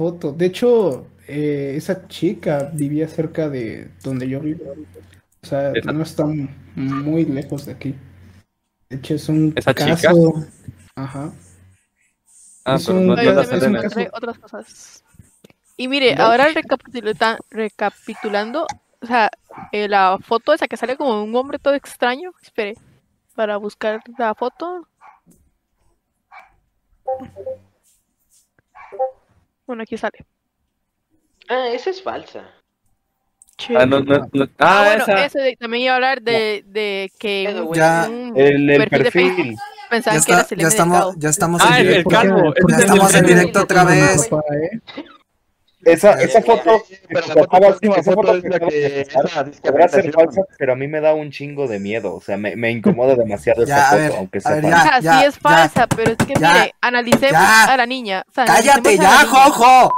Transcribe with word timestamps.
foto. 0.00 0.32
De 0.32 0.46
hecho, 0.46 1.06
eh, 1.28 1.74
esa 1.76 2.08
chica 2.08 2.70
vivía 2.72 3.06
cerca 3.06 3.50
de 3.50 3.90
donde 4.02 4.26
yo 4.26 4.40
vivo. 4.40 4.64
O 5.42 5.46
sea, 5.46 5.72
no 5.92 6.02
está 6.02 6.24
muy 6.74 7.26
lejos 7.26 7.66
de 7.66 7.72
aquí. 7.72 7.94
De 8.88 8.96
hecho, 8.96 9.14
es 9.14 9.28
un 9.28 9.52
¿Esa 9.54 9.74
caso. 9.74 9.94
chica? 9.96 10.12
Ajá. 10.94 11.30
Ah, 12.64 12.76
Es 12.76 12.86
pero 12.86 12.98
un- 12.98 13.06
no, 13.08 13.16
Yo 13.22 13.34
no 13.34 13.34
también 13.34 13.36
la 13.36 13.42
es 13.42 13.52
un 13.52 13.60
Selena. 13.60 13.82
caso- 13.82 13.94
Trae 13.94 14.10
otras 14.14 14.38
cosas. 14.38 15.04
Y 15.76 15.86
mire, 15.88 16.14
ahora 16.14 16.48
recapitula- 16.48 17.38
recapitulando, 17.50 18.66
o 19.02 19.06
sea, 19.06 19.30
eh, 19.72 19.86
la 19.86 20.16
foto 20.22 20.54
esa 20.54 20.66
que 20.66 20.78
sale 20.78 20.96
como 20.96 21.22
un 21.22 21.36
hombre 21.36 21.58
todo 21.58 21.74
extraño. 21.74 22.32
Espere, 22.42 22.74
para 23.34 23.58
buscar 23.58 24.02
la 24.18 24.34
foto. 24.34 24.86
Bueno, 29.70 29.84
aquí 29.84 29.96
sale. 29.96 30.26
Ah, 31.48 31.68
esa 31.68 31.90
es 31.90 32.02
falsa. 32.02 32.42
Ah, 33.76 33.86
no, 33.86 34.00
no, 34.00 34.28
no. 34.32 34.44
Ah, 34.44 34.48
Ah, 34.58 34.84
bueno, 34.86 35.02
esa. 35.04 35.24
eso 35.26 35.38
de- 35.38 35.54
también 35.54 35.84
iba 35.84 35.92
a 35.92 35.94
hablar 35.94 36.22
de, 36.22 36.64
de 36.66 37.12
que 37.20 37.44
Ya, 37.72 38.08
un 38.10 38.32
El, 38.34 38.68
el 38.68 38.88
perfil 38.88 39.02
perfil. 39.12 39.54
Ya, 39.54 39.62
pensaban 39.88 40.24
que 40.24 40.32
era 40.32 40.40
está, 40.40 40.56
ya 40.56 40.66
estamos, 40.66 41.14
ya 41.18 41.28
estamos 41.28 41.62
Ah, 41.64 41.68
en 41.68 41.74
el 41.82 41.86
directo. 41.86 42.10
calvo. 42.10 42.52
¿Por 42.60 42.70
ese 42.72 42.72
Ya 42.72 42.74
es 42.74 42.78
el 42.78 42.84
estamos 42.90 43.14
en 43.14 43.26
directo 43.26 43.62
otra 43.62 43.84
vez. 43.84 44.28
Esa, 45.84 46.12
esa 46.20 46.42
foto, 46.42 46.82
Pero 47.08 47.20
la 47.20 47.26
esa 47.32 47.34
foto, 47.34 47.66
última 47.68 47.96
esa 47.96 48.12
foto 48.12 48.34
es 48.36 48.42
que 48.42 48.48
la 48.48 48.58
que 48.60 49.06
podrá 49.62 49.88
ser 49.88 50.12
falsa, 50.12 50.42
pero 50.58 50.72
a 50.74 50.76
mí 50.76 50.86
me 50.86 51.00
da 51.00 51.14
un 51.14 51.30
chingo 51.30 51.66
de 51.68 51.78
miedo. 51.78 52.14
O 52.14 52.20
sea, 52.20 52.36
me, 52.36 52.54
me 52.54 52.70
incomoda 52.70 53.14
demasiado 53.14 53.62
esa 53.62 53.84
foto, 53.84 53.96
ver, 53.96 54.12
aunque 54.16 54.40
sea 54.40 54.56
ver, 54.56 54.70
falsa. 54.70 55.00
Ya, 55.00 55.18
sí 55.20 55.26
es 55.26 55.34
ya. 55.34 55.40
falsa, 55.40 55.86
pero 55.86 56.10
es 56.12 56.16
que 56.18 56.34
ya, 56.34 56.52
mire, 56.52 56.74
analicemos 56.82 57.32
ya. 57.32 57.64
a 57.64 57.76
la 57.76 57.86
niña. 57.86 58.24
o 58.28 58.32
sea, 58.32 58.44
¡Cállate 58.44 58.98
ya. 58.98 59.26
Jojo! 59.26 59.92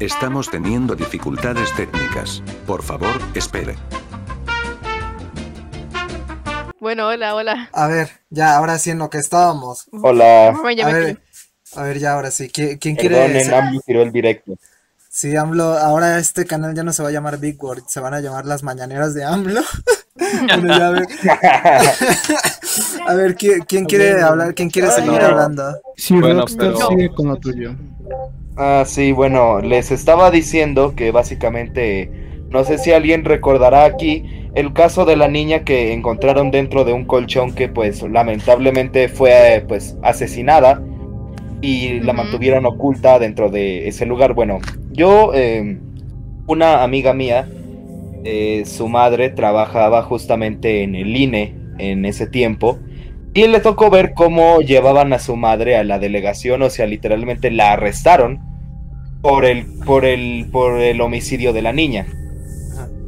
Estamos 0.00 0.50
teniendo 0.50 0.94
dificultades 0.94 1.72
técnicas. 1.74 2.42
Por 2.66 2.82
favor, 2.82 3.14
espere. 3.34 3.76
Bueno, 6.80 7.08
hola, 7.08 7.34
hola. 7.34 7.70
A 7.72 7.86
ver, 7.86 8.10
ya, 8.30 8.56
ahora 8.56 8.78
sí 8.78 8.90
en 8.90 8.98
lo 8.98 9.08
que 9.08 9.18
estábamos. 9.18 9.88
Hola. 10.02 10.48
A 10.48 10.52
me 10.62 10.74
ver. 10.74 11.18
A 11.74 11.82
ver, 11.82 11.98
ya, 11.98 12.12
ahora 12.12 12.30
sí. 12.30 12.48
¿Quién, 12.48 12.78
quién 12.78 12.96
quiere 12.96 13.20
AMLO 13.22 13.80
tiró 13.84 14.02
el 14.02 14.12
directo. 14.12 14.56
Sí, 15.10 15.34
AMLO, 15.34 15.64
ahora 15.78 16.18
este 16.18 16.44
canal 16.44 16.74
ya 16.74 16.82
no 16.82 16.92
se 16.92 17.02
va 17.02 17.08
a 17.08 17.12
llamar 17.12 17.38
Big 17.38 17.62
Word, 17.62 17.84
se 17.88 18.00
van 18.00 18.12
a 18.14 18.20
llamar 18.20 18.44
las 18.44 18.62
mañaneras 18.62 19.14
de 19.14 19.24
AMLO. 19.24 19.60
Bueno, 20.18 20.78
ya 20.78 20.86
a 20.86 20.90
ver, 20.92 21.06
a 23.06 23.14
ver, 23.14 23.34
¿quién, 23.36 23.60
quién 23.68 23.84
quiere 23.84 24.22
hablar? 24.22 24.54
¿Quién 24.54 24.70
quiere 24.70 24.90
seguir 24.90 25.12
no. 25.12 25.26
hablando? 25.26 25.78
Sí, 25.96 26.14
Bueno, 26.18 26.40
Rockstar 26.40 26.72
pero- 26.72 26.88
sigue 26.88 27.10
con 27.10 27.28
lo 27.28 27.36
tuyo. 27.36 27.74
Ah, 28.56 28.84
sí, 28.86 29.12
bueno, 29.12 29.60
les 29.60 29.90
estaba 29.90 30.30
diciendo 30.30 30.94
que 30.96 31.10
básicamente, 31.10 32.10
no 32.48 32.64
sé 32.64 32.78
si 32.78 32.92
alguien 32.92 33.26
recordará 33.26 33.84
aquí 33.84 34.48
el 34.54 34.72
caso 34.72 35.04
de 35.04 35.16
la 35.16 35.28
niña 35.28 35.64
que 35.64 35.92
encontraron 35.92 36.50
dentro 36.50 36.84
de 36.84 36.94
un 36.94 37.04
colchón 37.04 37.54
que 37.54 37.68
pues 37.68 38.02
lamentablemente 38.02 39.08
fue 39.10 39.62
pues 39.68 39.96
asesinada 40.02 40.80
y 41.60 42.00
la 42.00 42.12
mantuvieron 42.12 42.66
oculta 42.66 43.18
dentro 43.18 43.50
de 43.50 43.88
ese 43.88 44.06
lugar. 44.06 44.34
Bueno, 44.34 44.58
yo, 44.92 45.32
eh, 45.34 45.78
una 46.46 46.82
amiga 46.82 47.12
mía, 47.14 47.48
eh, 48.24 48.64
su 48.66 48.88
madre 48.88 49.30
trabajaba 49.30 50.02
justamente 50.02 50.82
en 50.82 50.94
el 50.94 51.16
INE 51.16 51.54
en 51.78 52.04
ese 52.04 52.26
tiempo. 52.26 52.78
Y 53.34 53.46
le 53.48 53.60
tocó 53.60 53.90
ver 53.90 54.14
cómo 54.14 54.60
llevaban 54.60 55.12
a 55.12 55.18
su 55.18 55.36
madre 55.36 55.76
a 55.76 55.84
la 55.84 55.98
delegación, 55.98 56.62
o 56.62 56.70
sea, 56.70 56.86
literalmente 56.86 57.50
la 57.50 57.72
arrestaron 57.72 58.40
por 59.20 59.44
el, 59.44 59.66
por 59.84 60.06
el, 60.06 60.46
por 60.50 60.80
el 60.80 61.00
homicidio 61.02 61.52
de 61.52 61.60
la 61.62 61.72
niña. 61.72 62.06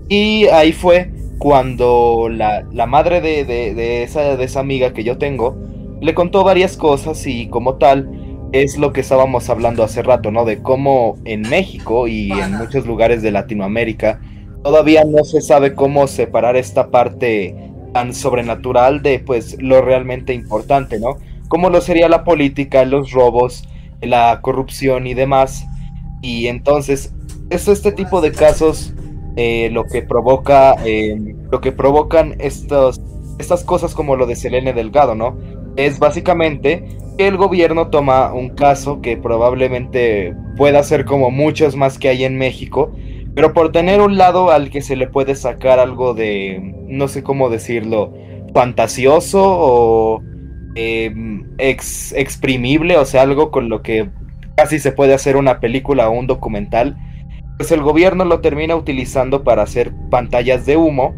Y 0.09 0.47
ahí 0.49 0.73
fue 0.73 1.11
cuando 1.39 2.29
la, 2.31 2.65
la 2.73 2.87
madre 2.87 3.21
de, 3.21 3.45
de- 3.45 3.75
de 3.75 4.03
esa, 4.03 4.37
de 4.37 4.45
esa 4.45 4.61
amiga 4.61 4.93
que 4.93 5.05
yo 5.05 5.19
tengo 5.19 5.57
le 6.01 6.15
contó 6.15 6.45
varias 6.45 6.77
cosas 6.77 7.27
y 7.27 7.49
como 7.49 7.75
tal 7.75 8.18
es 8.53 8.79
lo 8.79 8.93
que 8.93 9.01
estábamos 9.01 9.51
hablando 9.51 9.83
hace 9.83 10.03
rato, 10.03 10.31
¿no? 10.31 10.45
De 10.45 10.63
cómo 10.63 11.17
en 11.25 11.43
México 11.43 12.09
y 12.09 12.33
en 12.33 12.57
muchos 12.57 12.87
lugares 12.87 13.23
de 13.23 13.31
Latinoamérica 13.31 14.21
todavía 14.63 15.05
no 15.05 15.25
se 15.25 15.41
sabe 15.41 15.75
cómo 15.75 16.07
separar 16.07 16.57
esta 16.57 16.91
parte 16.91 17.55
tan 17.93 18.15
sobrenatural 18.15 19.03
de 19.03 19.19
pues 19.21 19.61
lo 19.61 19.83
realmente 19.83 20.33
importante, 20.33 20.99
¿no? 20.99 21.19
Como 21.49 21.71
lo 21.71 21.81
sería 21.81 22.09
la 22.09 22.25
política, 22.25 22.85
los 22.85 23.13
robos, 23.13 23.69
la 24.01 24.41
corrupción 24.43 25.07
y 25.07 25.15
demás. 25.15 25.67
Y 26.23 26.47
entonces 26.47 27.13
es 27.51 27.69
este 27.69 27.93
tipo 27.93 28.21
de 28.21 28.33
casos 28.33 28.95
eh, 29.37 29.71
lo 29.71 29.85
que 29.85 30.03
provoca, 30.03 30.75
eh, 30.85 31.17
lo 31.51 31.61
que 31.61 31.73
provocan 31.73 32.35
estos, 32.39 33.01
estas 33.39 33.63
cosas 33.63 33.95
como 33.95 34.17
lo 34.17 34.27
de 34.27 34.37
Selene 34.37 34.73
Delgado, 34.73 35.15
¿no? 35.15 35.39
Es 35.77 35.99
básicamente 35.99 36.85
el 37.19 37.37
gobierno 37.37 37.89
toma 37.89 38.33
un 38.33 38.51
caso 38.51 39.01
que 39.01 39.17
probablemente 39.17 40.35
pueda 40.57 40.83
ser 40.83 41.05
como 41.05 41.31
muchos 41.31 41.77
más 41.77 41.99
que 41.99 42.09
hay 42.09 42.25
en 42.25 42.39
México, 42.39 42.93
pero 43.35 43.53
por 43.53 43.73
tener 43.73 44.01
un 44.01 44.17
lado 44.17 44.51
al 44.51 44.71
que 44.71 44.81
se 44.83 44.97
le 44.97 45.09
puede 45.09 45.35
sacar 45.35 45.79
algo 45.79 46.15
de, 46.15 46.61
no 46.89 47.09
sé 47.09 47.23
cómo 47.23 47.51
decirlo, 47.51 48.15
fantasioso 48.55 49.43
o 49.45 50.23
ex- 50.75 52.13
exprimible, 52.13 52.97
o 52.97 53.05
sea, 53.05 53.23
algo 53.23 53.51
con 53.51 53.69
lo 53.69 53.83
que 53.83 54.09
casi 54.57 54.79
se 54.79 54.93
puede 54.93 55.15
hacer 55.15 55.37
una 55.37 55.61
película 55.61 56.09
o 56.09 56.13
un 56.13 56.27
documental, 56.27 56.97
pues 57.57 57.73
el 57.73 57.83
gobierno 57.83 58.25
lo 58.25 58.41
termina 58.41 58.77
utilizando 58.77 59.43
para 59.43 59.63
hacer 59.63 59.93
pantallas 60.11 60.67
de 60.67 60.77
humo 60.77 61.15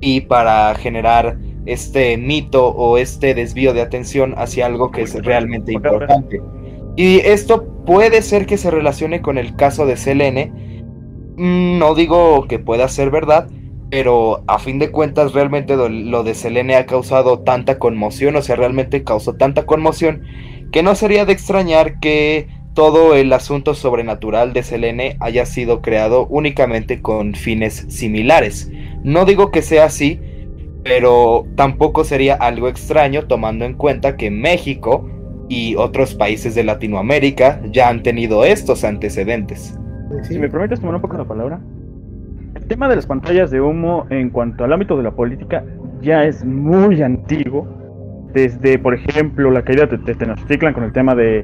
y 0.00 0.22
para 0.22 0.74
generar 0.74 1.36
este 1.66 2.16
mito 2.16 2.68
o 2.68 2.98
este 2.98 3.34
desvío 3.34 3.72
de 3.72 3.82
atención 3.82 4.34
hacia 4.36 4.66
algo 4.66 4.90
que 4.90 5.02
es 5.02 5.14
realmente 5.24 5.72
importante. 5.72 6.40
Y 6.96 7.18
esto 7.20 7.64
puede 7.86 8.22
ser 8.22 8.46
que 8.46 8.58
se 8.58 8.70
relacione 8.70 9.22
con 9.22 9.38
el 9.38 9.56
caso 9.56 9.86
de 9.86 9.96
Selene. 9.96 10.52
Mm, 11.36 11.78
No 11.78 11.94
digo 11.94 12.46
que 12.48 12.58
pueda 12.58 12.88
ser 12.88 13.10
verdad, 13.10 13.48
pero 13.90 14.42
a 14.46 14.58
fin 14.58 14.78
de 14.78 14.90
cuentas 14.90 15.32
realmente 15.32 15.76
lo- 15.76 15.88
lo 15.88 16.22
de 16.24 16.34
Selene 16.34 16.76
ha 16.76 16.86
causado 16.86 17.40
tanta 17.40 17.78
conmoción, 17.78 18.36
o 18.36 18.42
sea, 18.42 18.56
realmente 18.56 19.04
causó 19.04 19.34
tanta 19.34 19.64
conmoción 19.66 20.22
que 20.72 20.82
no 20.82 20.94
sería 20.94 21.24
de 21.26 21.32
extrañar 21.32 22.00
que 22.00 22.48
todo 22.74 23.14
el 23.14 23.32
asunto 23.34 23.74
sobrenatural 23.74 24.54
de 24.54 24.62
Selene 24.62 25.16
haya 25.20 25.44
sido 25.44 25.82
creado 25.82 26.26
únicamente 26.28 27.02
con 27.02 27.34
fines 27.34 27.84
similares. 27.88 28.70
No 29.04 29.26
digo 29.26 29.50
que 29.50 29.60
sea 29.60 29.84
así, 29.84 30.18
pero 30.84 31.46
tampoco 31.56 32.04
sería 32.04 32.34
algo 32.34 32.68
extraño 32.68 33.24
tomando 33.26 33.64
en 33.64 33.74
cuenta 33.74 34.16
que 34.16 34.30
México 34.30 35.08
y 35.48 35.76
otros 35.76 36.14
países 36.14 36.54
de 36.54 36.64
Latinoamérica 36.64 37.60
ya 37.70 37.88
han 37.88 38.02
tenido 38.02 38.44
estos 38.44 38.84
antecedentes. 38.84 39.78
Si 40.22 40.38
me 40.38 40.48
permites 40.48 40.80
tomar 40.80 40.96
un 40.96 41.02
poco 41.02 41.16
la 41.16 41.24
palabra. 41.24 41.60
El 42.54 42.66
tema 42.66 42.88
de 42.88 42.96
las 42.96 43.06
pantallas 43.06 43.50
de 43.50 43.60
humo 43.60 44.06
en 44.10 44.30
cuanto 44.30 44.64
al 44.64 44.72
ámbito 44.72 44.96
de 44.96 45.02
la 45.02 45.10
política 45.12 45.64
ya 46.00 46.24
es 46.24 46.44
muy 46.44 47.02
antiguo. 47.02 47.66
Desde, 48.32 48.78
por 48.78 48.94
ejemplo, 48.94 49.50
la 49.50 49.62
caída 49.62 49.86
de 49.86 50.14
Tenochtitlan 50.14 50.72
con 50.72 50.84
el 50.84 50.92
tema 50.92 51.14
de 51.14 51.40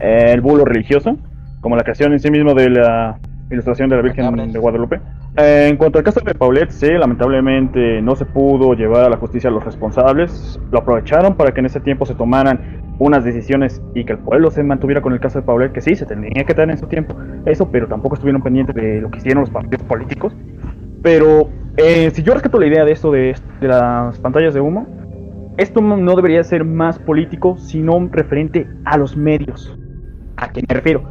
eh, 0.00 0.32
el 0.32 0.40
bulo 0.40 0.64
religioso, 0.64 1.16
como 1.60 1.76
la 1.76 1.82
creación 1.82 2.12
en 2.12 2.20
sí 2.20 2.30
mismo 2.30 2.54
de 2.54 2.70
la 2.70 3.18
ilustración 3.52 3.88
de 3.88 3.96
la 3.96 4.02
Virgen 4.02 4.52
de 4.52 4.58
Guadalupe. 4.58 5.00
Eh, 5.36 5.68
en 5.70 5.76
cuanto 5.76 5.98
al 5.98 6.04
caso 6.04 6.20
de 6.20 6.34
Paulette, 6.34 6.70
sí, 6.70 6.90
lamentablemente 6.90 8.02
no 8.02 8.16
se 8.16 8.24
pudo 8.24 8.74
llevar 8.74 9.04
a 9.04 9.10
la 9.10 9.16
justicia 9.16 9.50
a 9.50 9.52
los 9.52 9.64
responsables. 9.64 10.60
Lo 10.70 10.80
aprovecharon 10.80 11.34
para 11.34 11.52
que 11.52 11.60
en 11.60 11.66
ese 11.66 11.80
tiempo 11.80 12.06
se 12.06 12.14
tomaran 12.14 12.82
unas 12.98 13.24
decisiones 13.24 13.82
y 13.94 14.04
que 14.04 14.12
el 14.12 14.18
pueblo 14.18 14.50
se 14.50 14.62
mantuviera 14.62 15.00
con 15.00 15.12
el 15.12 15.20
caso 15.20 15.40
de 15.40 15.46
Paulette, 15.46 15.72
que 15.72 15.80
sí, 15.80 15.94
se 15.96 16.06
tenía 16.06 16.44
que 16.44 16.54
dar 16.54 16.70
en 16.70 16.78
su 16.78 16.86
tiempo 16.86 17.16
eso, 17.46 17.68
pero 17.70 17.88
tampoco 17.88 18.14
estuvieron 18.14 18.42
pendientes 18.42 18.74
de 18.74 19.00
lo 19.00 19.10
que 19.10 19.18
hicieron 19.18 19.40
los 19.40 19.50
partidos 19.50 19.82
políticos. 19.86 20.34
Pero 21.02 21.48
eh, 21.76 22.10
si 22.12 22.22
yo 22.22 22.34
rescato 22.34 22.58
la 22.60 22.66
idea 22.66 22.84
de 22.84 22.92
esto 22.92 23.10
de, 23.10 23.34
de 23.60 23.68
las 23.68 24.18
pantallas 24.20 24.54
de 24.54 24.60
humo, 24.60 24.86
esto 25.56 25.80
no 25.80 26.16
debería 26.16 26.42
ser 26.44 26.64
más 26.64 26.98
político, 26.98 27.58
sino 27.58 28.08
referente 28.10 28.66
a 28.84 28.96
los 28.96 29.16
medios. 29.16 29.76
¿A 30.36 30.50
qué 30.50 30.62
me 30.66 30.74
refiero? 30.74 31.02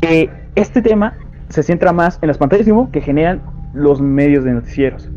Que 0.00 0.30
este 0.56 0.82
tema 0.82 1.16
se 1.48 1.62
centra 1.62 1.92
más 1.92 2.18
en 2.22 2.28
las 2.28 2.38
pantallas 2.38 2.66
que 2.92 3.00
generan 3.00 3.42
los 3.74 4.00
medios 4.00 4.44
de 4.44 4.52
noticieros. 4.52 5.10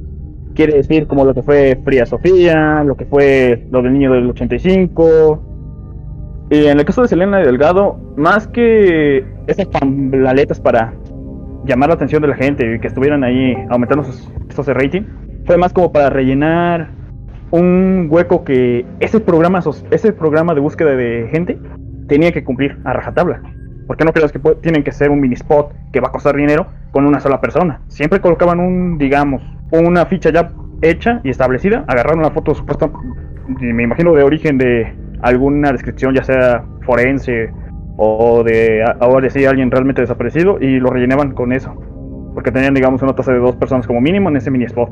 Quiere 0.55 0.73
decir 0.73 1.07
como 1.07 1.23
lo 1.23 1.33
que 1.33 1.43
fue 1.43 1.79
Fría 1.83 2.05
Sofía, 2.05 2.83
lo 2.83 2.95
que 2.95 3.05
fue 3.05 3.67
lo 3.71 3.81
del 3.81 3.93
niño 3.93 4.11
del 4.11 4.29
85. 4.29 5.43
Y 6.49 6.65
en 6.65 6.79
el 6.79 6.85
caso 6.85 7.01
de 7.01 7.07
Selena 7.09 7.37
Delgado, 7.39 7.99
más 8.15 8.47
que 8.47 9.23
esas 9.47 9.67
pamblaletas 9.67 10.59
para 10.59 10.93
llamar 11.65 11.89
la 11.89 11.95
atención 11.95 12.21
de 12.21 12.29
la 12.29 12.35
gente 12.35 12.75
y 12.75 12.79
que 12.79 12.87
estuvieran 12.87 13.23
ahí 13.23 13.55
aumentando 13.69 14.03
sus 14.03 14.65
de 14.65 14.73
rating, 14.73 15.03
fue 15.45 15.57
más 15.57 15.73
como 15.73 15.91
para 15.91 16.09
rellenar 16.09 16.89
un 17.51 18.07
hueco 18.09 18.43
que 18.43 18.85
ese 18.99 19.19
programa, 19.19 19.61
ese 19.91 20.11
programa 20.13 20.53
de 20.53 20.61
búsqueda 20.61 20.95
de 20.95 21.27
gente 21.31 21.59
tenía 22.07 22.31
que 22.31 22.43
cumplir 22.43 22.77
a 22.83 22.93
rajatabla. 22.93 23.41
¿Por 23.87 23.95
qué 23.95 24.03
no 24.03 24.11
crees 24.11 24.33
que 24.33 24.39
tienen 24.61 24.83
que 24.83 24.91
ser 24.91 25.09
un 25.09 25.21
mini 25.21 25.35
spot 25.35 25.71
que 25.93 26.01
va 26.01 26.09
a 26.09 26.11
costar 26.11 26.35
dinero 26.35 26.67
con 26.91 27.05
una 27.05 27.21
sola 27.21 27.39
persona? 27.39 27.79
Siempre 27.87 28.19
colocaban 28.19 28.59
un, 28.59 28.97
digamos, 28.97 29.41
una 29.71 30.05
ficha 30.05 30.29
ya 30.29 30.51
hecha 30.81 31.21
y 31.23 31.29
establecida, 31.29 31.85
agarraron 31.87 32.21
la 32.21 32.31
foto 32.31 32.53
supuesta, 32.53 32.89
me 33.47 33.83
imagino 33.83 34.13
de 34.13 34.23
origen 34.23 34.57
de 34.57 34.93
alguna 35.21 35.71
descripción, 35.71 36.13
ya 36.13 36.23
sea 36.23 36.63
forense 36.85 37.49
o 37.97 38.43
de 38.43 38.83
ahora 38.99 39.21
decir 39.21 39.47
alguien 39.47 39.71
realmente 39.71 40.01
desaparecido, 40.01 40.59
y 40.61 40.79
lo 40.79 40.89
rellenaban 40.89 41.31
con 41.31 41.51
eso. 41.51 41.73
Porque 42.33 42.51
tenían, 42.51 42.75
digamos, 42.75 43.01
una 43.01 43.15
tasa 43.15 43.31
de 43.31 43.39
dos 43.39 43.55
personas 43.55 43.87
como 43.87 44.01
mínimo 44.01 44.29
en 44.29 44.37
ese 44.37 44.51
mini 44.51 44.65
spot. 44.65 44.91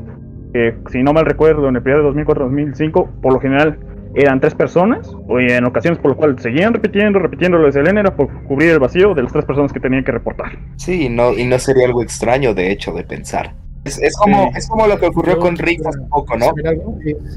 Que 0.52 0.74
si 0.90 1.02
no 1.02 1.12
mal 1.12 1.26
recuerdo, 1.26 1.68
en 1.68 1.76
el 1.76 1.82
periodo 1.82 2.12
de 2.12 2.24
2004-2005, 2.24 3.08
por 3.22 3.32
lo 3.32 3.38
general 3.38 3.78
eran 4.16 4.40
tres 4.40 4.54
personas, 4.54 5.14
o 5.28 5.38
en 5.38 5.64
ocasiones 5.64 6.00
por 6.00 6.12
lo 6.12 6.16
cual 6.16 6.38
seguían 6.38 6.72
repitiendo, 6.72 7.18
repitiendo 7.18 7.58
lo 7.58 7.66
de 7.66 7.72
Selena, 7.72 8.00
era 8.00 8.16
por 8.16 8.28
cubrir 8.44 8.70
el 8.70 8.78
vacío 8.78 9.14
de 9.14 9.22
las 9.22 9.32
tres 9.32 9.44
personas 9.44 9.72
que 9.72 9.80
tenían 9.80 10.04
que 10.04 10.12
reportar. 10.12 10.58
Sí, 10.76 11.04
y 11.04 11.08
no, 11.08 11.34
y 11.34 11.44
no 11.44 11.58
sería 11.58 11.86
algo 11.86 12.02
extraño, 12.02 12.54
de 12.54 12.72
hecho, 12.72 12.92
de 12.92 13.04
pensar. 13.04 13.54
Es, 13.84 14.02
es 14.02 14.16
como, 14.16 14.50
es 14.56 14.66
como 14.66 14.86
lo 14.88 14.98
que 14.98 15.06
ocurrió 15.06 15.38
con 15.38 15.56
Riggs 15.56 15.86
hace 15.86 16.00
poco, 16.10 16.36
¿no? 16.36 16.52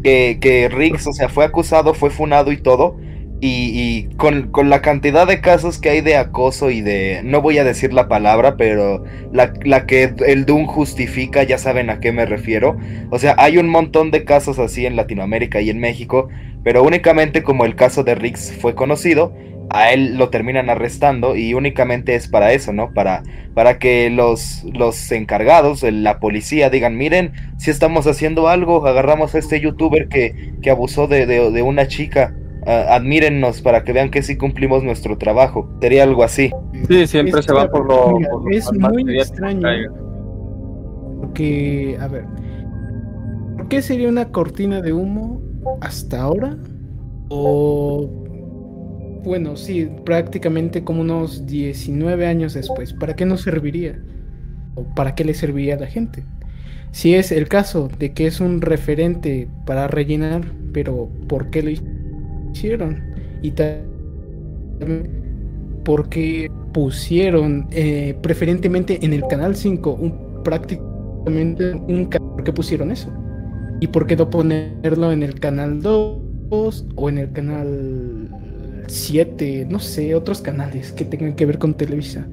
Que, 0.03 0.39
que 0.41 0.69
Riggs, 0.69 1.05
o 1.05 1.13
sea, 1.13 1.29
fue 1.29 1.45
acusado, 1.45 1.93
fue 1.93 2.09
funado 2.09 2.51
y 2.51 2.57
todo. 2.57 2.97
Y, 3.41 3.71
y 4.09 4.15
con, 4.17 4.49
con 4.51 4.69
la 4.69 4.81
cantidad 4.81 5.25
de 5.25 5.39
casos 5.39 5.77
que 5.77 5.89
hay 5.89 6.01
de 6.01 6.17
acoso 6.17 6.71
y 6.71 6.81
de, 6.81 7.21
no 7.23 7.41
voy 7.41 7.57
a 7.57 7.63
decir 7.63 7.93
la 7.93 8.09
palabra, 8.09 8.57
pero 8.57 9.05
la, 9.31 9.53
la 9.63 9.85
que 9.85 10.13
el 10.27 10.45
Doom 10.45 10.65
justifica, 10.65 11.43
ya 11.43 11.57
saben 11.57 11.89
a 11.89 12.01
qué 12.01 12.11
me 12.11 12.25
refiero. 12.25 12.75
O 13.11 13.17
sea, 13.17 13.35
hay 13.37 13.57
un 13.57 13.69
montón 13.69 14.11
de 14.11 14.25
casos 14.25 14.59
así 14.59 14.85
en 14.85 14.97
Latinoamérica 14.97 15.61
y 15.61 15.69
en 15.69 15.79
México, 15.79 16.27
pero 16.63 16.83
únicamente 16.83 17.44
como 17.44 17.65
el 17.65 17.75
caso 17.75 18.03
de 18.03 18.15
Riggs 18.15 18.53
fue 18.59 18.75
conocido, 18.75 19.33
a 19.71 19.91
él 19.94 20.17
lo 20.17 20.29
terminan 20.29 20.69
arrestando 20.69 21.35
y 21.35 21.53
únicamente 21.53 22.15
es 22.15 22.27
para 22.27 22.53
eso, 22.53 22.73
¿no? 22.73 22.91
Para, 22.91 23.21
para 23.53 23.77
que 23.77 24.09
los, 24.09 24.63
los 24.73 25.11
encargados, 25.11 25.83
la 25.83 26.19
policía, 26.19 26.69
digan, 26.71 26.97
miren, 26.97 27.33
si 27.57 27.69
estamos 27.69 28.07
haciendo 28.07 28.47
algo, 28.47 28.85
agarramos 28.88 29.35
a 29.35 29.39
este 29.39 29.59
youtuber 29.59 30.07
que, 30.07 30.33
que 30.61 30.71
abusó 30.71 31.07
de, 31.07 31.25
de- 31.27 31.51
de 31.51 31.61
una 31.61 31.88
chica, 31.88 32.33
admírennos 32.65 33.62
para 33.62 33.83
que 33.83 33.94
vean 33.94 34.09
que 34.09 34.21
sí 34.23 34.38
cumplimos 34.38 34.83
nuestro 34.83 35.17
trabajo. 35.17 35.69
Sería 35.81 36.03
algo 36.03 36.23
así. 36.23 36.51
Sí, 36.88 37.07
siempre 37.07 37.39
es- 37.39 37.45
se 37.45 37.53
va 37.53 37.69
por 37.69 37.85
lo. 37.88 38.17
mira, 38.17 38.29
por 38.31 38.44
lo 38.44 38.51
es 38.57 38.71
muy 38.73 39.17
extraño. 39.19 39.67
Porque, 41.21 41.97
a 42.00 42.07
ver, 42.07 42.25
¿por 43.57 43.67
qué 43.67 43.81
sería 43.81 44.09
una 44.09 44.31
cortina 44.31 44.81
de 44.81 44.94
humo 44.94 45.41
hasta 45.79 46.21
ahora? 46.21 46.57
O, 47.29 48.11
bueno, 49.23 49.56
sí, 49.57 49.89
prácticamente 50.06 50.83
como 50.83 51.01
unos 51.01 51.45
19 51.45 52.25
años 52.27 52.53
después. 52.53 52.94
¿Para 52.94 53.15
qué 53.15 53.25
nos 53.25 53.41
serviría? 53.41 54.00
¿O 54.75 54.85
para 54.95 55.15
qué 55.15 55.25
le 55.25 55.33
serviría 55.35 55.75
a 55.75 55.79
la 55.79 55.88
gente? 55.88 56.25
Si 56.91 57.15
es 57.15 57.31
el 57.31 57.50
caso 57.50 57.89
de 58.00 58.13
que 58.13 58.27
es 58.27 58.41
un 58.41 58.61
referente 58.61 59.50
para 59.65 59.88
rellenar, 59.88 60.53
pero 60.73 61.09
¿por 61.27 61.50
qué 61.51 61.63
lo 61.63 61.71
hicieron? 62.53 63.03
Y 63.41 63.51
ta- 63.51 63.81
también, 64.79 65.12
¿por 65.83 66.09
qué 66.09 66.50
pusieron 66.73 67.67
eh, 67.71 68.17
preferentemente 68.21 69.05
en 69.05 69.13
el 69.13 69.27
canal 69.27 69.55
5 69.55 69.94
un, 69.95 70.44
prácticamente 70.44 71.73
un 71.73 72.05
canal? 72.07 72.19
¿Por 72.35 72.44
qué 72.45 72.53
pusieron 72.53 72.91
eso? 72.91 73.19
¿Y 73.79 73.87
por 73.87 74.07
qué 74.07 74.15
no 74.15 74.29
ponerlo 74.29 75.11
en 75.11 75.23
el 75.23 75.39
canal 75.39 75.81
2 75.81 76.85
o 76.95 77.09
en 77.09 77.17
el 77.17 77.31
canal 77.31 78.29
7? 78.87 79.67
No 79.69 79.79
sé, 79.79 80.15
otros 80.15 80.41
canales 80.41 80.91
que 80.91 81.05
tengan 81.05 81.33
que 81.33 81.45
ver 81.45 81.57
con 81.59 81.73
Televisa. 81.73 82.25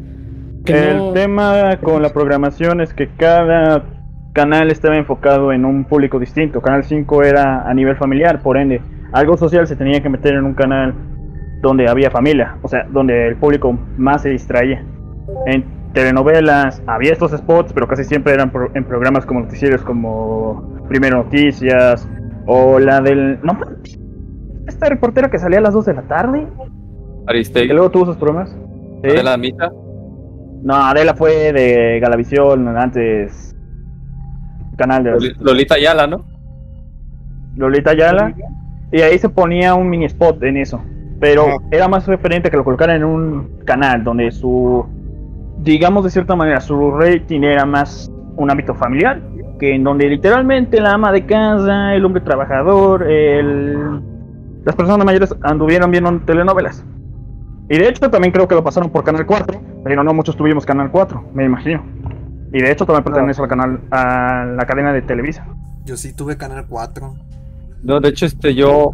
Que 0.65 0.91
el 0.91 0.97
no- 0.99 1.13
tema 1.13 1.79
con 1.83 2.03
la 2.03 2.13
programación 2.13 2.81
es 2.81 2.93
que 2.93 3.09
cada 3.17 3.85
canal 4.33 4.71
estaba 4.71 4.97
enfocado 4.97 5.53
en 5.53 5.65
un 5.65 5.85
público 5.85 6.19
distinto. 6.19 6.61
Canal 6.61 6.85
5 6.85 7.23
era 7.23 7.69
a 7.69 7.73
nivel 7.73 7.97
familiar, 7.97 8.43
por 8.43 8.57
ende, 8.57 8.81
algo 9.13 9.37
social 9.37 9.67
se 9.67 9.77
tenía 9.77 10.03
que 10.03 10.09
meter 10.09 10.35
en 10.35 10.45
un 10.45 10.55
canal 10.55 10.95
donde 11.63 11.89
había 11.89 12.11
familia, 12.11 12.57
o 12.63 12.69
sea, 12.69 12.87
donde 12.91 13.29
el 13.29 13.37
público 13.37 13.79
más 13.97 14.23
se 14.23 14.31
distraía. 14.31 14.85
En 15.47 15.65
telenovelas 15.97 16.83
había 16.87 17.13
estos 17.13 17.31
spots, 17.33 17.73
pero 17.73 17.89
casi 17.89 18.05
siempre 18.05 18.35
eran 18.35 18.51
pro- 18.51 18.71
en 18.75 18.85
programas 18.85 19.25
como 19.25 19.41
noticieros 19.41 19.81
como 19.81 20.85
Primero 20.89 21.25
Noticias 21.25 22.07
o 22.47 22.79
la 22.79 23.01
del... 23.01 23.39
No, 23.43 23.59
esta 24.69 24.91
reportera 24.91 25.31
que 25.31 25.39
salía 25.39 25.59
a 25.59 25.63
las 25.63 25.73
2 25.73 25.87
de 25.87 25.95
la 25.95 26.03
tarde, 26.03 26.47
que 26.47 27.31
Aristegui, 27.31 27.69
luego 27.73 27.91
tuvo 27.91 28.05
sus 28.07 28.17
problemas. 28.19 28.55
Sí. 29.03 29.09
de 29.09 29.23
la 29.23 29.39
mitad. 29.39 29.71
No, 30.63 30.75
Adela 30.75 31.15
fue 31.15 31.53
de 31.55 31.99
Galavisión, 31.99 32.69
antes 32.77 33.57
canal 34.77 35.03
de 35.03 35.13
Loli- 35.13 35.37
Lolita 35.41 35.77
Ayala, 35.77 36.07
¿no? 36.07 36.27
Lolita 37.57 37.93
Ayala, 37.93 38.35
y 38.93 39.01
ahí 39.01 39.19
se 39.19 39.31
ponía 39.31 39.75
un 39.75 39.89
mini 39.89 40.05
spot 40.05 40.43
en 40.43 40.59
eso. 40.59 40.83
Pero 41.21 41.47
Ajá. 41.47 41.57
era 41.71 41.89
más 41.89 42.07
referente 42.07 42.51
que 42.51 42.57
lo 42.59 42.65
colocaran 42.65 42.97
en 42.97 43.05
un 43.05 43.61
canal 43.65 44.05
donde 44.05 44.31
su, 44.31 44.85
digamos 45.59 46.05
de 46.05 46.11
cierta 46.11 46.37
manera, 46.37 46.61
su 46.61 46.91
rating 46.93 47.43
era 47.43 47.65
más 47.65 48.11
un 48.37 48.51
ámbito 48.51 48.75
familiar, 48.75 49.21
que 49.59 49.75
en 49.75 49.85
donde 49.85 50.09
literalmente 50.09 50.81
la 50.81 50.93
ama 50.93 51.13
de 51.13 51.25
casa, 51.27 51.95
el 51.95 52.05
hombre 52.05 52.21
trabajador, 52.21 53.03
el, 53.03 54.01
las 54.65 54.75
personas 54.75 55.05
mayores 55.05 55.35
anduvieron 55.43 55.91
viendo 55.91 56.21
telenovelas. 56.21 56.85
Y 57.69 57.79
de 57.79 57.89
hecho 57.89 58.11
también 58.11 58.33
creo 58.33 58.47
que 58.47 58.55
lo 58.55 58.63
pasaron 58.63 58.91
por 58.91 59.03
Canal 59.03 59.27
4, 59.27 59.61
pero 59.83 60.05
no 60.05 60.15
muchos 60.15 60.37
tuvimos 60.37 60.65
Canal 60.65 60.91
4, 60.91 61.31
me 61.35 61.45
imagino. 61.45 61.85
Y 62.53 62.61
de 62.61 62.71
hecho 62.71 62.87
también 62.87 63.05
pertenece 63.05 63.43
al 63.43 63.49
canal, 63.49 63.81
a 63.91 64.45
la 64.57 64.67
cadena 64.67 64.93
de 64.93 65.03
Televisa. 65.03 65.47
Yo 65.85 65.97
sí 65.97 66.15
tuve 66.15 66.37
Canal 66.37 66.67
4. 66.69 67.15
No, 67.83 68.01
de 68.01 68.09
hecho, 68.09 68.27
este 68.27 68.55
yo 68.55 68.93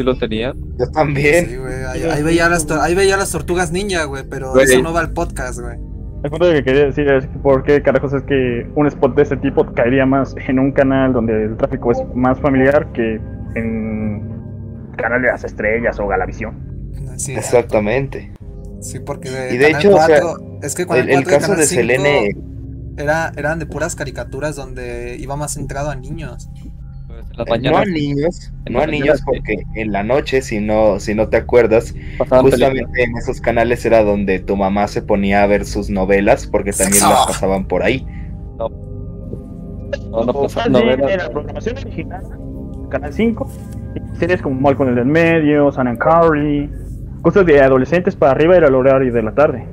sí 0.00 0.04
lo 0.04 0.16
tenía. 0.16 0.54
Yo 0.78 0.90
también. 0.90 1.46
Sí, 1.46 1.56
güey. 1.56 1.84
Ahí, 1.84 2.02
ahí 2.02 2.22
veía 2.22 2.48
las, 2.48 2.70
ahí 2.70 2.94
veía 2.94 3.16
las 3.16 3.30
tortugas 3.30 3.70
ninja, 3.72 4.04
güey. 4.04 4.24
Pero 4.28 4.52
Güey. 4.52 4.64
eso 4.64 4.82
no 4.82 4.92
va 4.92 5.00
al 5.00 5.12
podcast, 5.12 5.60
güey. 5.60 5.78
El 6.22 6.30
punto 6.30 6.50
que 6.52 6.62
quería 6.62 6.84
decir 6.84 7.08
es 7.10 7.26
por 7.42 7.62
qué 7.62 7.80
carajos 7.82 8.12
es 8.12 8.22
que 8.24 8.66
un 8.74 8.86
spot 8.86 9.14
de 9.16 9.22
ese 9.22 9.36
tipo 9.38 9.64
caería 9.72 10.04
más 10.04 10.34
en 10.48 10.58
un 10.58 10.70
canal 10.72 11.14
donde 11.14 11.44
el 11.44 11.56
tráfico 11.56 11.92
es 11.92 11.98
más 12.14 12.38
familiar 12.40 12.92
que 12.92 13.18
en 13.54 14.22
canal 14.98 15.22
de 15.22 15.28
las 15.28 15.44
estrellas 15.44 15.98
o 15.98 16.06
Galavisión. 16.06 16.54
Sí, 17.16 17.34
Exactamente. 17.34 18.32
Sí, 18.80 18.98
porque 18.98 19.28
Y 19.52 19.58
de 19.58 19.70
hecho, 19.70 19.94
o 19.94 20.02
sea, 20.02 20.20
4 20.20 20.58
es 20.62 20.74
que 20.74 20.82
el 20.82 21.24
caso 21.24 21.54
de 21.54 21.64
Selene, 21.64 22.36
era, 22.96 23.32
eran 23.36 23.58
de 23.58 23.66
puras 23.66 23.94
caricaturas 23.96 24.56
donde 24.56 25.16
iba 25.18 25.36
más 25.36 25.54
centrado 25.54 25.90
a 25.90 25.96
niños. 25.96 26.48
Las 27.36 27.46
no 27.62 27.76
a 27.78 27.84
niños, 27.84 28.52
no 28.68 28.80
a 28.80 28.86
niños 28.86 29.22
porque 29.24 29.62
en 29.74 29.92
la 29.92 30.02
noche, 30.02 30.42
si 30.42 30.60
no, 30.60 31.00
si 31.00 31.14
no 31.14 31.28
te 31.28 31.36
acuerdas, 31.38 31.94
pasaban 32.18 32.44
películas. 32.44 32.70
justamente 32.70 33.02
en 33.04 33.16
esos 33.16 33.40
canales 33.40 33.84
era 33.86 34.02
donde 34.04 34.40
tu 34.40 34.56
mamá 34.56 34.86
se 34.88 35.00
ponía 35.00 35.42
a 35.42 35.46
ver 35.46 35.64
sus 35.64 35.88
novelas 35.90 36.46
porque 36.46 36.72
también 36.72 36.94
Sexo. 37.00 37.08
las 37.08 37.26
pasaban 37.28 37.64
por 37.66 37.82
ahí. 37.82 38.06
No, 38.58 40.24
no 40.24 40.32
O 40.32 40.42
pasaban 40.42 40.72
novelas. 40.72 41.10
en 41.10 41.18
la 41.18 41.30
programación 41.30 41.78
original, 41.78 42.22
Canal 42.90 43.12
5, 43.12 43.48
series 44.18 44.42
como 44.42 44.60
Malcolm 44.60 44.90
el 44.90 44.96
del 44.96 45.06
medio, 45.06 45.70
San 45.72 45.86
and 45.88 45.98
Carly, 45.98 46.68
cosas 47.22 47.46
de 47.46 47.60
adolescentes 47.60 48.16
para 48.16 48.32
arriba 48.32 48.56
era 48.56 48.68
el 48.68 48.74
horario 48.74 49.12
de 49.12 49.22
la 49.22 49.32
tarde. 49.32 49.64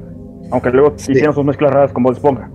Aunque 0.51 0.69
luego 0.69 0.93
Sí. 0.95 1.11
hicieron 1.11 1.33
sus 1.35 1.43
mezclas 1.43 1.73
raras 1.73 1.91
con 1.91 2.03
Bob 2.03 2.13
Esponja. 2.13 2.49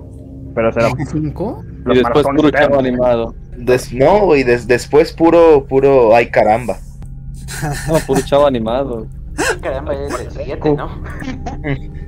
Pero 0.54 0.70
¿Cinco? 1.10 1.62
los 1.84 1.96
Y 1.96 1.98
después 2.00 2.26
puro 2.26 2.78
animado. 2.78 3.34
Des- 3.64 3.92
no, 3.92 4.34
y 4.36 4.42
des- 4.44 4.66
después 4.66 5.12
puro, 5.12 5.64
puro, 5.66 6.14
ay 6.14 6.30
caramba. 6.30 6.78
No, 7.88 7.94
puro 8.06 8.20
chavo 8.22 8.46
animado. 8.46 9.06
Caramba, 9.60 9.94
es 9.94 10.18
del 10.18 10.30
7, 10.44 10.72
¿no? 10.74 10.88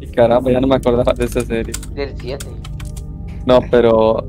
Y 0.00 0.06
caramba, 0.08 0.50
ya 0.50 0.60
no 0.60 0.66
me 0.66 0.74
acordaba 0.76 1.12
de 1.14 1.24
esa 1.24 1.40
serie. 1.40 1.72
Del 1.94 2.14
7. 2.20 2.46
No, 3.46 3.60
pero 3.70 4.24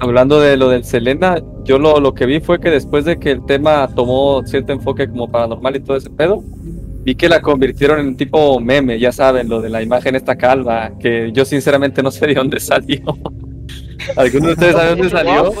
hablando 0.00 0.40
de 0.40 0.56
lo 0.56 0.68
del 0.68 0.84
Selena, 0.84 1.36
yo 1.64 1.78
lo, 1.78 2.00
lo 2.00 2.14
que 2.14 2.26
vi 2.26 2.40
fue 2.40 2.58
que 2.60 2.70
después 2.70 3.04
de 3.04 3.18
que 3.18 3.30
el 3.30 3.44
tema 3.46 3.88
tomó 3.94 4.42
cierto 4.46 4.72
enfoque 4.72 5.08
como 5.08 5.30
paranormal 5.30 5.76
y 5.76 5.80
todo 5.80 5.96
ese 5.96 6.10
pedo, 6.10 6.42
vi 7.02 7.14
que 7.14 7.28
la 7.28 7.40
convirtieron 7.42 8.00
en 8.00 8.06
un 8.08 8.16
tipo 8.16 8.58
meme, 8.60 8.98
ya 8.98 9.12
saben, 9.12 9.48
lo 9.48 9.60
de 9.60 9.68
la 9.70 9.82
imagen 9.82 10.16
esta 10.16 10.36
calva, 10.36 10.92
que 10.98 11.30
yo 11.32 11.44
sinceramente 11.44 12.02
no 12.02 12.10
sé 12.10 12.26
de 12.26 12.34
dónde 12.34 12.58
salió. 12.60 13.00
¿Alguno 14.16 14.46
de 14.48 14.52
ustedes 14.52 14.74
sabe 14.74 14.88
dónde 14.90 15.10
salió? 15.10 15.52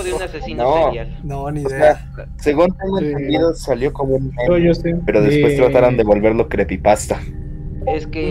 No. 0.56 0.90
No, 1.24 1.50
ni 1.50 1.64
O 1.64 1.68
idea. 1.68 1.94
sea, 1.94 2.26
según 2.38 2.68
tengo 2.76 2.98
Sí. 2.98 3.06
entendido, 3.06 3.54
salió 3.54 3.92
como 3.92 4.16
un 4.16 4.32
meme, 4.48 5.00
pero 5.06 5.22
después 5.22 5.56
trataron 5.56 5.96
de 5.96 6.04
volverlo 6.04 6.48
creepypasta. 6.48 7.18
Es 7.86 8.06
que 8.06 8.28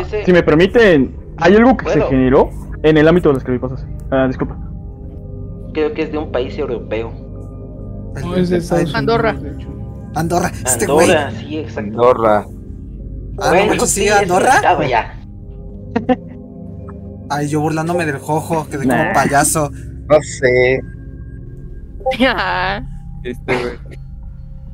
ese 0.00 0.24
Si 0.24 0.32
me 0.32 0.42
permiten, 0.42 1.14
hay 1.36 1.54
algo 1.56 1.76
que 1.76 1.88
se 1.90 2.00
generó 2.02 2.50
en 2.82 2.96
el 2.96 3.06
ámbito 3.08 3.28
de 3.28 3.34
las 3.34 3.44
creepypastas. 3.44 3.86
Ah, 4.10 4.26
disculpa. 4.26 4.56
creo 5.72 5.92
que 5.94 6.02
es 6.02 6.10
de 6.12 6.18
un 6.18 6.32
país 6.32 6.58
europeo. 6.58 7.12
No, 8.20 8.34
es 8.34 8.50
de 8.50 8.56
Estados 8.58 8.92
Andorra. 8.94 9.36
Andorra. 10.16 10.50
Este 10.66 10.84
güey. 10.86 11.08
Andorra, 11.12 11.30
sí, 11.38 11.58
exacto. 11.58 11.90
Andorra. 11.90 12.38
Ah, 12.38 12.46
no 13.44 13.48
Bueno, 13.50 13.66
manches, 13.68 13.90
sí, 13.90 14.00
sí, 14.02 14.08
Andorra. 14.08 14.86
ya. 14.88 15.16
Ay, 17.30 17.48
yo 17.48 17.60
burlándome 17.60 18.04
del 18.06 18.18
jojo, 18.18 18.66
quedé 18.68 18.84
Nah. 18.86 18.98
como 18.98 19.12
payaso. 19.14 19.70
No 20.08 20.16
sé. 20.22 20.80
Este, 23.22 23.52
güey. 23.54 24.00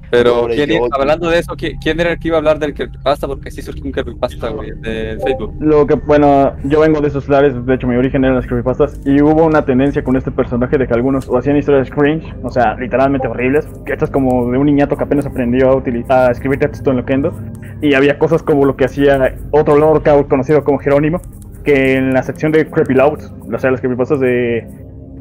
Pero, 0.08 0.42
Pobre 0.42 0.54
¿quién, 0.54 0.70
iba- 0.70 0.78
Yogi. 0.82 0.90
hablando 1.00 1.28
de 1.28 1.38
eso, 1.40 1.56
¿quién, 1.56 1.78
quién 1.78 1.98
era 1.98 2.12
el 2.12 2.18
que 2.20 2.28
iba 2.28 2.36
a 2.36 2.38
hablar 2.38 2.60
del 2.60 2.74
creepypasta? 2.74 3.26
Porque 3.26 3.50
sí 3.50 3.60
surgió 3.60 3.84
un 3.84 3.90
creepypasta, 3.90 4.50
güey, 4.50 4.70
de 4.80 5.18
Facebook. 5.22 5.54
Lo 5.58 5.84
que, 5.84 5.94
bueno, 5.96 6.54
yo 6.62 6.78
vengo 6.80 7.00
de 7.00 7.08
esos 7.08 7.28
lares, 7.28 7.66
de 7.66 7.74
hecho 7.74 7.88
mi 7.88 7.96
origen 7.96 8.22
eran 8.24 8.36
las 8.36 8.46
creepypastas, 8.46 9.00
y 9.04 9.20
hubo 9.20 9.44
una 9.44 9.64
tendencia 9.64 10.04
con 10.04 10.16
este 10.16 10.30
personaje 10.30 10.78
de 10.78 10.86
que 10.86 10.94
algunos 10.94 11.28
o 11.28 11.36
hacían 11.36 11.56
historias 11.56 11.90
cringe, 11.90 12.32
o 12.44 12.50
sea, 12.50 12.74
literalmente 12.76 13.26
horribles, 13.26 13.66
que 13.84 13.92
esto 13.94 14.04
es 14.04 14.10
como 14.12 14.48
de 14.52 14.56
un 14.58 14.66
niñato 14.66 14.96
que 14.96 15.02
apenas 15.02 15.26
aprendió 15.26 15.70
a, 15.70 15.76
utilizar, 15.76 16.28
a 16.28 16.32
escribir 16.32 16.60
texto 16.60 16.92
en 16.92 16.98
Loquendo, 16.98 17.34
y 17.82 17.94
había 17.94 18.16
cosas 18.16 18.44
como 18.44 18.64
lo 18.64 18.76
que 18.76 18.84
hacía 18.84 19.34
otro 19.50 19.76
lord 19.76 20.04
conocido 20.28 20.62
como 20.62 20.78
Jerónimo, 20.78 21.20
que 21.66 21.96
en 21.96 22.14
la 22.14 22.22
sección 22.22 22.52
de 22.52 22.66
Creepy 22.70 22.94
Louds, 22.94 23.32
o 23.52 23.58
sea, 23.58 23.72
las 23.72 23.80
creepypastas 23.80 24.20
de, 24.20 24.66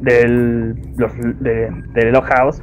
del, 0.00 0.74
los, 0.96 1.12
de, 1.40 1.70
de 1.92 2.12
Log 2.12 2.24
House, 2.24 2.62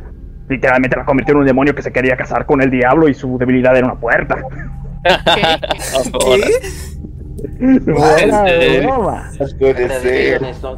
literalmente 0.49 0.95
la 0.95 1.05
convirtió 1.05 1.33
en 1.33 1.41
un 1.41 1.45
demonio 1.45 1.75
que 1.75 1.81
se 1.81 1.91
quería 1.91 2.15
casar 2.15 2.45
con 2.45 2.61
el 2.61 2.71
diablo 2.71 3.09
y 3.09 3.13
su 3.13 3.37
debilidad 3.37 3.75
era 3.75 3.85
una 3.85 3.99
puerta. 3.99 4.37
¿Qué? 6.23 6.47
No, 7.59 7.83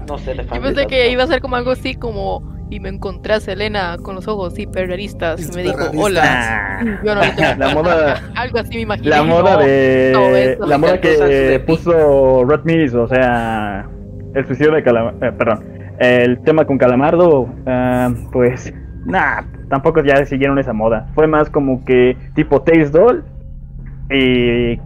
no 0.07 0.17
sé, 0.17 0.33
de 0.33 0.45
Yo 0.51 0.61
pensé 0.61 0.87
que 0.87 1.11
iba 1.11 1.23
a 1.23 1.27
ser 1.27 1.39
como 1.39 1.55
algo 1.55 1.71
así 1.71 1.93
como 1.93 2.54
y 2.69 2.79
me 2.79 2.89
encontré 2.89 3.35
a 3.35 3.39
Selena 3.39 3.97
con 4.01 4.15
los 4.15 4.27
ojos 4.27 4.57
hiperrealistas 4.57 5.41
y 5.41 5.55
me 5.55 5.63
dijo 5.63 5.91
hola. 5.97 6.79
Yo 7.03 7.15
no 7.15 7.21
La 7.57 7.73
moda, 7.73 8.21
algo 8.35 8.59
así 8.59 8.75
me 8.75 8.81
imaginé. 8.81 9.09
la 9.09 9.23
moda 9.23 9.53
no, 9.53 9.59
de 9.59 10.53
eso. 10.53 10.65
la 10.65 10.77
moda 10.77 10.99
que 10.99 11.63
puso 11.65 12.45
Red 12.45 12.61
Miss, 12.63 12.93
o 12.93 13.07
sea, 13.07 13.87
el 14.33 14.45
suicidio 14.45 14.73
de 14.73 14.83
Calamardo, 14.83 15.19
perdón, 15.37 15.63
el 15.99 16.41
tema 16.43 16.65
con 16.65 16.77
Calamardo, 16.77 17.47
ah, 17.65 18.11
pues, 18.31 18.73
nah, 19.05 19.43
tampoco 19.69 20.03
ya 20.03 20.25
siguieron 20.25 20.59
esa 20.59 20.73
moda. 20.73 21.07
Fue 21.15 21.27
más 21.27 21.49
como 21.49 21.83
que 21.85 22.17
tipo 22.35 22.61
Taste 22.61 22.89
Doll 22.89 23.23
y 24.11 24.79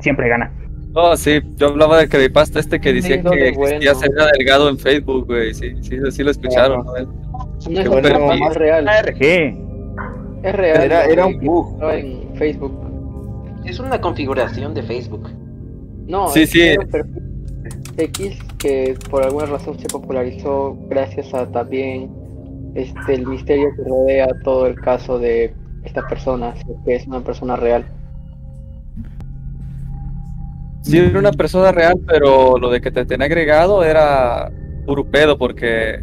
siempre 0.00 0.28
gana. 0.28 0.50
Oh, 1.00 1.16
sí, 1.16 1.40
yo 1.56 1.68
hablaba 1.68 1.98
del 1.98 2.08
creepypasta 2.08 2.58
este 2.58 2.80
que 2.80 2.92
decía 2.92 3.18
que 3.18 3.22
¿dónde 3.22 3.48
existía 3.50 3.92
bueno? 3.92 4.00
Selena 4.00 4.26
Delgado 4.36 4.68
en 4.68 4.78
Facebook, 4.78 5.26
güey. 5.26 5.54
Sí, 5.54 5.72
sí, 5.82 5.96
sí 6.10 6.22
lo 6.24 6.30
escucharon, 6.32 6.84
¿no? 6.84 6.92
No 6.92 7.54
Qué 7.72 7.80
es 7.82 7.88
bueno. 7.88 8.24
una 8.26 8.48
es 8.48 8.54
real. 8.56 8.88
ARG. 8.88 9.22
Es 9.22 10.54
real. 10.56 10.82
Era- 10.82 11.04
era 11.04 11.26
un 11.26 11.38
bug. 11.40 11.80
en 11.92 12.34
Facebook. 12.36 12.72
Es 13.64 13.78
una 13.78 14.00
configuración 14.00 14.74
de 14.74 14.82
Facebook. 14.82 15.28
No, 16.08 16.28
Sí, 16.28 16.42
es 16.42 16.50
sí. 16.50 16.74
X 17.96 18.38
que 18.58 18.96
por 19.10 19.24
alguna 19.24 19.46
razón 19.46 19.78
se 19.78 19.86
popularizó 19.88 20.76
gracias 20.88 21.32
a 21.34 21.46
también 21.50 22.10
este 22.74 23.14
el 23.14 23.26
misterio 23.26 23.68
que 23.76 23.82
rodea 23.88 24.28
todo 24.42 24.66
el 24.66 24.74
caso 24.80 25.18
de 25.18 25.52
esta 25.84 26.06
persona, 26.08 26.54
que 26.84 26.96
es 26.96 27.06
una 27.06 27.20
persona 27.20 27.56
real. 27.56 27.84
Sí, 30.82 30.98
era 30.98 31.18
una 31.18 31.32
persona 31.32 31.72
real, 31.72 31.98
pero 32.06 32.58
lo 32.58 32.70
de 32.70 32.80
que 32.80 32.90
te 32.90 33.04
tenía 33.04 33.26
agregado 33.26 33.84
era 33.84 34.50
puro 34.86 35.04
pedo 35.04 35.36
porque 35.36 36.02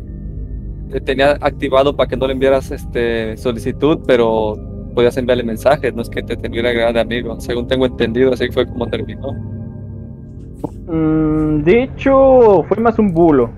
te 0.91 1.01
tenía 1.01 1.32
activado 1.41 1.96
para 1.96 2.08
que 2.08 2.17
no 2.17 2.27
le 2.27 2.34
enviaras 2.34 2.72
este 2.72 3.36
solicitud, 3.38 4.00
pero 4.05 4.55
podías 4.94 5.17
enviarle 5.17 5.44
mensajes, 5.44 5.94
no 5.94 6.01
es 6.01 6.10
que 6.10 6.24
te 6.24 6.38
tenía 6.38 6.62
agregado 6.62 6.94
de 6.94 7.00
amigo, 7.01 7.39
según 7.39 7.67
tengo 7.67 7.86
entendido, 7.86 8.34
así 8.34 8.48
fue 8.50 8.65
como 8.65 8.88
terminó. 8.88 9.34
Mm, 10.88 11.63
de 11.63 11.84
hecho, 11.84 12.63
fue 12.67 12.77
más 12.77 12.98
un 13.00 13.13
bulo. 13.13 13.51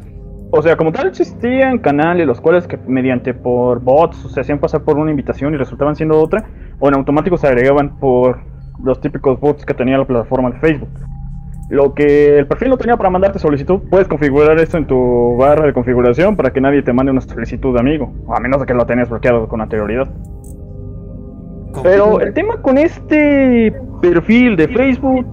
O 0.49 0.61
sea, 0.61 0.77
como 0.77 0.91
tal 0.93 1.07
existían 1.07 1.79
canales 1.79 2.25
los 2.25 2.39
cuales 2.39 2.67
que 2.67 2.77
mediante 2.87 3.33
por 3.33 3.81
bots 3.81 4.17
se 4.33 4.39
hacían 4.39 4.59
pasar 4.59 4.83
por 4.83 4.97
una 4.97 5.11
invitación 5.11 5.53
y 5.53 5.57
resultaban 5.57 5.95
siendo 5.95 6.19
otra, 6.19 6.45
o 6.79 6.87
en 6.87 6.95
automático 6.95 7.37
se 7.37 7.47
agregaban 7.47 7.99
por 7.99 8.39
los 8.83 8.99
típicos 9.01 9.39
bots 9.39 9.65
que 9.65 9.73
tenía 9.73 9.97
la 9.97 10.05
plataforma 10.05 10.51
de 10.51 10.59
Facebook. 10.59 10.89
Lo 11.69 11.93
que 11.93 12.37
el 12.39 12.47
perfil 12.47 12.69
no 12.69 12.77
tenía 12.77 12.95
para 12.95 13.09
mandarte 13.09 13.39
solicitud, 13.39 13.81
puedes 13.89 14.07
configurar 14.07 14.57
esto 14.59 14.77
en 14.77 14.87
tu 14.87 15.35
barra 15.37 15.65
de 15.65 15.73
configuración 15.73 16.37
para 16.37 16.51
que 16.51 16.61
nadie 16.61 16.81
te 16.81 16.93
mande 16.93 17.11
una 17.11 17.19
solicitud 17.21 17.73
de 17.73 17.81
amigo, 17.81 18.13
a 18.33 18.39
menos 18.39 18.61
de 18.61 18.65
que 18.65 18.73
lo 18.73 18.85
tengas 18.85 19.09
bloqueado 19.09 19.47
con 19.49 19.59
anterioridad. 19.59 20.07
Pero 21.83 22.21
el 22.21 22.33
tema 22.33 22.61
con 22.61 22.77
este 22.77 23.75
perfil 24.01 24.55
de 24.55 24.67
Facebook 24.69 25.25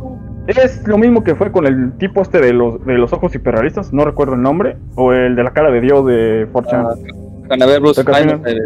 es 0.48 0.86
lo 0.86 0.98
mismo 0.98 1.22
que 1.22 1.34
fue 1.34 1.50
con 1.52 1.66
el 1.66 1.96
tipo 1.98 2.20
este 2.20 2.40
de 2.40 2.52
los, 2.52 2.84
de 2.84 2.98
los 2.98 3.12
ojos 3.12 3.34
hiperrealistas, 3.34 3.92
no 3.92 4.04
recuerdo 4.04 4.34
el 4.34 4.42
nombre, 4.42 4.76
o 4.96 5.12
el 5.12 5.36
de 5.36 5.42
la 5.44 5.52
cara 5.52 5.70
de 5.70 5.80
Dios 5.80 6.04
de 6.04 6.48
4chan. 6.52 7.46
Canabé 7.48 7.78
Bruce 7.78 8.04
Creo 8.04 8.14
que 8.16 8.22
al 8.22 8.28
Hyman, 8.28 8.42
eh, 8.46 8.58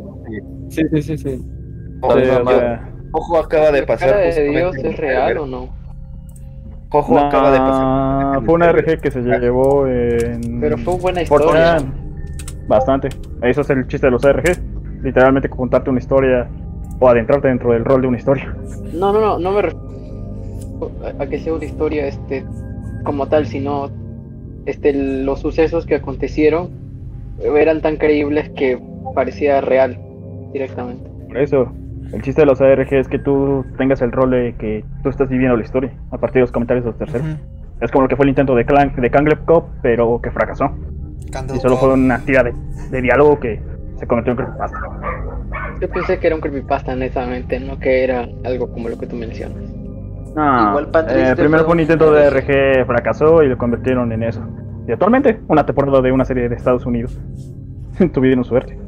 Sí, 0.70 0.82
sí, 0.90 1.02
sí, 1.02 1.18
sí. 1.18 1.42
Ojo, 2.00 2.18
Sí, 2.18 2.28
o 2.28 2.32
mamá. 2.44 2.50
sea, 2.50 2.88
Ojo 3.12 3.38
acaba 3.38 3.70
de 3.72 3.80
¿La 3.80 3.86
pasar. 3.86 4.10
cara 4.10 4.20
de 4.20 4.48
Dios 4.50 4.76
es 4.76 4.96
real 4.96 5.38
o 5.38 5.46
no? 5.46 5.68
Jojo 6.90 7.18
acaba 7.18 7.50
de 7.50 7.58
pasar. 7.58 8.44
fue 8.44 8.54
una 8.54 8.72
RG 8.72 9.00
que 9.00 9.10
se 9.10 9.20
llevó 9.20 9.86
en. 9.86 10.60
Pero 10.60 10.78
fue 10.78 10.96
buena 10.98 11.22
historia. 11.22 11.78
4chan. 11.78 11.92
Bastante. 12.66 13.08
Eso 13.42 13.60
es 13.60 13.70
el 13.70 13.86
chiste 13.86 14.06
de 14.06 14.10
los 14.10 14.22
RG. 14.22 15.02
Literalmente 15.02 15.48
contarte 15.48 15.90
una 15.90 15.98
historia 15.98 16.48
o 16.98 17.08
adentrarte 17.08 17.48
dentro 17.48 17.72
del 17.72 17.84
rol 17.84 18.02
de 18.02 18.08
una 18.08 18.16
historia. 18.16 18.54
No, 18.92 19.12
no, 19.12 19.20
no, 19.20 19.38
no 19.38 19.52
me 19.52 19.62
refiero 19.62 19.88
a, 21.18 21.22
a 21.22 21.26
que 21.26 21.38
sea 21.38 21.52
una 21.54 21.64
historia 21.64 22.06
este 22.06 22.44
como 23.04 23.26
tal, 23.28 23.46
sino 23.46 23.90
este 24.66 24.92
los 24.92 25.40
sucesos 25.40 25.86
que 25.86 25.94
acontecieron 25.94 26.70
eran 27.40 27.80
tan 27.80 27.96
creíbles 27.96 28.50
que 28.50 28.80
parecía 29.14 29.60
real 29.60 29.98
directamente. 30.52 31.08
Por 31.28 31.38
eso, 31.38 31.72
el 32.12 32.22
chiste 32.22 32.42
de 32.42 32.46
los 32.46 32.60
ARG 32.60 32.94
es 32.94 33.08
que 33.08 33.18
tú 33.18 33.64
tengas 33.76 34.00
el 34.00 34.12
rol 34.12 34.30
de 34.30 34.54
que 34.58 34.84
tú 35.02 35.10
estás 35.10 35.28
viviendo 35.28 35.56
la 35.56 35.62
historia 35.62 35.92
a 36.10 36.18
partir 36.18 36.36
de 36.36 36.40
los 36.42 36.52
comentarios 36.52 36.84
de 36.84 36.90
los 36.90 36.98
terceros. 36.98 37.26
Ujú. 37.26 37.38
Es 37.80 37.90
como 37.90 38.02
lo 38.02 38.08
que 38.08 38.16
fue 38.16 38.24
el 38.24 38.30
intento 38.30 38.54
de, 38.54 38.64
Clan, 38.64 38.92
de 38.96 39.10
Kangleb 39.10 39.44
Cop, 39.44 39.68
pero 39.82 40.20
que 40.20 40.30
fracasó. 40.30 40.70
Candle 41.30 41.56
Y 41.56 41.60
solo 41.60 41.76
fue 41.76 41.92
una 41.92 42.18
tira 42.24 42.42
de, 42.42 42.52
de 42.90 43.02
diálogo 43.02 43.38
que 43.38 43.60
se 43.98 44.06
convirtió 44.06 44.32
en 44.32 44.36
creepypasta. 44.38 44.78
Yo 45.80 45.88
pensé 45.90 46.18
que 46.18 46.26
era 46.26 46.36
un 46.36 46.40
creepypasta 46.40 46.96
netamente, 46.96 47.60
no 47.60 47.78
que 47.78 48.04
era 48.04 48.26
algo 48.44 48.72
como 48.72 48.88
lo 48.88 48.98
que 48.98 49.06
tú 49.06 49.16
mencionas. 49.16 49.62
No, 50.34 50.70
Igual 50.70 50.90
eh, 51.08 51.34
primero 51.36 51.64
fue 51.64 51.74
un 51.74 51.80
intento 51.80 52.12
de 52.12 52.30
RG. 52.30 52.80
RG, 52.80 52.86
fracasó 52.86 53.42
y 53.42 53.48
lo 53.48 53.58
convirtieron 53.58 54.12
en 54.12 54.22
eso. 54.22 54.42
Y 54.86 54.92
actualmente, 54.92 55.40
una 55.48 55.66
temporada 55.66 56.00
de 56.00 56.12
una 56.12 56.24
serie 56.24 56.48
de 56.48 56.54
Estados 56.54 56.86
Unidos. 56.86 57.18
Tuvieron 58.12 58.44
suerte. 58.44 58.78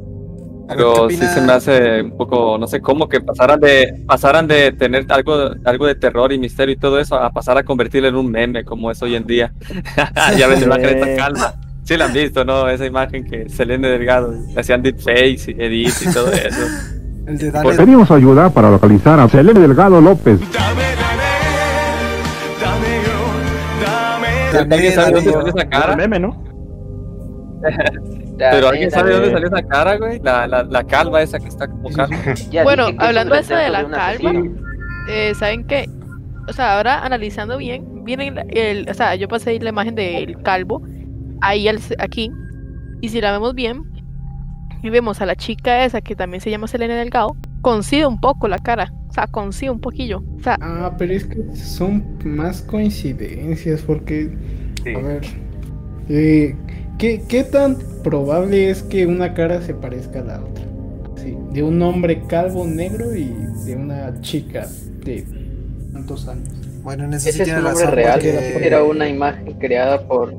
A 0.71 0.77
ver, 0.77 0.85
¿qué 0.87 0.93
Pero 0.95 1.11
sí 1.11 1.17
se 1.17 1.41
me 1.41 1.53
hace 1.53 2.03
un 2.03 2.17
poco, 2.17 2.57
no 2.59 2.67
sé 2.69 2.81
cómo, 2.81 3.09
que 3.09 3.21
pasaran 3.21 3.59
de 3.59 4.05
pasaran 4.07 4.47
de 4.47 4.71
tener 4.73 5.05
algo, 5.09 5.51
algo 5.65 5.87
de 5.87 5.97
terror 5.97 6.33
y 6.33 6.39
misterio 6.39 6.75
y 6.75 6.79
todo 6.79 7.01
eso 7.01 7.17
a 7.17 7.31
pasar 7.31 7.59
a 7.59 7.65
convertirlo 7.65 8.09
en 8.09 8.15
un 8.15 8.31
meme 8.31 8.65
como 8.65 8.91
es 8.91 9.03
hoy 9.03 9.17
en 9.17 9.27
día. 9.27 9.53
ya 10.39 10.47
ven 10.47 10.61
la 10.61 10.67
imagen 10.67 10.83
de 10.85 10.93
esta 11.01 11.17
calma. 11.17 11.55
Sí 11.83 11.97
la 11.97 12.05
han 12.05 12.13
visto, 12.13 12.45
¿no? 12.45 12.69
Esa 12.69 12.87
imagen 12.87 13.25
que 13.25 13.49
Selene 13.49 13.89
Delgado 13.89 14.33
hacían 14.57 14.81
deepfakes 14.81 15.49
y 15.49 15.57
edits 15.61 16.07
y 16.07 16.13
todo 16.13 16.31
eso. 16.33 16.61
Pedimos 17.77 18.11
ayuda 18.13 18.49
para 18.51 18.71
localizar 18.71 19.19
a 19.19 19.29
Selene 19.29 19.59
Delgado 19.59 20.01
López. 20.01 20.39
Dale, 24.53 24.75
¿Alguien 24.75 24.95
sabe 24.95 25.13
dale. 25.13 25.17
dónde 25.17 25.33
salió 25.33 25.49
esa 25.49 25.63
El 25.63 25.69
cara? 25.69 25.97
meme, 25.97 26.19
¿no? 26.19 26.50
Pero 28.39 28.69
¿alguien 28.69 28.91
sabe 28.91 29.13
dónde 29.13 29.31
salió 29.31 29.49
esa 29.49 29.63
cara, 29.63 29.97
güey? 29.99 30.19
La, 30.23 30.47
la, 30.47 30.63
la 30.63 30.85
calva 30.85 31.21
esa 31.23 31.39
que 31.39 31.49
está 31.49 31.69
como 31.69 31.91
calva. 31.91 32.17
Bueno, 32.65 32.89
hablando 32.99 33.35
de 33.35 33.41
eso 33.41 33.55
de 33.55 33.69
la 33.69 33.81
asesino. 33.81 34.45
Eh, 35.09 35.35
¿Saben 35.35 35.65
qué? 35.65 35.89
O 36.49 36.53
sea, 36.53 36.77
ahora 36.77 37.05
analizando 37.05 37.59
bien, 37.59 38.05
viene 38.05 38.29
el, 38.29 38.57
el- 38.57 38.91
o 38.91 38.95
sea, 38.95 39.15
yo 39.15 39.29
pasé 39.29 39.59
la 39.61 39.69
imagen 39.71 39.95
del 39.95 40.41
calvo 40.43 40.83
ahí 41.43 41.69
al- 41.69 41.79
aquí 41.99 42.31
y 43.01 43.09
si 43.09 43.21
la 43.21 43.33
vemos 43.33 43.55
bien 43.55 43.83
y 44.83 44.89
vemos 44.91 45.21
a 45.21 45.27
la 45.27 45.37
chica 45.37 45.85
esa 45.85 46.01
que 46.01 46.17
también 46.17 46.41
se 46.41 46.51
llama 46.51 46.67
Selena 46.67 46.97
Delgado, 46.97 47.37
coincide 47.61 48.07
un 48.07 48.19
poco 48.21 48.49
la 48.49 48.59
cara, 48.59 48.93
o 49.09 49.13
sea, 49.13 49.27
coincide 49.27 49.71
un 49.71 49.81
poquillo, 49.81 50.23
o 50.39 50.43
sea, 50.43 50.57
Ah, 50.61 50.93
pero 50.99 51.13
es 51.13 51.25
que 51.27 51.37
son 51.55 52.19
más 52.25 52.63
coincidencias 52.63 53.83
porque, 53.83 54.31
Sí. 54.83 54.95
a 54.95 54.99
ver, 54.99 55.21
eh, 56.09 56.57
¿qué, 57.01 57.23
qué 57.29 57.43
tan 57.45 57.77
probable 58.05 58.71
es 58.71 58.83
que 58.85 59.07
una 59.07 59.35
cara 59.35 59.61
se 59.63 59.75
parezca 59.75 60.21
a 60.21 60.25
la 60.25 60.41
otra? 60.41 60.65
Sí, 61.17 61.37
de 61.53 61.63
un 61.63 61.83
hombre 61.83 62.23
calvo 62.29 62.65
negro 62.67 63.15
y 63.17 63.35
de 63.65 63.77
una 63.77 64.21
chica 64.21 64.67
de 65.05 65.25
tantos 65.93 66.29
años. 66.29 66.49
Bueno, 66.83 67.05
en 67.05 67.13
eso 67.15 67.25
sí 67.25 67.29
Ese 67.31 67.43
es 67.43 67.45
tiene 67.45 67.59
un 67.59 67.65
nombre 67.67 67.85
razón. 67.85 67.97
real, 67.97 68.21
porque 68.53 68.67
era 68.67 68.85
una 68.85 69.09
imagen 69.09 69.53
creada 69.59 70.01
por... 70.07 70.33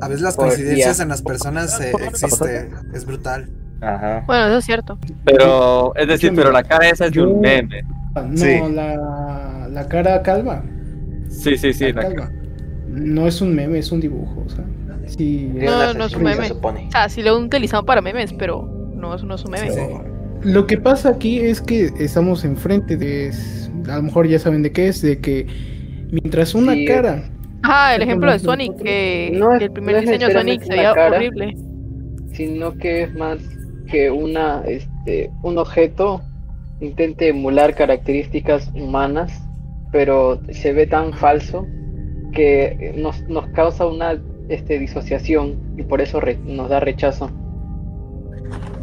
A 0.00 0.06
veces 0.06 0.22
las 0.22 0.36
coincidencias 0.36 0.98
IA. 0.98 1.02
en 1.02 1.08
las 1.08 1.22
personas 1.22 1.80
eh, 1.80 1.92
existe. 2.08 2.68
Es 2.94 3.04
brutal. 3.04 3.48
Ajá. 3.80 4.24
bueno, 4.26 4.46
eso 4.48 4.58
es 4.58 4.64
cierto. 4.64 4.98
Pero, 5.24 5.94
es 5.96 6.06
decir, 6.08 6.32
pero 6.34 6.50
la 6.52 6.62
cara 6.64 6.88
esa 6.88 7.06
es 7.06 7.12
de 7.12 7.22
un 7.22 7.40
meme. 7.40 7.82
Ah, 8.14 8.22
No, 8.22 8.36
Sí. 8.36 8.58
la, 8.72 9.68
la 9.70 9.88
cara 9.88 10.22
calva. 10.22 10.62
Sí, 11.28 11.56
sí, 11.56 11.72
sí. 11.72 11.92
la 11.92 12.02
la- 12.02 12.08
calva. 12.08 12.30
No 12.88 13.26
es 13.26 13.40
un 13.40 13.54
meme, 13.54 13.78
es 13.80 13.90
un 13.92 14.00
dibujo. 14.00 14.44
O 14.46 14.48
sea, 14.50 14.64
sí, 15.08 15.50
No, 15.54 15.94
no 15.94 16.04
es 16.06 16.14
un 16.14 16.22
meme. 16.22 16.46
se. 16.48 16.52
O 16.54 16.90
sea, 16.90 17.08
sí 17.08 17.22
lo 17.22 17.36
utilizado 17.38 17.84
para 17.84 18.00
memes, 18.00 18.32
pero 18.32 18.62
no, 18.94 19.14
eso 19.14 19.26
no 19.26 19.34
es 19.34 19.44
un 19.44 19.50
meme. 19.52 19.70
Sí. 19.70 19.80
Lo 20.42 20.66
que 20.66 20.78
pasa 20.78 21.10
aquí 21.10 21.40
es 21.40 21.60
que 21.60 21.90
estamos 21.98 22.44
enfrente 22.44 22.96
de. 22.96 23.32
A 23.90 23.96
lo 23.96 24.02
mejor 24.04 24.26
ya 24.28 24.38
saben 24.38 24.62
de 24.62 24.70
qué 24.72 24.88
es, 24.88 25.02
de 25.02 25.18
que 25.20 25.46
mientras 26.10 26.54
una 26.54 26.74
Sí. 26.74 26.84
cara. 26.84 27.24
Ajá, 27.62 27.96
el 27.96 28.02
ejemplo 28.02 28.30
de 28.30 28.38
Sonic, 28.38 28.76
que, 28.82 29.32
No 29.34 29.52
es- 29.54 29.58
que 29.58 29.64
el 29.64 29.72
primer 29.72 29.96
no 29.96 30.00
diseño 30.02 30.28
de 30.28 30.32
Sonic 30.34 30.62
se 30.62 30.68
veía 30.74 30.92
cara. 30.94 31.16
horrible. 31.16 31.54
sino 32.32 32.72
que 32.74 33.02
es 33.04 33.14
más 33.16 33.38
que 33.90 34.10
una 34.12 34.62
este 34.66 35.30
un 35.42 35.58
objeto 35.58 36.20
intente 36.80 37.28
emular 37.28 37.74
características 37.74 38.70
humanas 38.74 39.32
pero 39.90 40.40
se 40.52 40.72
ve 40.72 40.86
tan 40.86 41.12
falso 41.14 41.66
que 42.32 42.94
nos, 42.96 43.20
nos 43.28 43.46
causa 43.48 43.86
una 43.86 44.20
este 44.48 44.78
disociación 44.78 45.56
y 45.76 45.82
por 45.82 46.00
eso 46.00 46.20
re- 46.20 46.38
nos 46.44 46.68
da 46.68 46.80
rechazo. 46.80 47.30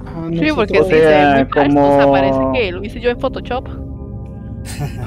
Ah, 0.08 0.30
Sí, 0.32 0.48
porque 0.56 0.84
se 0.84 0.94
ve 0.94 1.02
sea, 1.02 1.48
sea, 1.54 1.66
como- 1.68 2.12
parece 2.12 2.40
que 2.54 2.72
lo 2.72 2.84
hice 2.84 3.00
yo 3.00 3.10
en 3.10 3.20
Photoshop. 3.20 3.68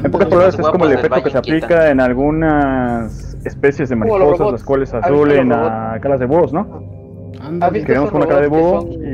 En 0.04 0.10
pocas 0.10 0.28
palabras, 0.28 0.58
es 0.58 0.66
como 0.68 0.84
el 0.84 0.92
efecto 0.92 1.22
que 1.22 1.30
se 1.30 1.38
aplica 1.38 1.90
en 1.90 2.00
algunas 2.00 3.36
especies 3.44 3.88
de 3.88 3.96
mariposas, 3.96 4.52
las 4.52 4.62
cuales 4.64 4.94
¿Has 4.94 5.00
visto 5.02 5.14
azulen 5.14 5.52
a 5.52 5.98
caras 6.00 6.20
de 6.20 6.26
búhos, 6.26 6.52
¿no? 6.52 6.60
Ándale. 7.40 7.64
¿Has 7.64 7.72
visto 7.72 7.86
Queremos 7.86 8.08
esos 8.08 8.10
con 8.12 8.20
una 8.22 8.28
cara 8.28 8.40
de 8.42 8.48
búho 8.48 8.80
que 8.88 8.94
son- 8.94 9.04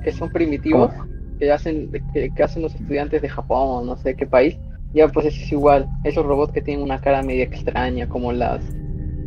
y 0.00 0.02
que 0.04 0.12
son 0.12 0.30
primitivos 0.30 0.90
que 1.38 1.52
hacen 1.52 1.90
que, 2.12 2.30
que 2.34 2.42
hacen 2.42 2.62
los 2.62 2.74
estudiantes 2.74 3.22
de 3.22 3.28
Japón 3.28 3.58
o 3.62 3.82
no 3.84 3.96
sé 3.96 4.14
qué 4.14 4.26
país 4.26 4.58
ya 4.92 5.06
pues 5.08 5.26
eso 5.26 5.40
es 5.40 5.52
igual. 5.52 5.86
Esos 6.04 6.26
robots 6.26 6.52
que 6.52 6.60
tienen 6.62 6.82
una 6.84 7.00
cara 7.00 7.22
media 7.22 7.44
extraña 7.44 8.08
como 8.08 8.32
las 8.32 8.60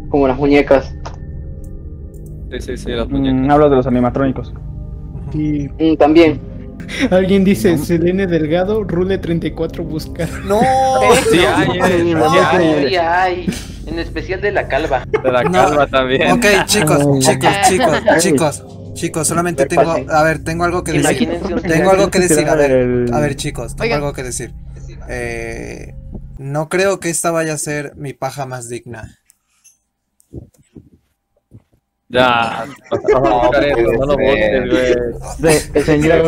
como 0.10 0.28
las 0.28 0.38
muñecas 0.38 0.94
Sí, 2.60 2.78
sí, 2.78 2.92
las 2.92 3.08
mm, 3.08 3.12
muñecas. 3.12 3.50
hablas 3.50 3.70
de 3.70 3.76
los 3.78 3.88
animatrónicos. 3.88 4.54
Y 5.34 5.68
Mm, 5.70 5.96
también 5.98 6.40
alguien 7.12 7.44
dice: 7.44 7.78
Selene 7.78 8.28
Delgado, 8.28 8.84
Rule 8.84 9.18
34, 9.18 9.84
buscar. 9.84 10.30
No, 10.46 10.60
Sí, 11.32 11.40
hay, 11.40 11.68
sí, 11.68 11.80
hay, 11.82 12.14
Ay, 12.14 12.96
ay, 12.96 13.46
en 13.88 14.00
especial 14.00 14.42
de 14.42 14.52
la 14.52 14.68
calva. 14.68 15.04
de 15.24 15.32
la 15.32 15.44
No. 15.44 15.52
calva 15.52 15.88
también. 15.88 16.32
ok, 16.32 16.46
chicos, 16.66 17.00
chicos, 17.20 17.50
chicos, 17.68 18.04
chicos, 18.20 18.64
chicos, 18.94 19.28
solamente 19.28 19.66
tengo, 19.66 19.96
a 20.10 20.24
ver, 20.24 20.44
tengo 20.44 20.64
algo 20.66 20.84
que 20.84 20.94
decir. 20.94 21.24
Imagínense 21.24 21.54
un 21.54 21.62
Tengo 21.62 21.90
algo 21.92 22.10
que 22.12 22.20
decir, 22.20 22.48
a 22.48 22.56
ver, 22.56 23.06
a 23.14 23.20
ver, 23.20 23.36
chicos, 23.36 23.76
tengo 23.76 23.96
algo 23.96 24.14
que 24.14 24.24
decir. 24.24 24.54
Eh, 25.10 25.94
no 26.38 26.70
creo 26.70 27.00
que 27.00 27.10
esta 27.10 27.32
vaya 27.32 27.54
a 27.54 27.58
ser 27.58 27.94
mi 27.96 28.14
paja 28.14 28.46
más 28.46 28.70
digna. 28.70 29.18
Ya, 32.14 32.66
no, 33.12 33.20
no, 33.20 33.52
no 33.52 34.06
lo 34.06 34.14
votes, 34.18 34.70
güey. 34.70 34.94
de- 35.74 35.82
señor, 35.82 36.22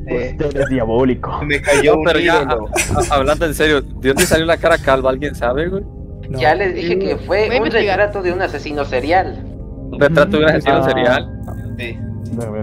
usted 0.00 0.60
es 0.60 0.68
diabólico. 0.68 1.42
Me 1.44 1.60
cayó 1.60 1.94
No, 1.94 1.98
un 1.98 2.04
pero 2.04 2.18
ya, 2.20 2.42
ídolo. 2.42 2.68
a- 2.68 3.00
a- 3.12 3.16
hablando 3.16 3.46
en 3.46 3.54
serio, 3.54 3.80
¿de 3.82 4.08
dónde 4.08 4.24
salió 4.26 4.46
la 4.46 4.56
cara 4.56 4.78
calva? 4.78 5.10
¿Alguien 5.10 5.34
sabe, 5.34 5.68
güey? 5.68 5.82
No. 6.30 6.38
Ya 6.40 6.54
les 6.54 6.74
dije 6.74 6.98
que 6.98 7.14
Voy 7.14 7.24
fue 7.48 7.60
un 7.60 7.70
retrato 7.70 8.22
de 8.22 8.32
un 8.32 8.42
asesino 8.42 8.84
serial. 8.84 9.44
Un 9.92 10.00
retrato 10.00 10.38
de 10.38 10.44
un 10.44 10.50
asesino 10.50 10.76
Ah. 10.76 10.88
serial. 10.88 11.30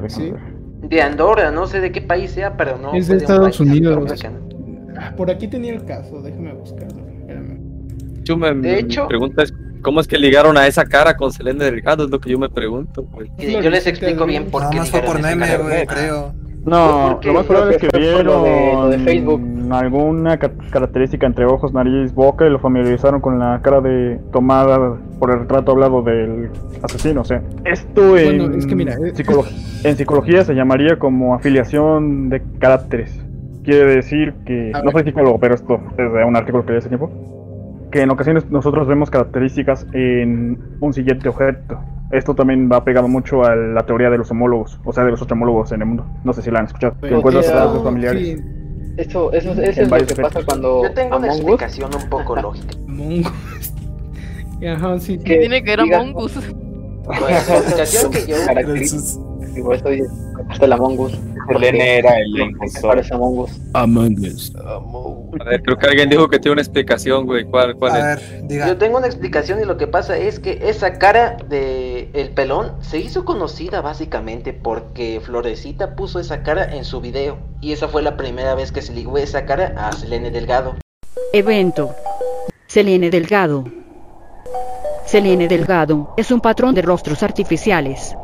Sí. 0.10 0.34
De 0.90 1.02
Andorra, 1.02 1.52
no 1.52 1.66
sé 1.68 1.80
de 1.80 1.92
qué 1.92 2.02
país 2.02 2.32
sea, 2.32 2.58
pero 2.58 2.78
no. 2.78 2.94
Es 2.94 3.08
de 3.08 3.16
un 3.16 3.22
Estados 3.22 3.58
país 3.58 3.60
Unidos. 3.60 4.14
Ah, 4.98 5.14
Por 5.16 5.32
aquí 5.32 5.48
tenía 5.48 5.74
el 5.74 5.86
caso, 5.86 6.22
déjame 6.22 6.54
buscarlo. 6.54 7.08
Espérame. 7.20 7.58
Yo 8.24 8.38
me, 8.38 8.54
De 8.54 8.80
hecho- 8.80 9.04
mi 9.04 9.08
pregunta 9.08 9.44
es, 9.44 9.54
¿cómo 9.84 10.00
es 10.00 10.08
que 10.08 10.18
ligaron 10.18 10.58
a 10.58 10.66
esa 10.66 10.86
cara 10.86 11.16
con 11.16 11.32
Selene 11.32 11.64
Delgado? 11.66 12.06
Es 12.06 12.10
lo 12.10 12.20
que 12.20 12.32
yo 12.32 12.40
me 12.40 12.50
pregunto, 12.50 13.06
yo 13.38 13.70
les 13.70 13.86
explico 13.86 14.26
bien 14.26 14.46
por 14.50 14.62
Nada 14.62 14.72
qué. 14.72 14.78
más 14.80 14.90
fue 14.90 15.02
por 15.02 15.22
meme, 15.22 15.58
güey, 15.58 15.86
creo. 15.86 16.34
No, 16.66 17.20
lo 17.22 17.34
más 17.34 17.46
probable 17.46 17.76
es 17.76 17.82
que 17.82 17.88
lo 17.92 18.00
de- 18.00 18.00
vieron 18.00 18.26
lo 18.26 18.90
de 18.90 18.98
Facebook. 19.00 19.42
alguna 19.72 20.38
ca- 20.38 20.52
característica 20.72 21.28
entre 21.28 21.44
ojos, 21.46 21.74
nariz, 21.74 22.14
boca 22.14 22.46
y 22.48 22.50
lo 22.50 22.60
familiarizaron 22.60 23.20
con 23.20 23.38
la 23.38 23.60
cara 23.62 23.82
de 23.82 24.18
tomada 24.32 24.98
por 25.20 25.32
el 25.32 25.40
retrato 25.40 25.74
hablado 25.74 26.02
del 26.04 26.50
asesino. 26.82 27.20
O 27.22 27.26
sea, 27.26 27.42
esto 27.66 28.18
en, 28.18 28.38
Bueno, 28.38 28.56
es 28.58 28.66
que 28.66 28.76
mira, 28.76 28.94
eh, 28.94 29.12
psicolo- 29.14 29.46
en 29.84 29.98
psicología 29.98 30.46
se 30.46 30.54
llamaría 30.54 30.98
como 30.98 31.36
afiliación 31.36 32.30
de 32.30 32.42
caracteres. 32.60 33.20
Quiere 33.66 33.96
decir 33.96 34.34
que, 34.46 34.72
no 34.86 34.92
soy 34.92 35.04
psicólogo, 35.04 35.40
pero 35.42 35.56
esto 35.56 35.82
es 35.98 36.14
de 36.14 36.24
un 36.24 36.36
artículo 36.38 36.64
que 36.66 36.72
leí 36.72 36.80
hace 36.80 36.88
tiempo, 36.90 37.10
que 37.94 38.02
en 38.02 38.10
ocasiones 38.10 38.50
nosotros 38.50 38.88
vemos 38.88 39.12
características 39.12 39.86
en 39.94 40.58
un 40.80 40.94
siguiente 40.94 41.30
objeto. 41.30 41.80
Esto 42.12 42.34
también 42.34 42.68
va 42.72 42.84
pegado 42.84 43.08
mucho 43.08 43.46
a 43.46 43.56
la 43.56 43.86
teoría 43.86 44.10
de 44.10 44.18
los 44.18 44.32
homólogos, 44.32 44.80
o 44.84 44.92
sea, 44.92 45.04
de 45.04 45.12
los 45.12 45.22
ocho 45.22 45.36
homólogos 45.36 45.72
en 45.74 45.82
el 45.82 45.88
mundo. 45.88 46.06
No 46.24 46.34
sé 46.34 46.42
si 46.42 46.50
la 46.50 46.60
han 46.60 46.66
escuchado. 46.66 46.96
Que 47.00 47.10
encuentras 47.10 47.54
rasgos 47.54 47.84
familiares. 47.84 48.24
Sí, 48.24 48.44
eso 48.98 49.32
eso, 49.32 49.52
eso 49.52 49.62
es 49.62 49.78
lo 49.78 49.96
que 49.98 50.02
pasa 50.02 50.14
efectos. 50.14 50.46
cuando 50.46 50.84
Yo 50.84 50.94
tengo 50.96 51.18
una 51.18 51.28
Us 51.28 51.36
explicación 51.36 51.92
un 51.94 52.10
poco 52.10 52.36
lógica. 52.42 52.76
Ajá, 54.74 55.00
sí. 55.00 55.20
¿Qué 55.20 55.38
tiene 55.38 55.64
que 55.64 55.78
ver 55.78 55.82
Among 55.82 56.16
Us? 56.16 56.34
Bueno, 57.06 57.28
la 57.30 57.38
explicación 57.38 58.12
que 58.12 58.26
yo. 58.26 58.38
por 59.62 59.76
eso 59.76 59.86
hasta 60.50 60.66
el 60.66 60.74
Among 60.74 61.00
Us 61.00 61.14
Selene 61.48 61.98
era 62.00 62.14
el 62.18 62.56
parece 62.82 63.14
Among 63.14 63.40
Us 63.40 63.52
Among 63.74 64.20
Us. 64.20 64.54
A 64.56 65.44
ver, 65.44 65.62
creo 65.64 65.78
que 65.78 65.88
alguien 65.88 66.10
dijo 66.10 66.28
que 66.28 66.40
tiene 66.40 66.54
una 66.54 66.62
explicación, 66.62 67.26
güey. 67.26 67.44
¿Cuál, 67.46 67.76
cuál 67.76 67.92
A 67.94 68.14
es? 68.14 68.32
ver, 68.32 68.48
diga. 68.48 68.68
Yo 68.68 68.78
tengo 68.78 68.98
una 68.98 69.08
explicación 69.08 69.60
y 69.62 69.66
lo 69.66 69.78
que 69.78 69.88
pasa 69.88 70.18
es 70.18 70.40
que 70.40 70.70
esa 70.70 71.00
cara 71.00 71.38
de 71.50 72.10
el 72.14 72.30
pelón 72.32 72.74
se 72.82 73.00
hizo 73.00 73.26
conocida 73.26 73.82
básicamente 73.82 74.54
porque 74.54 75.20
Florecita 75.24 75.96
puso 75.96 76.20
esa 76.20 76.44
cara 76.44 76.76
en 76.76 76.86
su 76.86 77.02
video 77.02 77.38
y 77.62 77.74
esa 77.74 77.88
fue 77.88 78.02
la 78.04 78.16
primera 78.16 78.56
vez 78.56 78.72
que 78.72 78.82
se 78.82 78.94
ligó 78.94 79.18
esa 79.18 79.46
cara 79.46 79.74
a 79.78 79.92
Selene 79.92 80.32
Delgado. 80.32 80.76
Evento. 81.34 81.96
Selene 82.68 83.10
Delgado. 83.10 83.66
Selene 85.06 85.48
Delgado 85.48 86.14
es 86.18 86.32
un 86.32 86.42
patrón 86.42 86.74
de 86.76 86.82
rostros 86.82 87.24
artificiales. 87.24 88.16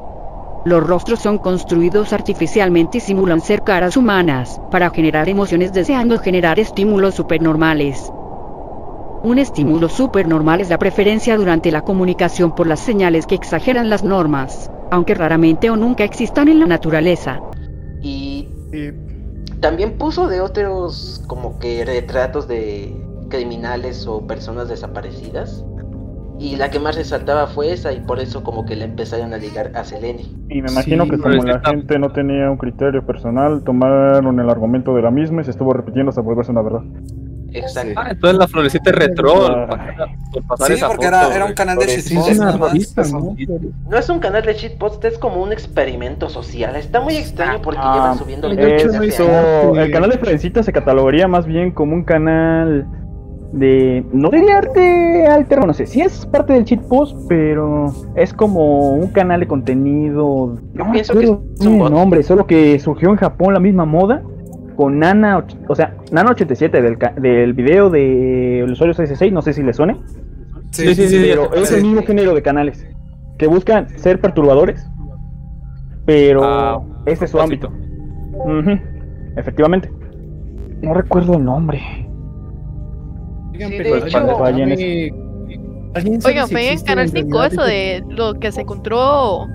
Los 0.66 0.86
rostros 0.86 1.20
son 1.20 1.38
construidos 1.38 2.12
artificialmente 2.12 2.98
y 2.98 3.02
simulan 3.02 3.40
ser 3.40 3.64
caras 3.64 3.96
humanas, 3.96 4.60
para 4.70 4.90
generar 4.90 5.30
emociones 5.30 5.72
deseando 5.72 6.20
generar 6.20 6.60
estímulos 6.60 7.16
supernormales. 7.16 8.12
Un 9.24 9.40
estímulo 9.40 9.88
supernormal 9.88 10.62
es 10.62 10.70
la 10.70 10.78
preferencia 10.78 11.38
durante 11.38 11.72
la 11.72 11.82
comunicación 11.82 12.52
por 12.52 12.68
las 12.68 12.82
señales 12.82 13.26
que 13.26 13.36
exageran 13.36 13.90
las 13.90 14.04
normas, 14.04 14.70
aunque 14.92 15.14
raramente 15.14 15.70
o 15.70 15.78
nunca 15.78 16.04
existan 16.04 16.50
en 16.50 16.60
la 16.60 16.66
naturaleza. 16.66 17.42
Y 18.02 18.50
también 19.62 19.98
puso 19.98 20.28
de 20.28 20.42
otros 20.42 21.22
como 21.28 21.58
que 21.60 21.86
retratos 21.86 22.48
de 22.48 22.96
criminales 23.30 24.08
o 24.08 24.26
personas 24.28 24.68
desaparecidas. 24.70 25.64
Y 26.40 26.56
la 26.56 26.70
que 26.72 26.80
más 26.80 26.96
resaltaba 26.96 27.48
fue 27.48 27.74
esa 27.74 27.92
y 27.92 28.00
por 28.00 28.20
eso 28.20 28.44
como 28.44 28.66
que 28.66 28.76
le 28.76 28.86
empezaron 28.86 29.34
a 29.34 29.38
ligar 29.38 29.72
a 29.76 29.84
Selene. 29.84 30.24
Y 30.50 30.62
me 30.62 30.72
imagino 30.72 31.04
Sí, 31.04 31.12
que 31.12 31.18
como 31.18 31.36
es 31.36 31.44
la 31.44 31.60
gente 31.60 32.00
no 32.00 32.12
tenía 32.12 32.50
un 32.50 32.58
criterio 32.58 33.06
personal, 33.06 33.62
tomaron 33.64 34.40
el 34.40 34.50
argumento 34.50 34.96
de 34.96 35.02
la 35.02 35.12
misma 35.12 35.42
y 35.42 35.46
se 35.46 35.52
estuvo 35.52 35.74
repitiendo 35.74 36.10
hasta 36.10 36.22
volverse 36.22 36.52
una 36.52 36.62
verdad. 36.62 36.82
Exacto. 37.52 37.94
Ah, 37.98 38.08
entonces 38.12 38.38
la 38.38 38.48
florecita 38.48 38.90
es 38.92 38.96
retro. 38.96 39.48
Ah. 39.48 40.08
Por 40.32 40.44
pasar 40.44 40.68
Sí, 40.68 40.74
esa 40.74 40.88
porque 40.88 41.08
foto, 41.08 41.18
era, 41.18 41.36
era 41.36 41.46
un 41.46 41.54
canal 41.54 41.78
de 41.78 41.88
shitpost 41.88 43.12
¿no? 43.12 43.36
No 43.90 43.98
es 43.98 44.10
un 44.10 44.20
canal 44.20 44.44
de 44.44 44.54
shitpost, 44.54 45.04
es 45.06 45.18
como 45.18 45.42
un 45.42 45.52
experimento 45.52 46.30
social. 46.30 46.76
Está 46.76 47.02
muy 47.02 47.16
extraño 47.18 47.62
porque 47.62 47.80
Ah, 47.84 47.94
llevan 47.94 48.18
subiendo 48.18 48.50
de 48.50 48.56
videos 48.56 49.20
el 49.78 49.92
canal 49.92 50.10
de 50.12 50.18
Frencita 50.20 50.64
se 50.64 50.72
catalogaría 50.72 51.28
más 51.28 51.46
bien 51.46 51.72
como 51.72 51.96
un 51.96 52.04
canal 52.04 52.86
de 53.52 54.06
no 54.14 54.30
diría 54.30 54.60
arte 54.60 55.26
alterno, 55.26 55.68
no 55.68 55.74
sé, 55.74 55.86
sí 55.88 56.02
es 56.02 56.26
parte 56.28 56.54
del 56.54 56.66
cheat 56.66 56.82
post, 56.84 57.18
pero 57.28 57.88
es 58.16 58.32
como 58.34 58.92
un 58.92 59.08
canal 59.08 59.40
de 59.40 59.48
contenido. 59.48 60.56
Yo 60.74 60.86
no 60.86 60.92
pienso 60.92 61.14
que 61.18 61.24
es 61.26 61.66
un 61.66 61.80
bot. 61.80 61.92
nombre, 61.92 62.22
solo 62.24 62.46
que 62.46 62.78
surgió 62.80 63.10
en 63.10 63.16
Japón 63.16 63.54
la 63.56 63.60
misma 63.60 63.86
moda 63.86 64.22
con 64.76 65.00
Nana, 65.00 65.46
o 65.68 65.76
sea, 65.76 65.96
Nana 66.12 66.32
87 66.32 66.82
del, 66.82 66.98
ca- 66.98 67.14
del 67.20 67.54
video 67.54 67.90
de 67.90 68.60
el 68.60 68.72
usuario 68.72 68.94
66, 68.94 69.34
no 69.34 69.42
sé 69.42 69.54
si 69.54 69.64
le 69.64 69.74
suene, 69.74 69.98
Sí, 70.72 70.94
sí, 70.94 71.08
sí. 71.08 71.18
pero 71.22 71.52
es 71.56 71.72
el 71.72 71.82
mismo 71.82 72.04
género 72.04 72.34
de 72.36 72.42
canales 72.44 72.88
que 73.40 73.48
buscan 73.48 73.90
ser 73.98 74.22
perturbadores, 74.22 74.88
pero 76.06 76.44
Ah, 76.44 76.82
este 77.08 77.26
es 77.26 77.32
su 77.32 77.40
ámbito. 77.42 77.72
Efectivamente. 79.36 79.92
No 80.82 80.94
recuerdo 80.94 81.34
el 81.36 81.44
nombre. 81.44 81.82
Oigan, 83.60 83.72
Sí, 83.72 83.78
pero 83.78 83.90
de 83.90 83.96
¿alguien 84.48 84.72
hecho- 84.72 84.80
sabe- 84.80 85.14
¿alguien 85.96 86.22
sabe 86.22 86.34
Oigan, 86.34 86.48
si 86.48 86.54
fue 86.54 86.72
en 86.72 86.82
Canal 86.82 87.06
en 87.06 87.12
5 87.12 87.38
realidad 87.40 87.54
eso 87.54 87.64
de 87.66 88.04
lo 88.10 88.34
que 88.40 88.52
se 88.52 88.62
encontró. 88.62 89.48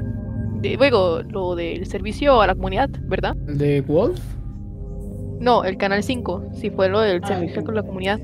De, 0.60 0.76
luego, 0.76 1.22
lo 1.22 1.54
del 1.56 1.86
servicio 1.86 2.40
a 2.40 2.46
la 2.46 2.54
comunidad, 2.54 2.88
¿verdad? 3.02 3.34
¿De 3.36 3.80
Wolf? 3.82 4.18
No, 5.40 5.64
el 5.64 5.76
Canal 5.76 6.02
5, 6.02 6.44
si 6.54 6.70
fue 6.70 6.88
lo 6.88 7.00
del 7.00 7.20
Ah, 7.24 7.28
servicio 7.28 7.60
sí. 7.60 7.64
con 7.66 7.74
la 7.74 7.82
comunidad. 7.82 8.18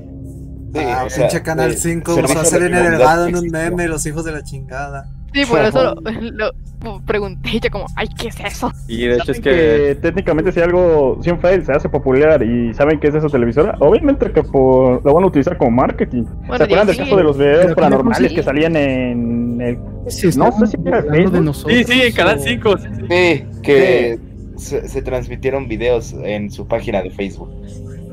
ah, 0.75 1.03
o 1.05 1.09
sea, 1.09 1.27
pinche 1.27 1.43
Canal 1.43 1.71
eh, 1.71 1.77
5 1.77 2.15
servicio 2.15 2.35
usó 2.39 2.41
a 2.41 2.45
Selene 2.45 2.81
Delgado 2.81 3.27
en 3.27 3.35
un 3.35 3.47
meme, 3.49 3.87
los 3.87 4.05
hijos 4.05 4.23
de 4.25 4.31
la 4.31 4.43
chingada. 4.43 5.07
Sí, 5.33 5.45
por 5.45 5.59
eso 5.59 5.95
lo, 6.33 6.51
lo 6.83 7.01
pregunté 7.05 7.59
yo 7.61 7.69
como, 7.69 7.85
ay, 7.95 8.07
¿qué 8.19 8.27
es 8.29 8.39
eso? 8.39 8.71
Y 8.87 9.05
de 9.05 9.15
hecho 9.15 9.31
es 9.31 9.37
¿Saben 9.37 9.43
que. 9.43 9.49
que 9.51 9.95
técnicamente 10.01 10.51
si 10.51 10.59
algo, 10.59 11.19
si 11.21 11.29
un 11.29 11.39
fail 11.39 11.63
se 11.65 11.71
hace 11.71 11.89
popular 11.89 12.41
y 12.43 12.73
saben 12.73 12.99
que 12.99 13.07
es 13.07 13.13
de 13.13 13.21
su 13.21 13.29
televisora, 13.29 13.75
obviamente 13.79 14.31
que 14.31 14.43
por, 14.43 15.03
lo 15.05 15.13
van 15.13 15.23
a 15.23 15.27
utilizar 15.27 15.57
como 15.57 15.71
marketing. 15.71 16.23
Bueno, 16.23 16.57
¿Se 16.57 16.63
acuerdan 16.63 16.87
del 16.87 16.95
sí. 16.95 17.03
caso 17.03 17.17
de 17.17 17.23
los 17.23 17.37
videos 17.37 17.57
Pero 17.57 17.69
¿qué 17.69 17.75
paranormales 17.75 18.29
sí? 18.29 18.35
que 18.35 18.43
salían 18.43 18.75
en 18.75 19.61
el... 19.61 19.77
Sí, 20.07 20.29
No 20.37 20.51
sé 20.51 20.67
si 20.67 20.77
era 20.85 21.01
de 21.01 21.41
nosotros. 21.41 21.77
Sí, 21.77 21.83
sí, 21.83 22.01
en 22.01 22.13
Canal 22.13 22.37
o- 22.37 22.41
5. 22.41 22.77
Sí, 23.09 23.43
que 23.61 24.19
se, 24.57 24.87
se 24.87 25.01
transmitieron 25.01 25.67
videos 25.67 26.13
en 26.23 26.49
su 26.51 26.67
página 26.67 27.01
de 27.01 27.11
Facebook. 27.11 27.49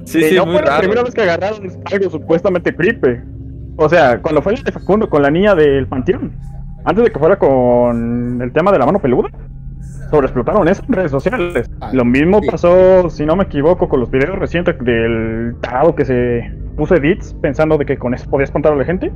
Sí, 0.05 0.23
sí, 0.23 0.35
no 0.37 0.45
fue 0.45 0.63
la 0.63 0.79
primera 0.79 1.03
vez 1.03 1.15
que 1.15 1.23
agarraron 1.23 1.71
algo 1.85 2.11
supuestamente 2.11 2.75
creepy. 2.75 3.21
O 3.77 3.89
sea, 3.89 4.21
cuando 4.21 4.41
fue 4.43 4.55
el 4.55 4.63
de 4.63 4.73
Facundo 4.73 5.09
con 5.09 5.23
la 5.23 5.31
niña 5.31 5.55
del 5.55 5.87
panteón, 5.87 6.33
antes 6.85 7.05
de 7.05 7.11
que 7.11 7.19
fuera 7.19 7.39
con 7.39 8.41
el 8.41 8.53
tema 8.53 8.73
de 8.73 8.79
la 8.79 8.87
mano 8.87 8.99
peluda, 8.99 9.29
sobreexplotaron 10.11 10.69
eso 10.69 10.83
en 10.87 10.95
redes 10.95 11.11
sociales. 11.11 11.71
Ah, 11.81 11.91
Lo 11.93 12.05
mismo 12.05 12.41
sí. 12.41 12.49
pasó, 12.51 13.11
si 13.11 13.27
no 13.27 13.37
me 13.37 13.45
equivoco, 13.45 13.89
con 13.89 14.01
los 14.01 14.11
videos 14.11 14.39
recientes 14.39 14.77
del 14.81 15.57
tarado 15.61 15.95
que 15.95 16.05
se 16.05 16.53
puso 16.77 16.95
edits 16.95 17.35
pensando 17.43 17.77
de 17.77 17.85
que 17.85 17.97
con 17.99 18.15
eso 18.15 18.29
podía 18.31 18.45
espantar 18.45 18.73
a 18.73 18.77
la 18.77 18.85
gente. 18.85 19.13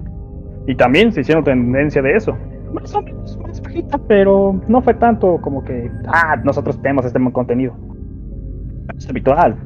Y 0.66 0.74
también 0.76 1.12
se 1.12 1.22
hicieron 1.22 1.44
tendencia 1.44 2.02
de 2.02 2.14
eso. 2.14 2.36
Más 2.72 2.94
o 2.94 3.02
menos 3.02 3.38
más 3.38 3.60
bajita, 3.60 3.98
pero 4.06 4.60
no 4.68 4.80
fue 4.80 4.94
tanto 4.94 5.38
como 5.42 5.64
que, 5.64 5.90
ah, 6.06 6.36
nosotros 6.44 6.80
tenemos 6.80 7.04
este 7.04 7.20
contenido. 7.32 7.74
Es 8.96 9.08
habitual. 9.08 9.56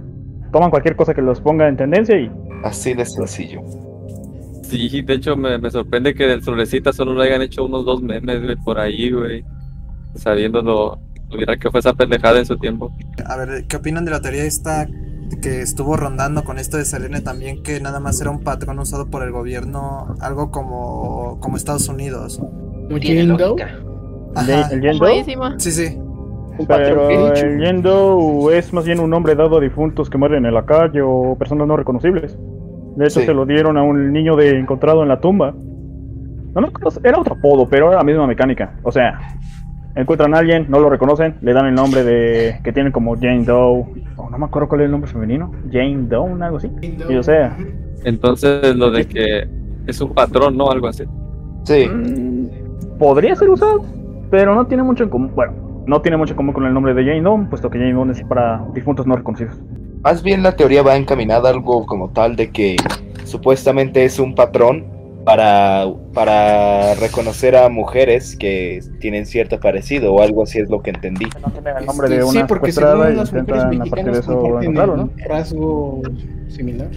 Toman 0.53 0.71
cualquier 0.71 0.97
cosa 0.97 1.15
que 1.15 1.23
los 1.23 1.41
ponga 1.41 1.69
en 1.69 1.77
tendencia 1.77 2.19
y 2.19 2.31
Así 2.65 2.95
de 2.95 3.05
sencillo. 3.05 3.61
Sí, 4.69 5.03
de 5.03 5.15
hecho 5.15 5.37
me, 5.37 5.59
me 5.59 5.71
sorprende 5.71 6.15
que 6.15 6.27
del 6.27 6.43
Florecita 6.43 6.93
solo 6.93 7.15
le 7.15 7.29
hayan 7.29 7.43
hecho 7.43 7.65
unos 7.65 7.85
dos 7.85 8.03
memes, 8.03 8.43
güey, 8.43 8.57
por 8.57 8.79
ahí, 8.79 9.11
güey. 9.11 9.45
Sabiendo 10.17 10.63
lo, 10.63 10.99
lo 11.31 11.39
viral 11.39 11.59
que 11.59 11.71
fue 11.71 11.81
esa 11.81 11.93
pendejada 11.93 12.39
en 12.39 12.47
su 12.47 12.57
tiempo. 12.59 12.93
A 13.27 13.37
ver, 13.37 13.67
¿qué 13.67 13.77
opinan 13.77 14.05
de 14.05 14.11
la 14.11 14.21
teoría 14.21 14.45
esta 14.45 14.87
que 15.43 15.61
estuvo 15.61 15.97
rondando 15.97 16.45
con 16.45 16.59
esto 16.59 16.77
de 16.77 16.85
Selene 16.85 17.21
también, 17.21 17.63
que 17.63 17.81
nada 17.81 18.01
más 18.01 18.21
era 18.21 18.31
un 18.31 18.41
patrón 18.41 18.79
usado 18.79 19.09
por 19.11 19.23
el 19.23 19.33
gobierno, 19.33 20.17
algo 20.21 20.51
como, 20.51 21.39
como 21.41 21.57
Estados 21.57 21.89
Unidos? 21.89 22.41
Lógica. 23.39 23.79
Ajá. 24.35 24.69
el 24.73 24.81
Yendo. 24.81 25.07
Sí, 25.59 25.71
sí. 25.73 25.97
Un 26.59 26.67
patrón 26.67 27.09
pero 27.09 27.35
el 27.35 27.61
Yendo 27.61 28.51
es 28.53 28.73
más 28.73 28.85
bien 28.85 29.01
un 29.01 29.11
nombre 29.11 29.35
dado 29.35 29.59
a 29.59 29.61
difuntos 29.61 30.09
que 30.09 30.19
mueren 30.19 30.47
en 30.47 30.55
la 30.55 30.65
calle 30.65 31.03
o 31.03 31.37
personas 31.39 31.67
no 31.67 31.77
reconocibles. 31.77 32.39
De 32.97 33.05
hecho, 33.05 33.21
Sí. 33.21 33.27
se 33.27 33.35
lo 33.35 33.45
dieron 33.47 33.77
a 33.77 33.83
un 33.83 34.13
niño 34.13 34.37
de 34.37 34.59
encontrado 34.59 35.03
en 35.03 35.09
la 35.09 35.21
tumba. 35.21 35.55
No, 36.55 36.61
no, 36.63 36.69
era 37.05 37.21
otro 37.21 37.35
apodo, 37.35 37.69
pero 37.69 37.89
era 37.89 37.99
la 37.99 38.05
misma 38.05 38.27
mecánica. 38.27 38.75
O 38.83 38.91
sea, 38.91 39.19
encuentran 39.95 40.35
a 40.35 40.39
alguien, 40.39 40.67
no 40.69 40.79
lo 40.81 40.89
reconocen, 40.89 41.37
le 41.43 41.53
dan 41.53 41.67
el 41.67 41.75
nombre 41.75 42.03
de 42.03 42.61
que 42.65 42.73
tienen 42.73 42.93
como 42.93 43.15
Jane 43.15 43.45
Doe. 43.45 43.85
O 44.17 44.31
no 44.31 44.39
me 44.39 44.47
acuerdo 44.47 44.69
cuál 44.69 44.81
es 44.81 44.85
el 44.87 44.91
nombre 44.93 45.11
femenino. 45.11 45.53
Jane 45.71 46.07
Doe, 46.09 46.43
algo 46.43 46.57
así. 46.57 46.71
Y 47.09 47.15
o 47.15 47.23
sea, 47.23 47.57
Entonces 48.05 48.75
lo 48.77 48.91
de 48.91 49.07
que 49.07 49.47
es 49.87 50.01
un 50.01 50.15
patrón, 50.15 50.57
¿no? 50.57 50.71
Algo 50.71 50.89
así. 50.89 51.05
Sí, 51.65 51.89
mm, 51.89 52.99
podría 52.99 53.35
ser 53.37 53.51
usado, 53.51 53.85
pero 54.31 54.55
no 54.55 54.67
tiene 54.67 54.83
mucho 54.83 55.05
en 55.05 55.11
común. 55.11 55.33
Bueno, 55.35 55.53
no 55.87 56.01
tiene 56.01 56.17
mucho 56.17 56.33
en 56.33 56.37
común 56.37 56.55
con 56.55 56.65
el 56.67 56.73
nombre 56.73 56.95
de 56.95 57.05
Jane 57.05 57.21
Doe, 57.23 57.47
puesto 57.51 57.69
que 57.69 57.79
Jane 57.79 57.93
Doe 57.93 58.11
es 58.13 58.23
para 58.25 58.65
difuntos 58.75 59.07
no 59.07 59.17
reconocidos. 59.17 59.61
Más 60.07 60.23
bien 60.23 60.45
la 60.45 60.55
teoría 60.55 60.85
va 60.85 60.95
encaminada 60.95 61.49
a 61.49 61.53
algo 61.53 61.85
como 61.85 62.11
tal 62.11 62.37
de 62.37 62.53
que 62.53 62.77
supuestamente 63.25 64.05
es 64.05 64.21
un 64.21 64.37
patrón 64.37 64.87
para, 65.25 65.85
para 66.15 66.95
reconocer 66.95 67.57
a 67.57 67.69
mujeres 67.69 68.37
que 68.37 68.79
tienen 69.01 69.27
cierto 69.27 69.59
parecido 69.59 70.15
o 70.15 70.23
algo 70.23 70.45
así 70.45 70.61
es 70.61 70.71
lo 70.71 70.81
que 70.81 70.91
entendí. 70.91 71.27
No 71.43 71.51
tiene 71.51 71.71
el 71.77 71.87
nombre 71.87 72.09
de 72.09 72.23
una 72.23 72.31
sí, 72.31 72.47
porque 72.47 72.71
según 72.71 73.17
las 73.17 73.33
mujeres 73.33 73.65
mexicanas 73.67 74.21
comparten 74.21 74.75
¿no? 74.75 74.93
un 74.93 75.13
rasgo 75.27 76.03
similar. 76.51 76.91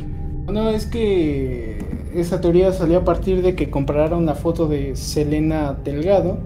No, 0.48 0.69
es 0.69 0.86
que 0.86 1.80
esa 2.13 2.39
teoría 2.39 2.72
salió 2.74 3.00
a 3.00 3.04
partir 3.04 3.41
de 3.41 3.56
que 3.56 3.72
compararon 3.72 4.28
la 4.28 4.36
foto 4.36 4.67
de 4.67 4.95
Selena 4.95 5.76
Delgado 5.84 6.38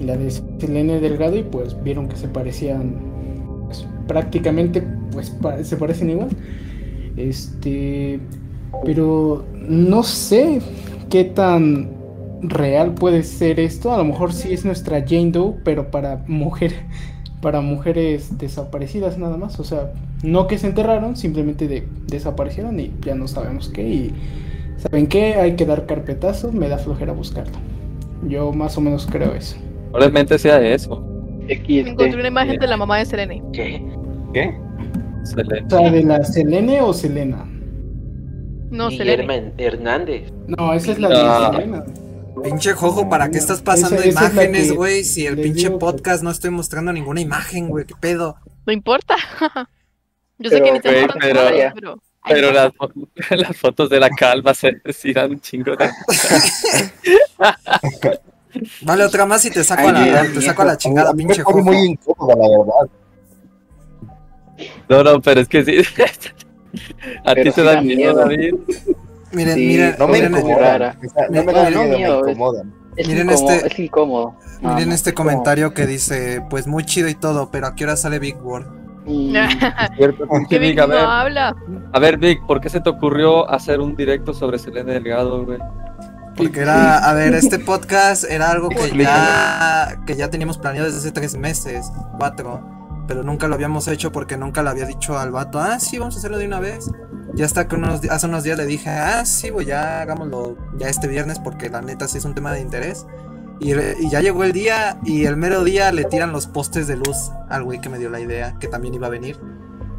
y 0.00 0.02
la 0.02 0.16
de 0.16 0.32
Selena 0.32 0.94
Delgado 0.94 1.36
y 1.36 1.44
pues 1.44 1.80
vieron 1.80 2.08
que 2.08 2.16
se 2.16 2.26
parecían 2.26 3.11
prácticamente 4.06 4.82
pues 5.12 5.32
se 5.62 5.76
parecen 5.76 6.10
igual. 6.10 6.28
Este, 7.16 8.20
pero 8.84 9.44
no 9.54 10.02
sé 10.02 10.60
qué 11.10 11.24
tan 11.24 11.90
real 12.42 12.94
puede 12.94 13.22
ser 13.22 13.60
esto. 13.60 13.92
A 13.92 13.98
lo 13.98 14.04
mejor 14.04 14.32
sí 14.32 14.52
es 14.52 14.64
nuestra 14.64 15.04
Jane 15.06 15.30
Doe, 15.30 15.54
pero 15.64 15.90
para 15.90 16.24
mujer, 16.26 16.72
para 17.40 17.60
mujeres 17.60 18.38
desaparecidas 18.38 19.18
nada 19.18 19.36
más. 19.36 19.60
O 19.60 19.64
sea, 19.64 19.92
no 20.22 20.46
que 20.46 20.58
se 20.58 20.66
enterraron, 20.68 21.16
simplemente 21.16 21.68
de- 21.68 21.86
desaparecieron 22.06 22.78
y 22.80 22.92
ya 23.04 23.14
no 23.14 23.28
sabemos 23.28 23.68
qué. 23.68 23.88
Y 23.88 24.12
saben 24.78 25.06
qué, 25.06 25.34
hay 25.34 25.54
que 25.56 25.66
dar 25.66 25.86
carpetazo. 25.86 26.52
Me 26.52 26.68
da 26.68 26.78
flojera 26.78 27.12
buscarlo. 27.12 27.58
Yo 28.26 28.52
más 28.52 28.78
o 28.78 28.80
menos 28.80 29.06
creo 29.10 29.34
eso. 29.34 29.56
Probablemente 29.90 30.38
sea 30.38 30.60
eso. 30.66 31.11
Encontré 31.48 32.18
una 32.18 32.28
imagen 32.28 32.58
de 32.58 32.66
la 32.66 32.76
mamá 32.76 32.98
de 32.98 33.06
Selene. 33.06 33.42
¿Qué? 33.52 33.82
¿Qué? 34.32 34.54
Excelente. 35.20 35.74
O 35.74 35.78
sea, 35.78 35.90
de 35.90 36.02
la 36.02 36.24
Selene 36.24 36.80
o 36.80 36.92
Selena. 36.92 37.44
No, 38.70 38.90
Selene. 38.90 39.52
Hernández. 39.58 40.32
No, 40.46 40.72
esa 40.72 40.92
es 40.92 40.98
la 40.98 41.08
No. 41.08 41.50
de 41.50 41.56
Selena. 41.56 41.84
Pinche 42.42 42.72
Jojo, 42.72 43.08
¿para 43.10 43.30
qué 43.30 43.38
estás 43.38 43.60
pasando 43.60 43.96
Esa- 44.00 44.08
esa 44.08 44.30
imágenes, 44.32 44.72
güey? 44.72 45.04
Si 45.04 45.26
el 45.26 45.36
pinche 45.38 45.70
que- 45.70 45.76
podcast 45.76 46.22
no 46.24 46.30
estoy 46.30 46.50
mostrando 46.50 46.92
ninguna 46.92 47.20
imagen, 47.20 47.68
güey, 47.68 47.84
¿qué 47.84 47.94
pedo? 48.00 48.36
No 48.66 48.72
importa. 48.72 49.16
Yo 50.38 50.50
sé 50.50 50.62
que 50.62 50.72
ni 50.72 50.80
te 50.80 50.88
güey, 50.90 51.02
importan 51.02 51.20
pero- 51.20 51.72
pero. 51.74 52.02
Pero 52.26 52.52
las, 52.52 52.72
fo- 52.74 52.92
las 53.36 53.56
fotos 53.56 53.90
de 53.90 54.00
la 54.00 54.08
calva 54.08 54.54
se 54.54 54.80
sí 54.92 55.12
dan 55.12 55.32
un 55.32 55.40
chingo 55.40 55.76
de... 55.76 55.90
Vale, 58.82 59.04
otra 59.04 59.24
más 59.26 59.44
y 59.44 59.50
te 59.50 59.64
saco, 59.64 59.82
Ay, 59.88 60.10
a, 60.10 60.22
la, 60.24 60.32
te 60.32 60.40
saco 60.42 60.62
a 60.62 60.64
la 60.66 60.76
chingada, 60.76 61.10
A 61.10 61.12
mí 61.14 61.24
me 61.24 61.28
pinche 61.28 61.42
Jojo. 61.42 61.62
muy 61.62 61.76
incómoda, 61.78 62.34
la 62.36 62.48
verdad. 62.58 62.90
No, 64.88 65.02
no, 65.02 65.20
pero 65.20 65.40
es 65.40 65.48
que 65.48 65.64
sí. 65.64 65.78
A 67.24 67.34
Pero 67.34 67.50
ti 67.50 67.56
te 67.56 67.62
da 67.62 67.80
miedo, 67.82 67.96
miedo. 67.96 68.14
David. 68.14 68.54
Miren, 69.32 69.54
Sí, 69.54 69.66
miren, 69.66 69.96
No 69.98 70.06
me 70.06 70.12
miren, 70.14 70.32
sea, 71.10 71.26
no 71.28 71.44
me 71.44 71.44
No, 71.44 71.52
da 71.52 71.70
no, 71.70 71.82
miedo, 71.84 71.96
miedo, 71.98 72.20
me 72.22 72.30
es- 72.30 72.36
incomodan. 72.36 72.74
Es, 72.96 73.08
Miren 73.08 73.30
incómodo, 73.30 73.52
este- 73.54 73.66
es 73.68 73.78
incómodo. 73.78 74.34
Nada 74.60 74.74
miren 74.76 74.92
este 74.92 75.10
es 75.10 75.16
como- 75.16 75.30
comentario 75.30 75.74
que 75.74 75.86
dice, 75.86 76.44
pues 76.50 76.66
muy 76.66 76.84
chido 76.84 77.08
y 77.08 77.14
todo, 77.14 77.50
pero 77.50 77.66
¿a 77.66 77.74
qué 77.74 77.84
hora 77.84 77.96
sale 77.96 78.18
Big 78.18 78.36
World? 78.42 78.66
Cierto, 79.96 80.26
Vic, 80.58 80.78
a 80.78 80.82
no 80.86 80.88
ver, 80.94 81.04
habla. 81.04 81.56
a 81.92 81.98
ver, 81.98 82.18
Vic, 82.18 82.46
¿por 82.46 82.60
qué 82.60 82.68
se 82.68 82.80
te 82.80 82.88
ocurrió 82.90 83.50
hacer 83.50 83.80
un 83.80 83.96
directo 83.96 84.32
sobre 84.32 84.58
Selene 84.58 84.92
Delgado, 84.92 85.44
güey? 85.44 85.58
Porque 86.42 86.60
era, 86.60 86.98
a 86.98 87.12
ver, 87.14 87.34
este 87.34 87.58
podcast 87.58 88.24
era 88.24 88.50
algo 88.50 88.68
que 88.68 88.76
ya, 89.04 89.98
que 90.06 90.16
ya 90.16 90.30
teníamos 90.30 90.58
planeado 90.58 90.86
desde 90.86 91.00
hace 91.00 91.12
tres 91.12 91.36
meses, 91.36 91.86
cuatro, 92.18 93.04
pero 93.08 93.22
nunca 93.22 93.48
lo 93.48 93.54
habíamos 93.54 93.88
hecho 93.88 94.12
porque 94.12 94.36
nunca 94.36 94.62
le 94.62 94.70
había 94.70 94.86
dicho 94.86 95.18
al 95.18 95.30
vato, 95.32 95.58
ah, 95.60 95.78
sí, 95.80 95.98
vamos 95.98 96.14
a 96.16 96.18
hacerlo 96.18 96.38
de 96.38 96.46
una 96.46 96.60
vez. 96.60 96.90
Ya 97.34 97.46
hasta 97.46 97.66
que 97.66 97.76
unos, 97.76 98.00
hace 98.10 98.26
unos 98.26 98.44
días 98.44 98.58
le 98.58 98.66
dije, 98.66 98.90
ah, 98.90 99.24
sí, 99.24 99.48
güey, 99.48 99.66
ya 99.66 100.02
hagámoslo 100.02 100.56
ya 100.76 100.88
este 100.88 101.08
viernes 101.08 101.38
porque 101.38 101.70
la 101.70 101.80
neta 101.80 102.06
sí 102.06 102.18
es 102.18 102.24
un 102.24 102.34
tema 102.34 102.52
de 102.52 102.60
interés. 102.60 103.06
Y, 103.58 103.74
re- 103.74 103.96
y 104.00 104.10
ya 104.10 104.20
llegó 104.20 104.44
el 104.44 104.52
día 104.52 104.98
y 105.04 105.24
el 105.24 105.36
mero 105.36 105.62
día 105.64 105.92
le 105.92 106.04
tiran 106.04 106.32
los 106.32 106.46
postes 106.46 106.86
de 106.88 106.96
luz 106.96 107.30
al 107.48 107.62
güey 107.64 107.80
que 107.80 107.88
me 107.88 107.98
dio 107.98 108.10
la 108.10 108.20
idea, 108.20 108.54
que 108.58 108.68
también 108.68 108.92
iba 108.94 109.06
a 109.06 109.10
venir. 109.10 109.38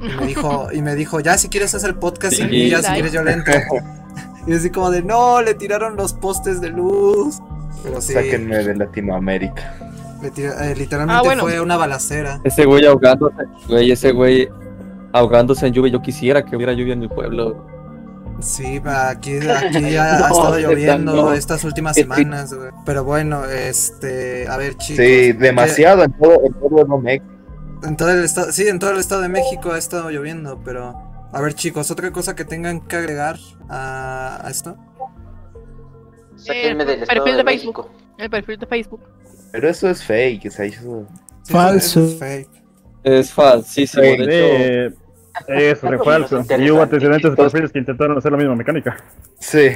Y 0.01 0.09
me 0.19 0.27
dijo, 0.27 0.67
y 0.73 0.81
me 0.81 0.95
dijo, 0.95 1.21
ya 1.21 1.37
si 1.37 1.47
quieres 1.49 1.73
hacer 1.73 1.91
el 1.91 1.95
podcast 1.95 2.35
sin 2.35 2.49
mí, 2.49 2.69
ya 2.69 2.79
si 2.83 2.91
quieres 2.93 3.11
yo 3.13 3.23
le 3.23 3.31
entro. 3.33 3.53
Y 4.47 4.53
así 4.53 4.69
como 4.69 4.91
de, 4.91 5.01
no, 5.03 5.41
le 5.41 5.53
tiraron 5.53 5.95
los 5.95 6.13
postes 6.13 6.59
de 6.61 6.69
luz. 6.69 7.39
Pero 7.83 8.01
sí, 8.01 8.13
Sáquenme 8.13 8.57
de 8.63 8.75
Latinoamérica. 8.75 9.75
le 10.21 10.31
tira- 10.31 10.69
eh, 10.71 10.75
literalmente 10.75 11.19
Ah, 11.19 11.21
bueno. 11.23 11.43
fue 11.43 11.59
una 11.59 11.75
balacera. 11.77 12.39
Ese 12.43 12.65
güey 12.65 12.85
ahogándose, 12.85 13.35
güey, 13.67 13.91
ese 13.91 14.11
güey 14.11 14.47
ahogándose 15.11 15.67
en 15.67 15.73
lluvia. 15.73 15.91
Yo 15.93 16.01
quisiera 16.01 16.43
que 16.45 16.55
hubiera 16.55 16.73
lluvia 16.73 16.93
en 16.93 16.99
mi 16.99 17.07
pueblo. 17.09 17.65
Sí, 18.39 18.81
aquí, 18.85 19.37
aquí 19.47 19.95
ha, 19.95 20.15
ha 20.15 20.19
No, 20.19 20.27
estado 20.27 20.59
lloviendo 20.59 21.33
estas 21.33 21.63
últimas 21.63 21.97
Es 21.97 22.05
que- 22.07 22.13
semanas, 22.15 22.53
güey. 22.53 22.69
Pero 22.85 23.03
bueno, 23.03 23.45
este, 23.45 24.47
a 24.47 24.57
ver, 24.57 24.75
chicos. 24.77 25.05
Sí, 25.05 25.31
demasiado 25.33 26.03
en 26.03 26.11
todo, 26.13 26.39
en 26.45 26.53
todo 26.53 26.95
el 26.97 27.01
México. 27.03 27.25
que 27.81 27.87
En 27.87 27.97
todo 27.97 28.11
el 28.11 28.23
estado, 28.23 28.51
sí, 28.51 28.67
en 28.67 28.79
todo 28.79 28.91
el 28.91 28.99
estado 28.99 29.21
de 29.21 29.29
México 29.29 29.71
ha 29.71 29.77
estado 29.77 30.09
lloviendo, 30.09 30.59
pero 30.63 30.95
a 31.33 31.41
ver, 31.41 31.53
chicos, 31.55 31.89
otra 31.91 32.11
cosa 32.11 32.35
que 32.35 32.45
tengan 32.45 32.81
que 32.81 32.95
agregar 32.95 33.37
a, 33.69 34.45
a 34.45 34.49
esto. 34.49 34.77
Sáquenme 36.35 36.83
El 36.83 36.87
del 36.87 36.99
perfil 37.07 37.23
de 37.37 37.43
de 37.43 37.43
Facebook. 37.43 37.45
México. 37.45 37.89
El 38.17 38.29
perfil 38.29 38.59
de 38.59 38.65
Facebook. 38.67 39.01
Pero 39.51 39.69
eso 39.69 39.89
es 39.89 40.03
fake, 40.03 40.45
o 40.47 40.51
sea, 40.51 40.65
eso... 40.65 41.07
Sí, 41.43 41.51
Falso. 41.53 41.77
eso 41.77 42.05
es 42.13 42.19
fake. 42.19 42.49
Es 43.03 43.31
falsísimo, 43.31 44.03
Sí, 44.03 44.17
de 44.17 44.23
hecho. 44.23 44.93
Eh, 45.47 45.75
re 45.75 45.89
Algo 45.89 46.03
falso. 46.05 46.43
Y 46.57 46.71
hubo 46.71 46.81
antecedentes 46.81 47.31
de 47.31 47.35
perfiles 47.37 47.71
que 47.71 47.79
intentaron 47.79 48.17
hacer 48.17 48.31
la 48.31 48.37
misma 48.37 48.55
mecánica. 48.55 48.97
Sí. 49.39 49.69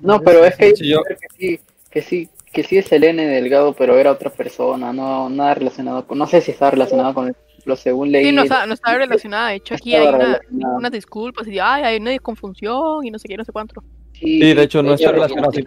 No, 0.00 0.20
pero 0.20 0.44
es 0.44 0.56
que 0.56 0.74
yo- 0.82 1.02
creo 1.02 1.16
que 1.18 1.26
sí, 1.38 1.60
que 1.90 2.02
sí, 2.02 2.28
que 2.52 2.64
sí 2.64 2.78
es 2.78 2.86
Selene 2.86 3.26
Delgado, 3.26 3.72
pero 3.74 3.98
era 3.98 4.10
otra 4.10 4.30
persona, 4.30 4.92
no 4.92 5.28
nada 5.30 5.54
relacionado 5.54 6.06
con, 6.06 6.18
no 6.18 6.26
sé 6.26 6.40
si 6.40 6.50
está 6.50 6.70
relacionado 6.70 7.14
con 7.14 7.36
lo 7.64 7.76
según 7.76 8.10
leí. 8.12 8.26
Sí, 8.26 8.32
no 8.32 8.42
está, 8.42 8.66
no 8.66 8.74
está 8.74 8.96
relacionada. 8.96 9.48
De 9.50 9.56
hecho, 9.56 9.74
aquí 9.74 9.94
hay 9.94 10.04
estaba 10.06 10.40
una, 10.50 10.68
unas 10.76 10.92
disculpas 10.92 11.46
y 11.46 11.58
ay, 11.58 11.82
hay 11.84 11.96
una 12.00 12.16
confusión 12.18 13.04
y 13.04 13.10
no 13.10 13.18
sé 13.18 13.28
qué, 13.28 13.36
no 13.36 13.44
sé 13.44 13.52
cuánto. 13.52 13.82
Sí, 14.12 14.54
de 14.54 14.62
hecho, 14.62 14.82
no 14.82 14.94
está 14.94 15.12
relacionado, 15.12 15.52
Sí, 15.52 15.60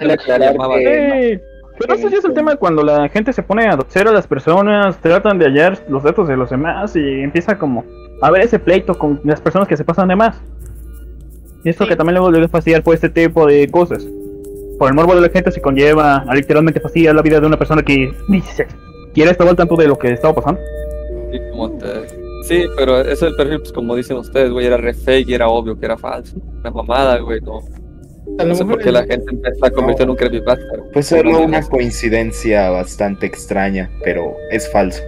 pero 1.77 1.93
ese 1.95 2.09
sí 2.09 2.15
es 2.15 2.23
el 2.23 2.33
tema 2.33 2.55
cuando 2.55 2.83
la 2.83 3.09
gente 3.09 3.33
se 3.33 3.43
pone 3.43 3.67
a 3.67 3.75
doxer 3.75 4.07
a 4.07 4.11
las 4.11 4.27
personas, 4.27 4.97
tratan 5.01 5.37
de 5.37 5.45
hallar 5.45 5.77
los 5.89 6.03
datos 6.03 6.27
de 6.27 6.37
los 6.37 6.49
demás 6.49 6.95
y 6.95 6.99
empieza 7.21 7.57
como 7.57 7.83
a 8.21 8.31
ver 8.31 8.43
ese 8.43 8.59
pleito 8.59 8.93
con 8.97 9.19
las 9.25 9.41
personas 9.41 9.67
que 9.67 9.75
se 9.75 9.83
pasan 9.83 10.07
de 10.07 10.15
más. 10.15 10.39
Y 11.65 11.69
esto 11.69 11.83
Sí. 11.83 11.89
que 11.89 11.95
también 11.97 12.15
luego 12.15 12.31
debe 12.31 12.47
fastidiar 12.47 12.81
por 12.81 12.93
este 12.95 13.09
tipo 13.09 13.45
de 13.45 13.67
cosas. 13.69 14.07
Por 14.79 14.87
el 14.89 14.93
morbo 14.93 15.15
de 15.15 15.21
la 15.21 15.29
gente 15.29 15.51
se 15.51 15.61
conlleva 15.61 16.17
a 16.17 16.33
literalmente 16.33 16.79
fastidiar 16.79 17.13
la 17.15 17.21
vida 17.21 17.39
de 17.41 17.47
una 17.47 17.57
persona 17.57 17.81
que 17.81 18.13
dice 18.29 18.67
quiere 19.13 19.31
estar 19.31 19.47
al 19.47 19.55
tanto 19.55 19.75
de 19.75 19.87
lo 19.87 19.97
que 19.97 20.11
estaba 20.13 20.33
pasando. 20.33 20.61
Sí, 21.37 21.41
como 21.51 21.71
te- 21.77 22.07
sí, 22.43 22.63
pero 22.77 23.01
ese 23.01 23.27
el 23.27 23.35
perfil, 23.35 23.59
pues 23.59 23.71
como 23.73 23.95
dicen 23.95 24.17
ustedes, 24.17 24.51
güey, 24.51 24.65
era 24.67 24.77
re 24.77 24.93
fake 24.93 25.29
y 25.29 25.33
era 25.33 25.47
obvio 25.49 25.77
que 25.79 25.85
era 25.85 25.97
falso. 25.97 26.37
Una 26.59 26.71
mamada, 26.71 27.17
güey, 27.19 27.41
no. 27.41 27.59
No 28.43 28.55
sé 28.55 28.65
por 28.65 28.79
qué 28.79 28.91
la 28.91 29.03
gente 29.03 29.25
empieza 29.31 29.67
a 29.67 29.69
convertir 29.71 30.03
en 30.03 30.09
un 30.09 30.15
creepypasta. 30.15 30.65
Pues 30.93 31.11
era 31.11 31.29
una 31.37 31.61
coincidencia 31.61 32.69
bastante 32.71 33.25
extraña, 33.27 33.89
pero 34.03 34.35
es 34.51 34.69
falso. 34.71 35.01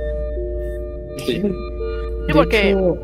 Sí. 1.18 1.42
Sí, 1.42 2.34
porque 2.34 2.70
hecho, 2.72 2.98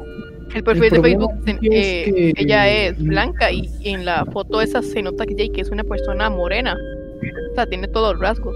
el 0.55 0.63
perfil 0.63 0.89
de 0.89 1.01
Facebook, 1.01 1.31
es 1.45 1.55
eh, 1.63 2.03
que- 2.05 2.33
ella 2.37 2.69
es 2.69 3.01
blanca 3.01 3.51
y 3.51 3.69
en 3.83 4.05
la 4.05 4.25
foto 4.25 4.61
esa 4.61 4.81
se 4.81 5.01
nota 5.01 5.25
que 5.25 5.33
Jake 5.35 5.61
es 5.61 5.69
una 5.71 5.83
persona 5.83 6.29
morena. 6.29 6.77
O 7.51 7.55
sea, 7.55 7.65
tiene 7.65 7.87
todos 7.87 8.13
los 8.13 8.21
rasgos. 8.21 8.55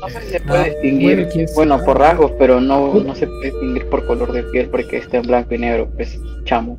No 0.00 0.08
sé 0.08 0.20
si 0.22 0.28
se 0.32 0.40
No, 0.40 0.46
puede 0.46 0.70
distinguir, 0.70 1.28
bueno, 1.54 1.82
por 1.84 1.98
rasgos, 1.98 2.32
pero 2.38 2.60
no, 2.60 2.94
no 2.94 3.14
se 3.14 3.26
puede 3.26 3.50
distinguir 3.50 3.86
por 3.88 4.06
color 4.06 4.32
de 4.32 4.42
piel 4.44 4.68
porque 4.68 4.98
está 4.98 5.16
en 5.18 5.22
blanco 5.24 5.54
y 5.54 5.58
negro, 5.58 5.88
pues 5.96 6.18
chamo. 6.44 6.78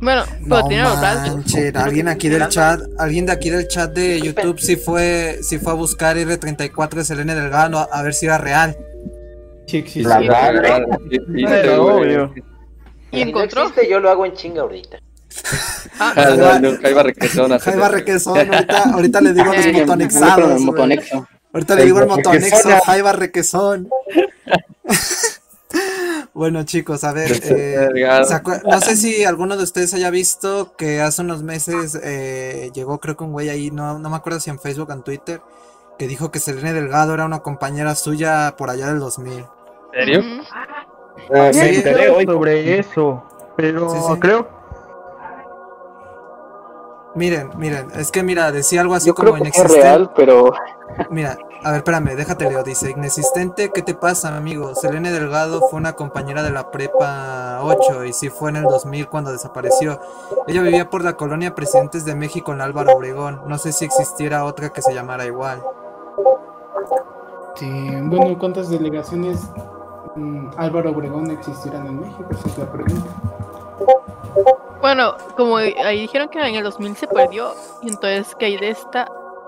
Bueno, 0.00 0.24
pero 0.26 0.62
No 0.62 0.68
tiene 0.68 0.82
los 0.82 1.76
alguien 1.76 2.08
aquí 2.08 2.28
del 2.28 2.48
chat, 2.48 2.80
alguien 2.98 3.24
de 3.26 3.32
aquí 3.32 3.48
del 3.48 3.66
chat 3.68 3.92
de 3.94 4.20
YouTube 4.20 4.58
sí 4.58 4.76
fue, 4.76 5.38
sí 5.42 5.58
fue 5.58 5.72
a 5.72 5.76
buscar 5.76 6.16
R34 6.16 6.90
de 6.90 7.04
Selene 7.04 7.34
Delgado 7.34 7.78
a, 7.78 7.84
a 7.84 8.02
ver 8.02 8.12
si 8.12 8.26
era 8.26 8.36
real. 8.36 8.76
sí 9.66 9.78
existe. 9.78 10.08
La 10.08 10.18
verdad. 10.18 10.82
Y 11.08 11.18
Si 13.18 13.24
no 13.24 13.30
encontró. 13.30 13.62
existe, 13.62 13.88
yo 13.88 14.00
lo 14.00 14.10
hago 14.10 14.26
en 14.26 14.34
chinga 14.34 14.62
ahorita. 14.62 14.98
Ah, 16.00 16.12
Ah, 16.16 16.58
no, 16.60 16.72
no, 16.72 16.78
Jaiba 16.82 17.04
Requesón, 17.04 17.56
Jaiba 17.60 17.86
ahorita, 17.86 18.82
ahorita 18.94 19.20
le 19.20 19.32
digo 19.32 19.52
a 19.52 19.56
los 19.56 19.66
motonexados. 19.72 20.62
Ahorita 21.54 21.74
le 21.76 21.84
digo 21.84 21.96
al 21.98 22.04
El 22.04 22.08
motonexo. 22.10 22.68
Jaiba 22.84 23.12
Requesón. 23.12 23.88
Bueno 26.32 26.64
chicos, 26.64 27.04
a 27.04 27.12
ver, 27.12 27.30
eh, 27.44 27.88
Delgado. 27.92 28.24
¿se 28.24 28.34
acuer- 28.34 28.62
no 28.64 28.80
sé 28.80 28.96
si 28.96 29.24
alguno 29.24 29.56
de 29.56 29.62
ustedes 29.62 29.94
haya 29.94 30.10
visto 30.10 30.74
que 30.76 31.00
hace 31.00 31.22
unos 31.22 31.44
meses 31.44 31.96
eh, 32.02 32.70
llegó 32.74 32.98
creo 32.98 33.16
que 33.16 33.22
un 33.22 33.30
güey 33.32 33.48
ahí, 33.50 33.70
no, 33.70 33.98
no 34.00 34.10
me 34.10 34.16
acuerdo 34.16 34.40
si 34.40 34.50
en 34.50 34.58
Facebook 34.58 34.90
o 34.90 34.92
en 34.92 35.02
Twitter, 35.04 35.40
que 35.96 36.08
dijo 36.08 36.32
que 36.32 36.40
Selene 36.40 36.72
Delgado 36.72 37.14
era 37.14 37.24
una 37.24 37.38
compañera 37.40 37.94
suya 37.94 38.54
por 38.58 38.68
allá 38.68 38.88
del 38.88 38.98
2000. 38.98 39.32
¿En 39.32 39.46
serio? 39.92 40.20
Ah, 41.32 41.50
Sí, 41.52 41.58
me 41.60 41.76
enteré 41.76 42.10
hoy. 42.10 42.24
sobre 42.26 42.78
eso, 42.80 43.24
pero 43.56 43.88
Sí, 43.90 43.98
sí. 44.14 44.20
creo 44.20 44.48
Miren, 47.14 47.50
miren, 47.56 47.90
es 47.94 48.10
que 48.10 48.22
mira, 48.22 48.50
decía 48.50 48.80
algo 48.80 48.94
así 48.94 49.06
Yo 49.06 49.14
como 49.14 49.32
creo 49.32 49.42
que 49.42 49.48
es 49.48 49.56
inexistente. 49.56 49.82
real, 49.82 50.10
pero 50.16 50.52
Mira, 51.10 51.38
a 51.62 51.70
ver, 51.70 51.78
espérame, 51.78 52.14
déjate 52.16 52.48
leo. 52.48 52.62
Dice, 52.62 52.90
inexistente, 52.90 53.70
¿qué 53.72 53.82
te 53.82 53.94
pasa, 53.94 54.36
amigo? 54.36 54.74
Selene 54.74 55.10
Delgado 55.10 55.60
fue 55.68 55.78
una 55.78 55.94
compañera 55.94 56.42
de 56.42 56.50
la 56.50 56.70
prepa 56.70 57.60
8 57.62 58.04
y 58.04 58.12
sí 58.12 58.28
fue 58.28 58.50
en 58.50 58.56
el 58.56 58.64
2000 58.64 59.08
cuando 59.08 59.32
desapareció. 59.32 60.00
Ella 60.46 60.62
vivía 60.62 60.90
por 60.90 61.02
la 61.02 61.16
colonia 61.16 61.54
Presidentes 61.54 62.04
de 62.04 62.14
México 62.14 62.52
en 62.52 62.60
Álvaro 62.60 62.92
Obregón. 62.94 63.42
No 63.46 63.58
sé 63.58 63.72
si 63.72 63.84
existiera 63.84 64.44
otra 64.44 64.70
que 64.70 64.82
se 64.82 64.94
llamara 64.94 65.26
igual. 65.26 65.62
Sí, 67.56 67.70
bueno, 68.02 68.36
¿cuántas 68.38 68.68
delegaciones 68.68 69.40
mm, 70.16 70.50
Álvaro 70.56 70.90
Obregón 70.90 71.30
existirán 71.30 71.86
en 71.86 72.00
México? 72.00 72.26
Esa 72.30 72.48
es 72.48 72.58
la 72.58 72.70
pregunta. 72.70 73.10
Bueno, 74.80 75.14
como 75.36 75.56
ahí 75.56 76.00
dijeron 76.00 76.28
que 76.28 76.38
en 76.40 76.54
el 76.54 76.64
2000 76.64 76.96
se 76.96 77.06
perdió, 77.06 77.52
y 77.82 77.88
entonces 77.88 78.34
que 78.34 78.46
hay 78.46 78.56
de 78.58 78.70
esta 78.70 79.06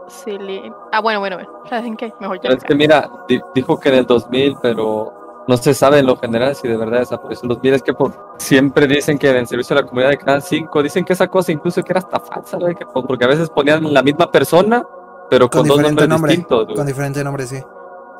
se 0.09 0.33
le... 0.33 0.73
Ah, 0.93 1.01
bueno, 1.01 1.21
bueno, 1.21 1.37
bueno. 1.37 1.51
¿Saben 1.69 1.97
qué? 1.97 2.13
Mejor 2.21 2.41
ya. 2.41 2.51
Es 2.51 2.65
que 2.65 2.75
mira, 2.75 3.11
di- 3.29 3.41
dijo 3.55 3.79
que 3.79 3.89
en 3.91 3.97
el 3.97 4.07
2000, 4.07 4.57
pero 4.63 5.45
no 5.49 5.57
se 5.57 5.75
sabe 5.75 5.99
en 5.99 6.07
lo 6.07 6.17
general 6.17 6.55
si 6.55 6.67
de 6.69 6.77
verdad 6.77 7.01
desapareció 7.01 7.45
en 7.45 7.51
el 7.51 7.57
2000. 7.57 7.75
Es 7.75 7.83
que 7.83 7.93
por, 7.93 8.13
siempre 8.39 8.87
dicen 8.87 9.19
que 9.19 9.29
en 9.31 9.37
el 9.37 9.47
servicio 9.47 9.75
de 9.77 9.83
la 9.83 9.89
comunidad 9.89 10.11
de 10.11 10.19
Canal 10.19 10.43
5, 10.43 10.83
dicen 10.83 11.05
que 11.05 11.13
esa 11.13 11.29
cosa 11.29 11.53
incluso 11.53 11.83
que 11.83 11.93
era 11.93 12.01
hasta 12.01 12.21
falsa, 12.21 12.59
que- 12.59 12.87
porque 12.87 13.25
a 13.25 13.29
veces 13.29 13.51
ponían 13.51 13.93
la 13.93 14.03
misma 14.03 14.31
persona, 14.31 14.85
pero 15.29 15.51
con, 15.51 15.63
Con 15.63 15.69
dos 15.69 15.81
nombres 15.83 16.09
nombre. 16.09 16.31
distintos. 16.33 16.65
güey. 16.67 16.77
Con 16.77 16.87
diferente 16.87 17.23
nombre, 17.25 17.47
sí. 17.47 17.61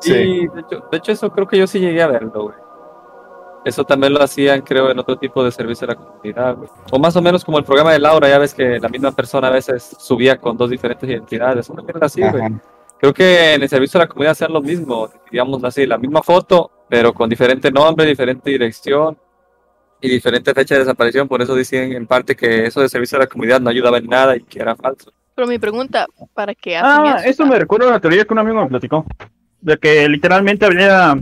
Sí, 0.01 0.47
de 0.47 0.61
hecho, 0.61 0.83
de 0.91 0.97
hecho 0.97 1.11
eso 1.13 1.31
creo 1.31 1.47
que 1.47 1.57
yo 1.57 1.65
sí 1.65 1.79
llegué 1.79 2.03
a 2.03 2.07
verlo, 2.07 2.43
güey. 2.43 2.55
Eso 3.67 3.83
también 3.83 4.13
lo 4.13 4.21
hacían, 4.23 4.61
creo, 4.61 4.89
en 4.89 4.97
otro 4.97 5.17
tipo 5.17 5.43
de 5.43 5.51
servicio 5.51 5.85
de 5.85 5.93
la 5.93 5.99
comunidad, 5.99 6.55
güey. 6.55 6.69
O 6.91 6.97
más 6.99 7.15
o 7.17 7.21
menos 7.21 7.43
como 7.43 7.57
el 7.57 7.65
programa 7.65 7.91
de 7.91 7.99
Laura, 7.99 8.29
ya 8.29 8.37
ves 8.39 8.53
que 8.53 8.79
la 8.79 8.87
misma 8.87 9.11
persona 9.11 9.49
a 9.49 9.51
veces 9.51 9.95
subía 9.99 10.37
con 10.37 10.55
dos 10.55 10.69
diferentes 10.69 11.09
identidades. 11.09 11.69
Una 11.69 11.83
mierda 11.83 12.05
así, 12.05 12.21
güey. 12.21 12.43
Creo 12.99 13.13
que 13.13 13.53
en 13.55 13.61
el 13.63 13.67
servicio 13.69 13.99
de 13.99 14.05
la 14.05 14.09
comunidad 14.09 14.31
hacían 14.31 14.53
lo 14.53 14.61
mismo, 14.61 15.09
digamos 15.29 15.61
así, 15.65 15.85
la 15.85 15.97
misma 15.97 16.23
foto, 16.23 16.71
pero 16.87 17.13
con 17.13 17.29
diferente 17.29 17.69
nombre, 17.71 18.05
diferente 18.05 18.49
dirección 18.49 19.17
y 19.99 20.09
diferente 20.09 20.53
fecha 20.53 20.75
de 20.75 20.79
desaparición. 20.79 21.27
Por 21.27 21.41
eso 21.41 21.53
dicen 21.53 21.91
en 21.91 22.07
parte 22.07 22.35
que 22.35 22.65
eso 22.67 22.79
de 22.81 22.87
servicio 22.87 23.17
de 23.19 23.25
la 23.25 23.29
comunidad 23.29 23.59
no 23.59 23.69
ayudaba 23.69 23.97
en 23.97 24.07
nada 24.07 24.37
y 24.37 24.43
que 24.43 24.59
era 24.59 24.75
falso. 24.77 25.11
Pero 25.35 25.47
mi 25.47 25.59
pregunta, 25.59 26.07
¿para 26.33 26.55
qué 26.55 26.77
hacen 26.77 27.05
Ah, 27.05 27.15
eso? 27.19 27.29
eso 27.29 27.45
me 27.45 27.59
recuerda 27.59 27.85
a 27.85 27.89
una 27.89 27.99
teoría 27.99 28.23
que 28.23 28.33
un 28.33 28.39
amigo 28.39 28.61
me 28.61 28.67
platicó. 28.69 29.05
De 29.59 29.77
que 29.77 30.07
literalmente 30.07 30.65
había. 30.65 31.15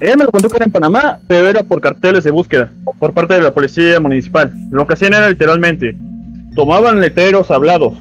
Ella 0.00 0.16
me 0.16 0.24
lo 0.24 0.30
contó 0.30 0.48
que 0.48 0.56
era 0.56 0.64
en 0.66 0.72
Panamá, 0.72 1.18
pero 1.28 1.48
era 1.48 1.62
por 1.62 1.80
carteles 1.80 2.24
de 2.24 2.30
búsqueda, 2.30 2.70
por 2.98 3.12
parte 3.12 3.34
de 3.34 3.42
la 3.42 3.52
policía 3.52 4.00
municipal. 4.00 4.50
Lo 4.70 4.86
que 4.86 4.94
hacían 4.94 5.12
era 5.14 5.28
literalmente: 5.28 5.94
tomaban 6.54 7.00
letreros 7.00 7.50
hablados 7.50 7.94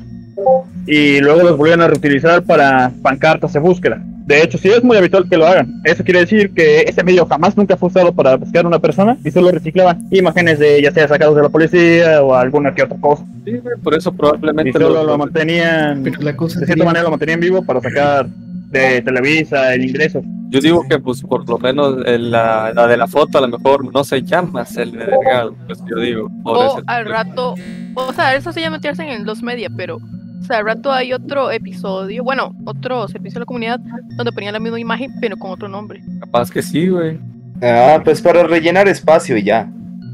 y 0.88 1.19
luego 1.19 1.43
los 1.43 1.57
volvían 1.57 1.81
a 1.81 1.88
reutilizar 1.88 2.43
para 2.43 2.91
pancartas 3.01 3.51
de 3.53 3.59
búsqueda. 3.59 4.01
De 4.25 4.43
hecho, 4.43 4.59
sí 4.59 4.69
es 4.69 4.83
muy 4.83 4.95
habitual 4.95 5.27
que 5.27 5.38
lo 5.38 5.47
hagan. 5.47 5.81
Eso 5.83 6.03
quiere 6.03 6.19
decir 6.19 6.53
que 6.53 6.81
ese 6.81 7.03
medio 7.03 7.25
jamás 7.25 7.57
nunca 7.57 7.75
fue 7.75 7.88
usado 7.89 8.13
para 8.13 8.35
buscar 8.38 8.63
a 8.63 8.67
una 8.67 8.77
persona 8.79 9.17
y 9.25 9.31
solo 9.31 9.49
reciclaban 9.51 10.07
imágenes 10.12 10.59
de 10.59 10.81
ya 10.83 10.91
sea 10.91 11.07
sacados 11.07 11.35
de 11.35 11.41
la 11.41 11.49
policía 11.49 12.21
o 12.23 12.35
alguna 12.35 12.73
que 12.75 12.83
otra 12.83 12.97
cosa. 13.01 13.25
Sí, 13.43 13.53
por 13.83 13.95
eso 13.95 14.12
Y 14.13 14.17
probablemente 14.17 14.71
solo 14.79 15.03
lo 15.03 15.17
mantenían 15.17 16.03
Pero 16.03 16.21
la 16.21 16.35
cosa 16.35 16.59
de 16.59 16.67
cierta 16.67 16.73
sería- 16.73 16.85
manera 16.85 17.03
lo 17.05 17.09
mantenían 17.09 17.39
vivo 17.39 17.63
para 17.63 17.81
sacar 17.81 18.27
de 18.69 19.01
Televisa 19.01 19.73
el 19.73 19.86
ingreso. 19.86 20.21
Yo 20.49 20.60
digo 20.62 20.84
que 20.89 20.97
pues 20.99 21.21
por 21.21 21.47
lo 21.47 21.58
menos 21.60 21.97
en 22.05 22.32
la, 22.32 22.71
la 22.73 22.88
de 22.88 22.97
la 22.97 23.08
foto 23.08 23.38
a 23.38 23.41
lo 23.41 23.47
mejor 23.49 23.91
no 23.93 24.03
se 24.03 24.21
llama 24.23 24.65
Selene 24.65 25.05
Delgado, 25.05 25.55
pues 25.67 25.79
yo 25.88 25.97
digo. 26.01 26.29
O 26.43 26.79
al 26.88 27.05
rato, 27.05 27.53
o 27.95 28.13
sea, 28.13 28.36
eso 28.36 28.51
se 28.51 28.62
llama 28.62 28.77
meterse 28.77 29.03
en 29.12 29.25
los 29.25 29.43
media, 29.43 29.69
pero 29.75 29.97
o 29.97 30.43
sea, 30.43 30.58
al 30.58 30.65
rato 30.65 30.91
hay 30.91 31.13
otro 31.13 31.51
episodio, 31.51 32.23
bueno, 32.23 32.55
otro 32.65 33.08
servicio 33.08 33.36
de 33.36 33.41
la 33.41 33.45
comunidad 33.45 33.79
donde 34.15 34.32
ponían 34.32 34.53
la 34.53 34.60
misma 34.60 34.79
imagen, 34.79 35.12
pero 35.21 35.38
con 35.38 35.51
otro 35.51 35.67
nombre. 35.67 36.01
Capaz 36.19 36.49
que 36.49 36.62
sí, 36.63 36.88
güey. 36.88 37.19
Ah, 37.62 37.99
pues 38.03 38.21
para 38.21 38.41
rellenar 38.43 38.88
espacio 38.88 39.38
y 39.38 39.43
ya. 39.43 39.69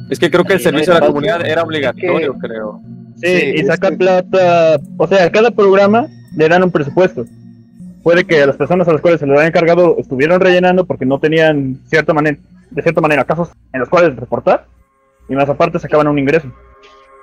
Es 0.10 0.20
que 0.20 0.30
creo 0.30 0.44
que 0.44 0.54
el 0.54 0.60
Sí, 0.60 0.66
servicio 0.66 0.94
de 0.94 1.00
la 1.00 1.06
espacio. 1.06 1.14
comunidad 1.14 1.46
era 1.48 1.62
obligatorio, 1.64 2.34
creo. 2.40 2.82
Sí, 3.16 3.28
Sí, 3.28 3.54
y 3.56 3.64
que- 3.66 3.92
plata, 3.98 4.80
o 4.98 5.08
sea, 5.08 5.26
a 5.26 5.32
cada 5.32 5.50
programa 5.52 6.08
le 6.36 6.50
dan 6.50 6.64
un 6.64 6.72
presupuesto. 6.72 7.26
Puede 8.06 8.24
que 8.24 8.46
las 8.46 8.56
personas 8.56 8.88
a 8.88 8.92
las 8.92 9.02
cuales 9.02 9.20
se 9.20 9.26
le 9.26 9.36
han 9.36 9.48
encargado 9.48 9.96
estuvieron 9.98 10.40
rellenando 10.40 10.86
porque 10.86 11.08
no 11.08 11.20
tenían 11.20 11.80
cierta 11.88 12.14
manera, 12.14 12.38
de 12.70 12.82
cierta 12.84 13.02
manera 13.02 13.24
casos 13.24 13.50
en 13.74 13.80
los 13.80 13.90
cuales 13.90 14.16
reportar 14.16 14.68
y 15.28 15.34
más 15.34 15.50
aparte 15.50 15.80
sacaban 15.80 16.08
un 16.08 16.20
ingreso. 16.20 16.48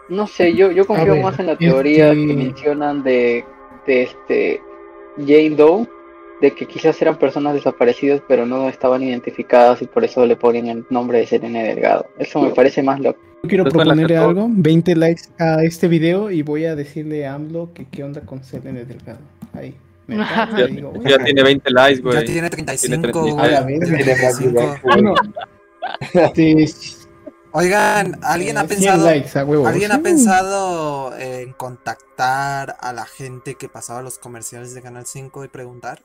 no 0.08 0.26
sé, 0.26 0.56
yo, 0.56 0.72
yo 0.72 0.84
confío 0.84 1.12
ver, 1.12 1.22
más 1.22 1.38
en 1.38 1.46
la 1.46 1.56
teoría 1.56 2.08
este- 2.08 2.26
que 2.26 2.34
mencionan 2.34 3.04
de, 3.04 3.44
de 3.86 4.02
este 4.02 4.60
Jane 5.18 5.50
Doe, 5.50 5.86
de 6.40 6.50
que 6.50 6.66
quizás 6.66 7.00
eran 7.00 7.16
personas 7.16 7.54
desaparecidas 7.54 8.20
pero 8.26 8.44
no 8.44 8.68
estaban 8.68 9.04
identificadas 9.04 9.82
y 9.82 9.86
por 9.86 10.02
eso 10.02 10.26
le 10.26 10.34
ponen 10.34 10.66
el 10.66 10.84
nombre 10.90 11.18
de 11.18 11.28
Selene 11.28 11.62
Delgado. 11.62 12.06
Eso 12.18 12.42
me 12.42 12.50
parece 12.50 12.82
más 12.82 12.98
loco. 12.98 13.20
Yo 13.44 13.48
quiero 13.48 13.62
Entonces, 13.62 13.74
bueno, 13.76 13.90
proponerle 13.92 14.16
algo, 14.16 14.48
20 14.50 14.96
likes 14.96 15.22
a 15.38 15.62
este 15.62 15.86
video 15.86 16.32
y 16.32 16.42
voy 16.42 16.64
a 16.64 16.74
decirle 16.74 17.24
a 17.24 17.34
AMLO 17.34 17.72
que 17.72 17.84
qué 17.84 18.02
onda 18.02 18.22
con 18.22 18.42
Selene 18.42 18.84
Delgado. 18.84 19.20
Ahí. 19.54 19.76
Ya, 20.08 20.66
y 20.68 20.76
digo, 20.76 20.92
ya 21.04 21.18
tiene 21.18 21.42
20 21.42 21.70
likes, 21.70 22.00
güey. 22.02 22.14
Ya 22.16 22.24
tiene 22.24 22.50
35, 22.50 23.12
Tiene 23.12 23.32
güey. 23.32 23.78
35. 23.78 23.96
Tiene 23.96 24.22
más 24.22 24.38
35. 24.38 24.50
igual, 24.50 24.80
güey. 24.82 25.02
Bueno, 25.02 25.14
este, 26.14 26.66
Oigan, 27.54 28.18
¿alguien 28.22 28.56
ha 28.56 28.62
Eh, 28.62 28.68
100 28.68 28.78
pensado 28.80 29.04
likes. 29.04 29.38
¿Alguien 29.68 29.92
ha 29.92 29.98
pensado 30.02 31.16
en 31.18 31.52
contactar 31.52 32.76
a 32.80 32.92
la 32.94 33.04
gente 33.04 33.56
que 33.56 33.68
pasaba 33.68 34.00
los 34.02 34.18
comerciales 34.18 34.74
de 34.74 34.80
Canal 34.80 35.04
5 35.06 35.44
y 35.44 35.48
preguntar? 35.48 36.02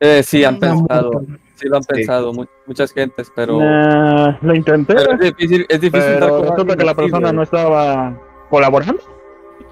Eh, 0.00 0.22
sí, 0.24 0.42
han 0.44 0.58
pensado. 0.58 1.10
Sí, 1.56 1.68
lo 1.68 1.76
han 1.76 1.82
Sí. 1.82 1.88
pensado 1.92 2.32
mu- 2.32 2.46
muchas 2.66 2.90
gentes, 2.92 3.30
pero, 3.36 3.58
Nah, 3.60 4.38
lo 4.40 4.54
intenté, 4.54 4.94
pero 4.94 5.12
es 5.12 5.20
difícil, 5.20 5.66
es 5.68 5.80
difícil 5.80 6.08
pero 6.18 6.40
resulta 6.42 6.74
que 6.76 6.84
la 6.84 6.94
persona 6.94 7.32
no 7.32 7.42
estaba 7.42 8.18
colaborando. 8.50 9.00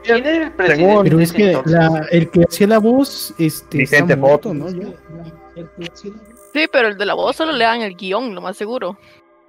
¿Quién 0.03 0.27
era 0.27 0.45
el 0.47 0.53
presidente? 0.53 1.01
Pero 1.05 1.21
es 1.21 1.33
que 1.33 1.59
la- 1.67 2.07
el 2.11 2.31
que 2.31 2.43
hacía 2.45 2.67
la 2.67 2.79
voz 2.79 3.35
este, 3.39 3.79
Vicente 3.79 4.13
está 4.15 4.17
muerto. 4.27 4.55
¿no? 4.55 4.69
Ya. 4.71 4.89
Sí, 6.53 6.67
pero 6.73 6.89
el 6.89 6.97
de 6.99 7.07
la 7.07 7.15
voz 7.15 7.37
solo 7.37 7.53
le 7.53 7.65
dan 7.65 7.83
el 7.83 7.95
guion, 7.97 8.35
lo 8.35 8.41
más 8.41 8.57
seguro. 8.57 8.97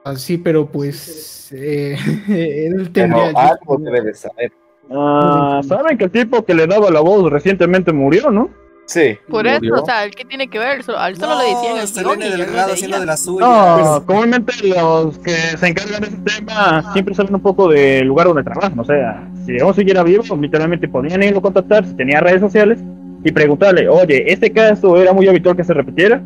Ah, 0.04 0.16
sí, 0.16 0.38
pero 0.38 0.66
pues 0.66 1.52
eh, 1.52 1.96
él 2.28 2.90
Pero 2.94 3.16
tendría... 3.16 3.30
algo 3.30 3.78
debe 3.80 4.02
de 4.02 4.14
saber. 4.14 4.52
Ah, 4.90 5.62
Saben 5.64 5.98
que 5.98 6.06
el 6.06 6.12
tipo 6.12 6.44
que 6.44 6.54
le 6.54 6.68
daba 6.68 6.92
la 6.92 7.00
voz 7.00 7.32
recientemente 7.32 7.92
murió, 7.94 8.30
¿no? 8.30 8.50
Sí. 8.91 9.17
Por 9.30 9.47
eso, 9.47 9.60
Murió. 9.60 9.82
o 9.82 9.86
sea, 9.86 10.10
que 10.10 10.25
tiene 10.25 10.49
que 10.49 10.60
ver, 10.60 10.82
a 10.97 11.08
él 11.08 11.15
solo 11.15 11.38
le 11.39 11.45
decían 11.45 11.88
Selene 11.88 12.30
Delgado 12.30 12.73
haciendo 12.73 12.99
de 12.99 13.06
la 13.06 13.15
suya. 13.15 13.45
No, 13.45 14.06
comúnmente 14.06 14.54
los 14.67 15.17
que 15.19 15.32
se 15.32 15.67
encargan 15.67 16.01
de 16.01 16.08
ese 16.10 16.17
tema 16.17 16.91
siempre 16.91 17.15
saben 17.15 17.34
un 17.34 17.41
poco 17.41 17.69
del 17.69 18.06
lugar 18.06 18.27
donde 18.27 18.43
trabajan. 18.43 18.77
O 18.77 18.84
sea, 18.84 19.25
si 19.45 19.58
aún 19.62 19.73
siguiera 19.73 20.04
vivo, 20.04 20.23
literalmente 20.36 20.89
podían 20.89 21.23
irlo 21.23 21.39
a 21.39 21.41
contactar 21.41 21.86
si 21.86 21.95
tenía 21.95 22.19
redes 22.19 22.41
sociales 22.41 22.80
y 23.23 23.32
preguntarle, 23.32 23.88
oye, 23.88 24.30
¿este 24.30 24.51
caso 24.51 24.97
era 24.97 25.13
muy 25.13 25.25
habitual 25.25 25.56
que 25.56 25.63
se 25.63 25.73
repitiera? 25.73 26.21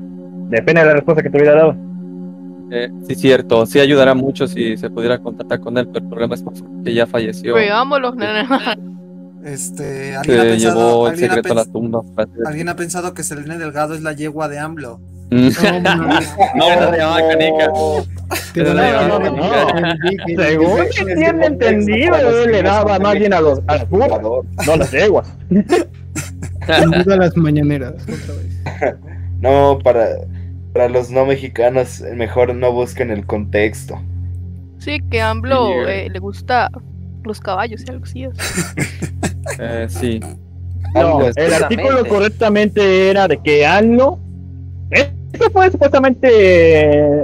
Depende 0.49 0.81
de 0.81 0.87
la 0.87 0.93
respuesta 0.93 1.21
que 1.21 1.29
te 1.29 1.37
hubiera 1.37 1.53
dado. 1.53 1.75
Eh, 2.71 2.89
sí, 3.07 3.13
cierto. 3.13 3.63
Sí 3.67 3.79
ayudará 3.79 4.15
mucho 4.15 4.47
si 4.47 4.75
se 4.75 4.89
pudiera 4.89 5.19
contactar 5.19 5.59
con 5.59 5.77
él, 5.77 5.87
pero 5.87 6.03
el 6.03 6.09
problema 6.09 6.33
es 6.33 6.43
que 6.83 6.93
ya 6.95 7.05
falleció. 7.05 7.53
Veámoslos, 7.53 8.15
nene. 8.15 8.47
Este, 9.45 10.15
¿alguien 10.15 10.39
ha 10.39 10.41
Se 10.41 10.49
pensado, 10.49 10.79
llevó 10.81 11.05
el 11.05 11.11
alguien 11.11 11.31
ha 11.31 11.35
secreto 11.35 11.53
a 11.53 11.55
la 11.55 11.65
tumba. 11.65 12.01
alguien 12.47 12.67
ha 12.69 12.75
pensado 12.75 13.13
que 13.13 13.21
Selene 13.21 13.59
Delgado 13.59 13.93
es 13.93 14.01
la 14.01 14.13
yegua 14.13 14.47
de 14.47 14.57
AMLO? 14.57 14.99
Mm. 15.29 15.49
No, 15.83 15.95
no, 16.55 16.91
se 16.91 16.97
llamaba 16.97 17.19
Canica. 17.29 17.65
a-. 17.65 18.03
Según 20.35 20.85
tienen 20.95 21.43
entendido, 21.43 22.43
él 22.43 22.51
le 22.53 22.63
daba 22.63 22.97
más 22.97 23.13
bien 23.13 23.33
a 23.33 23.41
los 23.41 23.59
a 23.67 23.85
no 23.91 24.73
a 24.73 24.77
las 24.77 24.91
yeguas. 24.91 25.27
Sin 25.49 26.91
duda 27.03 27.17
las 27.17 27.37
mañaneras, 27.37 27.93
otra 28.01 28.35
vez. 28.35 28.95
No, 29.41 29.77
para, 29.83 30.07
para 30.73 30.89
los 30.89 31.11
no 31.11 31.25
mexicanos, 31.25 32.01
mejor 32.15 32.55
no 32.55 32.71
busquen 32.71 33.11
el 33.11 33.27
contexto. 33.27 34.01
Sí, 34.79 35.01
que 35.11 35.21
a 35.21 35.29
AMLO 35.31 35.87
eh, 35.87 36.09
le 36.09 36.17
gusta 36.19 36.71
los 37.25 37.39
caballos 37.39 37.83
y 37.85 37.91
algo 37.91 38.03
así. 38.03 38.27
Eh, 39.59 39.85
sí. 39.87 40.19
No, 40.95 41.21
el 41.33 41.53
artículo 41.53 42.03
correctamente 42.07 43.09
era 43.09 43.27
de 43.27 43.37
que 43.37 43.65
AMLO. 43.65 44.17
Esto 44.89 45.51
fue 45.51 45.69
supuestamente 45.69 46.27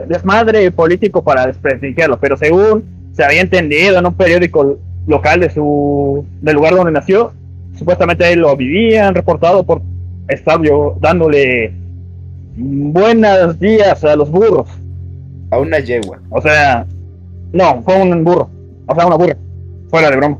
desmadre 0.08 0.70
político 0.72 1.24
para 1.24 1.48
desprestigiarlo, 1.48 2.20
pero 2.20 2.38
según 2.38 2.84
se 3.14 3.24
había 3.24 3.42
entendido 3.42 3.98
en 3.98 4.06
un 4.06 4.14
periódico 4.14 4.78
local 5.08 5.40
de 5.40 5.50
su 5.50 6.26
del 6.42 6.56
lugar 6.56 6.76
donde 6.76 6.92
nació, 6.92 7.34
supuestamente 7.78 8.24
ahí 8.26 8.36
lo 8.36 8.56
vivían 8.56 9.16
reportado 9.16 9.64
por 9.64 9.82
estar 10.28 10.62
yo 10.62 10.98
dándole 11.00 11.74
buenos 12.56 13.60
días 13.60 14.04
a 14.04 14.16
los 14.16 14.30
burros. 14.30 14.70
A 15.50 15.58
una 15.58 15.80
yegua. 15.80 16.20
O 16.30 16.42
sea, 16.42 16.86
no, 17.52 17.82
fue 17.84 18.02
un 18.02 18.24
burro, 18.24 18.50
o 18.88 18.96
sea, 18.96 19.06
una 19.06 19.16
burra, 19.16 19.36
fuera 19.92 20.10
de 20.10 20.18
broma. 20.18 20.40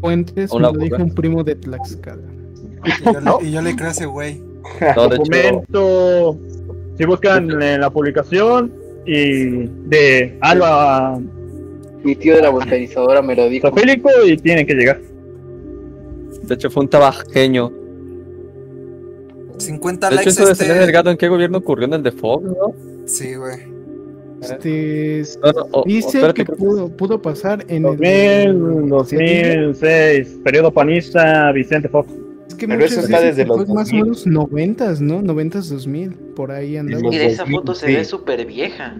Fuentes, 0.00 0.52
me 0.52 0.60
lo 0.60 0.72
dijo 0.72 0.96
un 0.96 1.14
primo 1.14 1.42
de 1.42 1.54
Tlaxcala. 1.54 2.22
Y 2.84 3.04
yo 3.04 3.20
le, 3.20 3.48
y 3.48 3.52
yo 3.52 3.62
le 3.62 3.76
creo 3.76 3.88
a 3.88 3.92
ese 3.92 4.06
güey. 4.06 4.42
No, 4.96 5.08
de 5.08 5.16
hecho, 5.16 5.24
documento. 5.24 6.38
Si 6.98 7.04
buscan 7.06 7.62
en 7.62 7.80
la 7.80 7.88
publicación 7.90 8.72
y 9.06 9.66
de 9.88 10.36
Alba 10.42 11.18
Mi 12.04 12.14
tío 12.14 12.36
de 12.36 12.42
la 12.42 12.50
botanizadora 12.50 13.22
me 13.22 13.34
lo 13.34 13.48
dijo. 13.48 13.68
Sofílico 13.68 14.10
y 14.26 14.36
tienen 14.36 14.66
que 14.66 14.74
llegar. 14.74 15.00
de 16.42 16.54
hecho 16.54 16.70
fue 16.70 16.82
un 16.82 16.90
tabajeño. 16.90 17.72
50 19.56 20.08
De 20.08 20.14
hecho, 20.14 20.16
likes 20.16 20.30
eso 20.30 20.46
de 20.46 20.52
este... 20.52 20.64
Selena 20.64 20.82
Delgado, 20.82 21.10
¿en 21.10 21.16
qué 21.16 21.28
gobierno 21.28 21.58
ocurrió? 21.58 21.86
¿En 21.86 21.94
el 21.94 22.02
de 22.02 22.12
Fox, 22.12 22.44
no? 22.44 22.74
Sí, 23.06 23.34
güey. 23.34 23.69
Este, 24.42 25.22
No, 25.42 25.82
dice 25.84 26.18
espérate, 26.18 26.44
que 26.44 26.52
pudo, 26.52 26.88
pudo 26.96 27.20
pasar 27.20 27.64
en 27.68 27.82
2000, 27.82 28.88
2006, 28.88 30.40
periodo 30.44 30.72
panista, 30.72 31.52
Vicente 31.52 31.88
Fox. 31.88 32.12
Es 32.48 32.54
que 32.54 32.66
Pero 32.66 32.84
eso 32.84 33.00
está 33.00 33.20
desde 33.20 33.42
que 33.42 33.48
los 33.48 33.56
fue 33.56 33.66
más 33.74 33.92
o 33.92 33.96
2000. 33.96 34.02
menos 34.02 34.26
noventas, 34.26 35.00
¿no? 35.00 35.22
Noventas, 35.22 35.68
dos 35.68 35.86
mil, 35.86 36.14
por 36.34 36.50
ahí 36.52 36.76
andaba. 36.76 37.04
Mira, 37.08 37.24
esa 37.24 37.42
2000, 37.42 37.60
foto 37.60 37.74
se 37.74 37.86
sí. 37.86 37.94
ve 37.94 38.04
súper 38.04 38.46
vieja. 38.46 38.96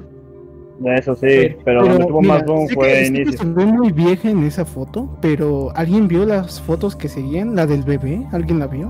Eso 0.84 1.14
sí, 1.14 1.56
pero 1.64 1.84
donde 1.84 2.06
tuvo 2.06 2.22
mira, 2.22 2.34
más 2.34 2.44
boom 2.46 2.68
fue 2.70 2.88
que 2.88 3.06
inicio. 3.06 3.38
se 3.38 3.44
ve 3.44 3.66
muy 3.66 3.92
vieja 3.92 4.30
en 4.30 4.44
esa 4.44 4.64
foto, 4.64 5.18
pero 5.20 5.70
¿alguien 5.74 6.08
vio 6.08 6.24
las 6.24 6.60
fotos 6.60 6.96
que 6.96 7.08
seguían? 7.08 7.54
¿La 7.54 7.66
del 7.66 7.82
bebé? 7.82 8.26
¿Alguien 8.32 8.58
la 8.58 8.66
vio? 8.66 8.86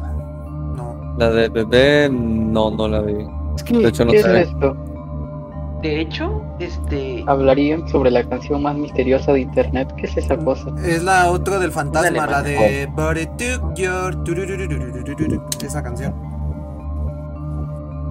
No. 0.77 1.15
La 1.19 1.31
de 1.31 1.49
bebé, 1.49 2.09
no, 2.11 2.71
no 2.71 2.87
la 2.89 3.01
vi. 3.03 3.15
Es 3.57 3.65
que 3.65 3.79
De 3.79 3.89
hecho, 3.89 4.05
no 4.05 4.13
¿Qué 4.13 4.19
es 4.19 4.27
esto? 4.27 4.77
De 5.83 6.01
hecho, 6.01 6.43
este. 6.59 7.25
Hablarían 7.27 7.89
sobre 7.89 8.11
la 8.11 8.23
canción 8.25 8.63
más 8.63 8.77
misteriosa 8.77 9.33
de 9.33 9.41
internet. 9.41 9.93
¿Qué 9.97 10.07
es 10.07 10.17
esa 10.17 10.37
cosa? 10.37 10.71
Es 10.85 11.03
la 11.03 11.31
otra 11.31 11.59
del 11.59 11.73
fantasma, 11.73 12.11
la 12.11 12.27
mano. 12.27 12.43
de 12.43 12.89
But 12.95 13.17
it 13.17 13.31
took 13.39 13.75
your 13.75 14.15
Esa 15.65 15.83
canción. 15.83 16.15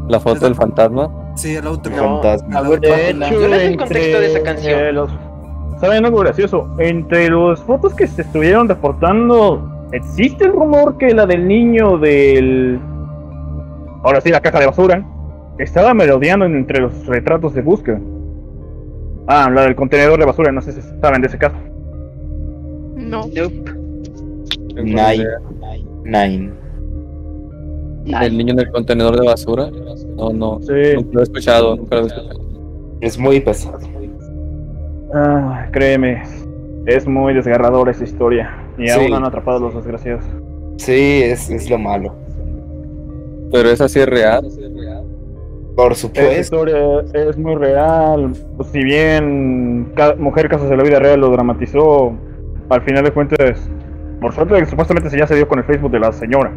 La 0.08 0.20
foto 0.20 0.46
del 0.46 0.56
fantasma. 0.56 1.12
Sí, 1.36 1.56
el 1.56 1.68
otro. 1.68 1.96
No, 1.96 2.22
Fantasma. 2.22 2.64
De 2.64 3.10
hecho, 3.12 3.46
el 3.54 3.78
contexto 3.78 4.20
de 4.20 4.26
esa 4.26 4.42
canción. 4.42 5.08
¿Saben 5.80 6.04
algo 6.04 6.20
gracioso? 6.20 6.68
Entre 6.80 7.30
los 7.30 7.62
fotos 7.62 7.94
que 7.94 8.08
se 8.08 8.24
estuvieron 8.24 8.68
reportando, 8.68 9.88
existe 9.94 10.46
el 10.46 10.52
rumor 10.52 10.98
que 10.98 11.14
la 11.14 11.26
del 11.26 11.48
niño 11.48 11.98
del. 11.98 12.80
Ahora 14.04 14.20
sí, 14.20 14.30
la 14.30 14.42
caja 14.42 14.60
de 14.60 14.66
basura. 14.66 15.06
Estaba 15.60 15.94
merodeando 15.94 16.46
entre 16.46 16.80
los 16.80 17.06
retratos 17.06 17.54
de 17.54 17.62
búsqueda. 17.62 18.00
Ah, 19.28 19.50
la 19.54 19.64
del 19.64 19.76
contenedor 19.76 20.20
de 20.20 20.26
basura, 20.26 20.52
no 20.52 20.62
sé 20.62 20.72
si 20.72 20.82
saben 21.02 21.22
de 21.22 21.28
ese 21.28 21.38
caso. 21.38 21.56
No. 22.96 23.26
Nope. 23.28 23.74
Nine. 24.76 25.26
Nine. 26.06 26.52
El 28.22 28.38
niño 28.38 28.54
en 28.54 28.60
el 28.60 28.72
contenedor 28.72 29.20
de 29.20 29.26
basura. 29.28 29.70
No, 30.16 30.32
no. 30.32 30.60
Sí. 30.62 30.74
Nunca 30.96 31.10
lo 31.14 31.20
he 31.20 31.24
escuchado, 31.24 31.76
nunca 31.76 31.96
lo 31.98 32.02
he 32.04 32.08
escuchado. 32.08 32.40
Es 33.02 33.20
muy 33.20 33.40
pesado. 33.40 33.78
Ah, 35.14 35.68
créeme, 35.72 36.22
es 36.86 37.08
muy 37.08 37.34
desgarradora 37.34 37.92
esa 37.92 38.04
historia. 38.04 38.50
Y 38.78 38.88
Sí. 38.88 38.92
aún 39.00 39.14
han 39.14 39.26
atrapado 39.26 39.58
a 39.58 39.62
los 39.62 39.76
desgraciados. 39.76 40.24
Sí, 40.78 41.22
es, 41.24 41.50
es 41.50 41.70
lo 41.70 41.78
malo. 41.78 42.14
Pero 43.52 43.70
esa 43.70 43.90
sí 43.90 44.00
es 44.00 44.08
real. 44.08 44.48
Por 45.84 45.96
supuesto. 45.96 46.40
historia 46.40 46.78
es 47.14 47.38
muy 47.38 47.56
real. 47.56 48.34
Si 48.72 48.84
bien 48.84 49.92
ca- 49.96 50.16
Mujer 50.16 50.50
Casos 50.50 50.70
de 50.70 50.76
la 50.78 50.84
Vida 50.84 51.00
Real 51.00 51.20
lo 51.20 51.30
dramatizó, 51.30 52.14
al 52.70 52.82
final 52.84 53.04
de 53.06 53.12
cuentas, 53.12 53.60
por 54.20 54.34
suerte, 54.34 54.66
supuestamente 54.66 55.18
ya 55.18 55.26
se 55.26 55.36
dio 55.36 55.48
con 55.48 55.60
el 55.60 55.66
Facebook 55.66 55.92
de 55.92 56.00
la 56.00 56.12
señora. 56.12 56.52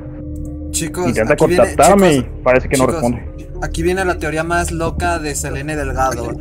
Chicos, 0.71 1.07
Intenta 1.09 1.35
aquí 1.35 1.47
viene, 1.47 1.57
contactarme 1.63 2.11
chicos, 2.15 2.27
y 2.41 2.43
parece 2.43 2.69
que 2.69 2.77
no 2.79 2.87
responde. 2.87 3.29
Aquí 3.63 3.83
viene 3.85 4.05
la 4.05 4.19
teoría 4.19 4.43
más 4.43 4.73
loca 4.73 5.21
de 5.21 5.37
Selene 5.37 5.77
Delgado. 5.77 6.33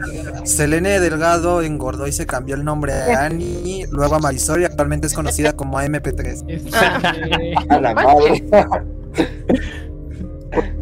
Selene 0.44 1.00
Delgado 1.00 1.62
engordó 1.62 2.08
y 2.08 2.12
se 2.12 2.26
cambió 2.26 2.56
el 2.56 2.63
nombre 2.63 2.94
a 2.94 3.26
Annie, 3.26 3.86
luego 3.92 4.15
a 4.15 4.19
Marisol 4.19 4.62
y 4.62 4.65
actualmente 4.65 5.06
es 5.06 5.13
conocida 5.13 5.54
como 5.54 5.77
AMP3. 5.79 6.46
Este, 6.48 6.75
A 7.69 7.79
la 7.79 7.94
madre. 7.94 8.44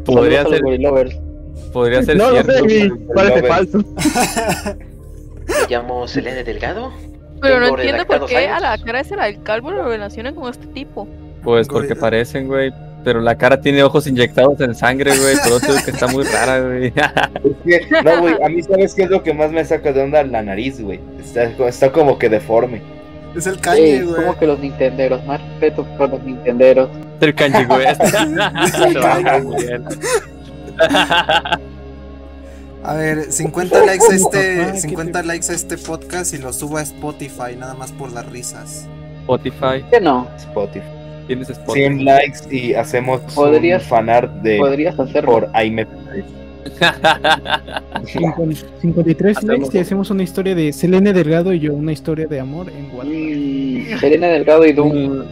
Podría 0.06 0.46
ser. 0.46 0.62
Podría 1.72 2.04
ser 2.04 2.18
No, 2.18 2.28
no 2.28 2.32
cierto. 2.44 2.52
sé, 2.54 2.62
mi- 2.64 2.90
parece 3.14 3.44
falso. 3.48 3.78
Me 5.48 5.56
llamo 5.70 6.08
Selene 6.08 6.44
Delgado. 6.44 6.92
Pero 7.42 7.60
no 7.60 7.68
entiendo 7.70 8.06
por 8.06 8.26
qué 8.28 8.48
a 8.48 8.60
la 8.60 8.78
cara 8.78 9.00
esa 9.00 9.16
la 9.16 9.26
del 9.26 9.42
calvo 9.44 9.72
lo 9.72 9.88
relacionan 9.88 10.36
con 10.36 10.50
este 10.50 10.68
tipo. 10.68 11.08
Pues 11.44 11.68
porque 11.68 11.96
parecen, 11.96 12.48
güey. 12.48 12.72
Pero 13.06 13.22
la 13.22 13.38
cara 13.38 13.62
tiene 13.62 13.82
ojos 13.82 14.08
inyectados 14.08 14.60
en 14.60 14.76
sangre, 14.76 15.18
güey. 15.18 15.38
Todo 15.44 15.58
eso 15.58 15.86
que 15.86 15.92
está 15.92 16.08
muy 16.08 16.26
rara, 16.26 16.60
güey. 16.60 16.92
Es 17.66 17.86
que, 17.88 18.02
no, 18.04 18.20
güey, 18.20 18.36
a 18.44 18.50
mí 18.50 18.62
sabes 18.62 18.94
qué 18.94 19.04
es 19.04 19.10
lo 19.10 19.24
que 19.24 19.34
más 19.34 19.52
me 19.52 19.64
saca 19.64 19.94
de 19.94 20.02
onda 20.04 20.22
la 20.24 20.42
nariz, 20.44 20.82
güey. 20.82 21.00
Está, 21.20 21.46
está 21.68 21.92
como 21.94 22.20
que 22.20 22.28
deforme. 22.28 22.82
Es 23.36 23.48
el 23.48 23.58
cañe, 23.62 24.02
güey. 24.04 24.16
como 24.16 24.38
que 24.38 24.46
los 24.48 24.60
nintenderos, 24.60 25.24
más 25.26 25.40
respeto 25.42 25.86
por 25.98 26.10
los 26.10 26.22
nintenderos. 26.24 26.90
El 27.22 27.34
kanji, 27.36 27.64
güey. 27.66 27.86
A 32.84 32.94
ver, 32.94 33.32
50 33.32 33.86
likes 33.86 34.06
a 34.12 34.16
este, 34.16 34.68
¿qué 34.74 34.80
50 34.80 35.22
te- 35.22 35.28
likes 35.28 35.52
a 35.52 35.56
este 35.56 35.78
podcast 35.78 36.34
y 36.34 36.38
lo 36.38 36.54
subo 36.54 36.78
a 36.78 36.82
Spotify, 36.82 37.56
nada 37.58 37.74
más 37.74 37.92
por 37.92 38.12
las 38.12 38.26
risas. 38.32 38.88
Spotify. 39.22 39.84
¿Qué 39.92 40.00
no? 40.02 40.28
Spotify. 40.38 40.86
Tienes 41.28 41.50
Spotify. 41.50 41.80
100 41.88 42.06
likes 42.06 42.40
y 42.56 42.74
hacemos 42.74 43.22
Podrías- 43.36 43.84
un 43.84 43.90
fanart 43.90 44.32
de 44.42 44.58
Podrías 44.58 45.00
hacerlo. 45.00 45.32
por 45.32 45.50
Aime. 45.54 45.86
50 48.06 48.66
53 48.82 49.38
Hacemos- 49.38 49.60
likes 49.60 49.78
y 49.78 49.82
hacemos 49.82 50.10
una 50.10 50.24
historia 50.24 50.56
de 50.56 50.74
Selene 50.74 51.14
Delgado 51.14 51.54
y 51.54 51.60
yo, 51.60 51.74
una 51.74 51.92
historia 51.92 52.28
de 52.28 52.40
amor 52.40 52.70
en 52.70 52.86
Wattpad. 52.96 53.06
Mm, 53.14 54.00
Serena 54.00 54.28
Delgado 54.28 54.66
y 54.66 54.74
Doom. 54.74 55.24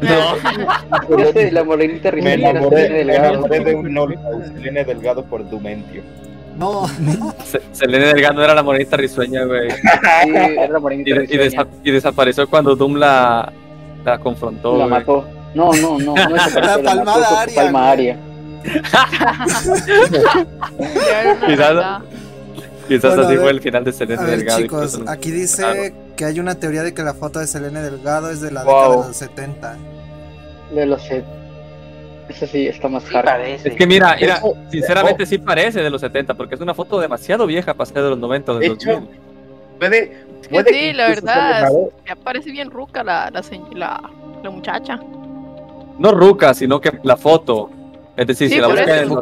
Yo 0.00 1.32
sé, 1.32 1.50
la 1.52 1.64
morenita 1.64 2.10
Me 2.10 2.16
risueña 2.16 2.48
era 2.50 2.50
enamoré, 2.60 3.04
me 3.04 3.14
enamoré 3.16 3.60
de 3.60 3.74
un 3.74 4.14
Selene 4.54 4.84
Delgado 4.84 5.24
por 5.24 5.48
Dumentio. 5.48 6.02
No, 6.56 6.86
Se- 7.44 7.60
Selene 7.72 8.06
Delgado 8.06 8.42
era 8.44 8.54
la 8.54 8.62
monedita 8.62 8.96
risueña, 8.96 9.44
güey. 9.44 9.70
Sí, 10.24 10.30
era 10.34 10.68
la 10.68 10.78
morenita 10.78 11.10
y 11.10 11.12
risueña. 11.14 11.44
desa- 11.44 11.66
y 11.84 11.90
desapareció 11.90 12.48
cuando 12.48 12.74
Doom 12.76 12.94
la, 12.96 13.52
la 14.04 14.18
confrontó. 14.18 14.76
La 14.76 14.86
mató. 14.86 15.24
No, 15.54 15.72
no, 15.72 15.98
no, 15.98 16.14
no 16.14 16.36
es 16.36 16.54
La 16.60 16.78
palmada 16.82 17.40
aria, 17.42 17.54
Palma 17.54 17.90
aria. 17.90 18.18
Quizás-. 21.46 22.02
Quizás 22.88 23.14
Bueno, 23.16 23.28
así 23.28 23.36
fue 23.36 23.50
el 23.50 23.60
final 23.60 23.84
de 23.84 23.92
Selene 23.92 24.22
ver 24.24 24.36
Delgado. 24.38 24.60
chicos, 24.62 25.00
aquí 25.06 25.30
dice 25.30 25.62
Claro. 25.62 26.07
Que 26.18 26.24
hay 26.24 26.40
una 26.40 26.56
teoría 26.56 26.82
de 26.82 26.92
que 26.92 27.02
la 27.02 27.14
foto 27.14 27.38
de 27.38 27.46
Selene 27.46 27.80
Delgado 27.80 28.28
es 28.28 28.40
de 28.40 28.50
la 28.50 28.64
Wow. 28.64 28.74
década 28.74 28.90
de 29.02 29.06
los 29.08 29.16
70. 29.16 29.76
De 30.74 30.86
los 30.86 31.00
set. 31.02 31.24
Eso 32.28 32.44
sí, 32.48 32.66
está 32.66 32.88
más 32.88 33.04
Sí. 33.04 33.68
Es 33.68 33.74
que 33.76 33.86
mira, 33.86 34.16
mira, 34.20 34.34
Eso- 34.38 34.54
sinceramente 34.68 35.22
oh. 35.22 35.26
sí 35.26 35.38
parece 35.38 35.80
de 35.80 35.88
los 35.88 36.00
70, 36.00 36.34
porque 36.34 36.56
es 36.56 36.60
una 36.60 36.74
foto 36.74 36.98
demasiado 36.98 37.46
vieja 37.46 37.72
para 37.72 37.86
ser 37.86 38.02
de 38.02 38.10
los 38.10 38.18
90 38.18 38.50
o 38.50 38.54
de 38.56 38.60
De 38.62 38.68
los 38.68 38.78
hecho, 38.78 38.92
2000. 38.94 39.20
puede, 39.78 40.16
Sí, 40.42 40.48
puede 40.50 40.70
sí, 40.72 40.92
la 40.92 41.08
verdad. 41.08 41.70
Ya 42.04 42.16
parece 42.16 42.50
bien 42.50 42.68
ruca 42.70 43.04
la, 43.04 43.30
la, 43.30 43.42
la, 43.74 44.10
la 44.42 44.50
muchacha. 44.50 44.98
No 45.98 46.10
ruca, 46.10 46.52
sino 46.52 46.80
que 46.80 46.98
la 47.04 47.16
foto. 47.16 47.70
Es 48.18 48.26
decir, 48.26 48.48
Sí, 48.48 48.54
si 48.56 48.60
la 48.60 48.66
buscan 48.66 48.88
en 48.88 49.12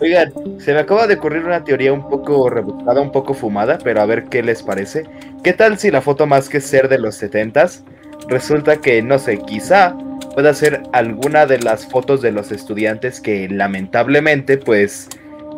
Oigan, 0.00 0.32
se 0.60 0.72
me 0.72 0.78
acaba 0.78 1.06
de 1.08 1.14
ocurrir 1.14 1.44
una 1.44 1.64
teoría 1.64 1.92
un 1.92 2.08
poco 2.08 2.48
rebuscada, 2.48 3.00
un 3.00 3.10
poco 3.10 3.34
fumada, 3.34 3.78
pero 3.82 4.00
a 4.00 4.06
ver 4.06 4.24
qué 4.26 4.42
les 4.44 4.62
parece. 4.62 5.04
¿Qué 5.42 5.52
tal 5.52 5.76
si 5.76 5.90
la 5.90 6.00
foto 6.00 6.26
más 6.26 6.48
que 6.48 6.60
ser 6.60 6.88
de 6.88 6.98
los 6.98 7.20
70s 7.20 7.82
resulta 8.28 8.76
que, 8.76 9.02
no 9.02 9.18
sé, 9.18 9.38
quizá 9.38 9.96
pueda 10.34 10.54
ser 10.54 10.82
alguna 10.92 11.46
de 11.46 11.58
las 11.58 11.86
fotos 11.86 12.22
de 12.22 12.30
los 12.30 12.52
estudiantes 12.52 13.20
que 13.20 13.48
lamentablemente 13.48 14.56
pues 14.56 15.08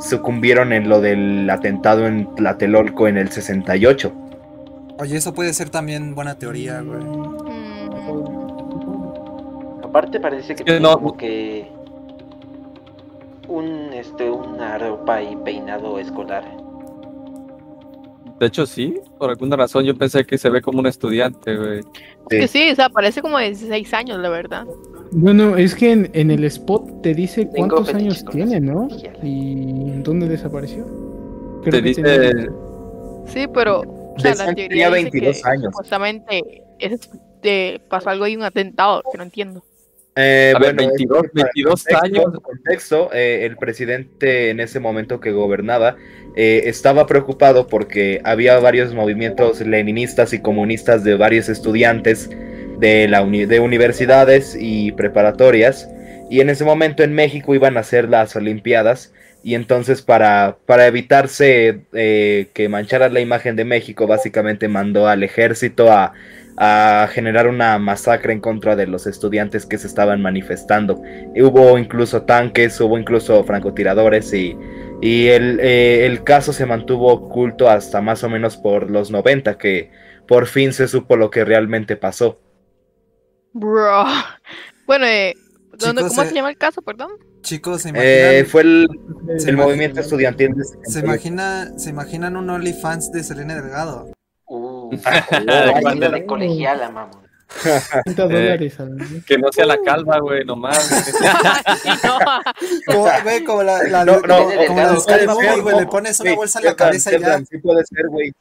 sucumbieron 0.01 0.73
en 0.73 0.89
lo 0.89 1.01
del 1.03 1.49
atentado 1.51 2.07
en 2.07 2.35
Tlatelolco 2.35 3.09
en 3.09 3.19
el 3.19 3.31
68? 3.31 4.11
Oye, 4.99 5.17
eso 5.19 5.35
puede 5.35 5.53
ser 5.53 5.69
también 5.69 6.15
buena 6.15 6.39
teoría, 6.39 6.81
güey. 6.81 7.01
Mm, 7.05 7.87
Aparte 9.85 10.19
parece 10.21 10.55
que 10.55 10.81
no- 10.81 10.95
como 10.95 11.17
que 11.17 11.69
un 13.49 13.93
este 13.93 14.31
una 14.31 14.79
ropa 14.79 15.23
y 15.23 15.37
peinado 15.37 15.99
escolar. 15.99 16.45
De 18.39 18.47
hecho, 18.47 18.67
sí, 18.67 19.01
por 19.19 19.31
alguna 19.31 19.57
razón 19.57 19.85
yo 19.85 19.97
pensé 19.97 20.25
que 20.27 20.37
se 20.37 20.51
ve 20.51 20.61
como 20.61 20.81
un 20.81 20.87
estudiante, 20.87 21.57
güey. 21.57 21.79
Eh, 21.79 21.83
Que 22.41 22.49
sí, 22.49 22.71
o 22.71 22.75
sea, 22.75 22.91
parece 22.91 23.23
como 23.23 23.39
de 23.39 23.47
16 23.47 23.95
años, 23.95 24.19
la 24.19 24.29
verdad. 24.29 24.67
Bueno, 25.13 25.57
es 25.57 25.75
que 25.75 25.93
en, 25.93 26.11
en 26.13 26.31
el 26.31 26.45
spot 26.45 27.01
te 27.03 27.15
dice 27.15 27.49
cuántos 27.49 27.87
fetiche 27.87 28.05
años 28.05 28.25
tiene, 28.27 28.61
¿no? 28.61 28.89
Y 29.23 30.03
dónde 30.03 30.29
desapareció. 30.29 30.85
Te 31.65 31.81
dice, 31.81 32.03
tenía- 32.03 32.53
Sí, 33.27 33.47
pero 33.53 33.81
o 33.81 34.21
sea, 34.21 34.35
la 34.35 34.37
Decían 34.47 34.55
que 34.55 34.69
teoría 34.69 34.69
tenía 34.69 34.89
dice 34.91 35.11
22 35.11 35.43
que 35.43 35.49
años. 35.49 35.65
supuestamente 35.73 36.63
es 36.79 37.11
de, 37.43 37.81
pasó 37.89 38.11
algo 38.11 38.25
ahí, 38.25 38.37
un 38.37 38.43
atentado, 38.43 39.03
que 39.11 39.17
no 39.17 39.25
entiendo. 39.25 39.63
Eh, 40.17 40.53
A 40.57 40.59
ver, 40.59 40.75
bueno, 40.75 40.89
22 40.91 41.25
es 41.25 41.31
que 41.31 41.35
para 41.35 41.45
22 41.55 41.85
contexto- 41.85 42.05
años. 42.05 42.41
contexto, 42.43 43.11
eh, 43.13 43.45
el 43.45 43.57
presidente 43.57 44.51
en 44.51 44.61
ese 44.61 44.81
momento 44.81 45.21
que 45.21 45.31
gobernaba 45.31 45.97
eh, 46.37 46.63
estaba 46.69 47.07
preocupado 47.07 47.67
porque 47.67 48.21
había 48.25 48.59
varios 48.59 48.93
movimientos 48.95 49.61
leninistas 49.61 50.33
y 50.33 50.41
comunistas 50.41 51.05
de 51.05 51.15
varios 51.17 51.49
estudiantes 51.49 52.31
de, 52.79 53.09
la 53.09 53.23
uni- 53.23 53.47
de 53.47 53.61
universidades 53.61 54.57
y 54.59 54.93
preparatorias. 54.93 55.89
Y 56.31 56.41
en 56.41 56.51
ese 56.51 56.65
momento 56.65 57.03
en 57.03 57.15
México 57.15 57.55
iban 57.55 57.77
a 57.77 57.83
ser 57.83 58.09
las 58.09 58.37
Olimpiadas. 58.37 59.13
Y 59.47 59.55
entonces 59.55 60.03
para, 60.03 60.59
para 60.67 60.89
evitarse 60.89 61.87
eh, 61.93 62.51
que 62.53 62.69
manchara 62.69 63.09
la 63.11 63.21
imagen 63.21 63.55
de 63.55 63.65
México, 63.65 64.09
básicamente 64.09 64.67
mandó 64.67 65.07
al 65.07 65.23
ejército 65.23 65.93
a, 65.93 66.15
a 66.57 67.09
generar 67.13 67.47
una 67.47 67.79
masacre 67.79 68.33
en 68.33 68.41
contra 68.41 68.75
de 68.75 68.89
los 68.89 69.07
estudiantes 69.07 69.65
que 69.65 69.79
se 69.79 69.87
estaban 69.87 70.21
manifestando. 70.21 71.01
Y 71.33 71.43
hubo 71.43 71.79
incluso 71.79 72.23
tanques, 72.23 72.81
hubo 72.81 72.99
incluso 72.99 73.45
francotiradores 73.45 74.33
y, 74.35 74.59
y 75.01 75.29
el, 75.29 75.61
eh, 75.61 76.07
el 76.07 76.25
caso 76.25 76.53
se 76.53 76.67
mantuvo 76.67 77.13
oculto 77.13 77.71
hasta 77.71 78.01
más 78.01 78.25
o 78.25 78.29
menos 78.29 78.57
por 78.57 78.91
los 78.91 79.13
90, 79.13 79.59
que 79.59 79.93
por 80.27 80.47
fin 80.49 80.73
se 80.73 80.89
supo 80.89 81.17
lo 81.17 81.31
que 81.31 81.45
realmente 81.45 81.95
pasó. 81.97 82.41
Bro. 83.53 84.05
Bueno, 84.87 85.07
eh, 85.07 85.35
¿dónde- 85.73 86.03
Chicos, 86.03 86.09
¿cómo 86.09 86.23
eh, 86.23 86.27
se 86.27 86.35
llama 86.35 86.51
el 86.51 86.59
caso, 86.59 86.83
perdón? 86.83 87.13
Chicos, 87.47 87.83
¿se 87.83 87.91
imaginan, 87.91 88.13
Eh, 88.13 88.45
fue 88.45 88.63
el, 88.63 88.89
se 89.39 89.51
el 89.51 89.57
imagi- 89.57 89.63
movimiento 89.63 90.01
estudiantil 90.01 90.49
de 90.57 90.65
¿se, 90.65 90.71
68. 90.79 91.05
imagina, 91.07 91.79
¿Se 91.79 91.91
imaginan 91.91 92.37
un 92.37 92.51
OnlyFans 92.51 93.13
de 93.13 93.23
Selene 93.23 93.55
Delgado? 93.55 94.11
Uh, 94.47 94.91
de 96.11 96.27
colegiala, 96.27 96.91
mamón. 96.91 97.25
30 98.05 98.27
Eh, 98.31 98.73
que 99.25 99.39
no 99.39 99.53
sea 99.53 99.65
la 99.65 99.79
calva, 99.85 100.19
güey, 100.19 100.45
nomás. 100.45 100.91
No. 102.05 102.19
Como, 102.85 103.09
güey, 103.23 103.45
como 103.45 103.63
la, 103.63 103.81
la, 103.85 104.05
No, 104.05 104.15
no, 104.21 104.23
como, 104.23 104.67
como 104.67 104.81
la 104.81 104.89
de 104.91 104.97
o- 104.97 105.01
Scary 105.01 105.27
o- 105.27 105.31
Movie, 105.35 105.51
o- 105.51 105.63
güey, 105.63 105.77
le 105.79 105.87
pones 105.87 106.19
una 106.19 106.31
Sí, 106.31 106.37
bolsa 106.37 106.59
en 106.59 106.65
la 106.65 106.75
cabeza 106.75 107.11
y 107.11 107.13
ya. 107.13 107.19
cierran, 107.21 107.47
Sí 107.47 107.59
puede 107.59 107.85
ser, 107.85 108.09
güey. 108.09 108.33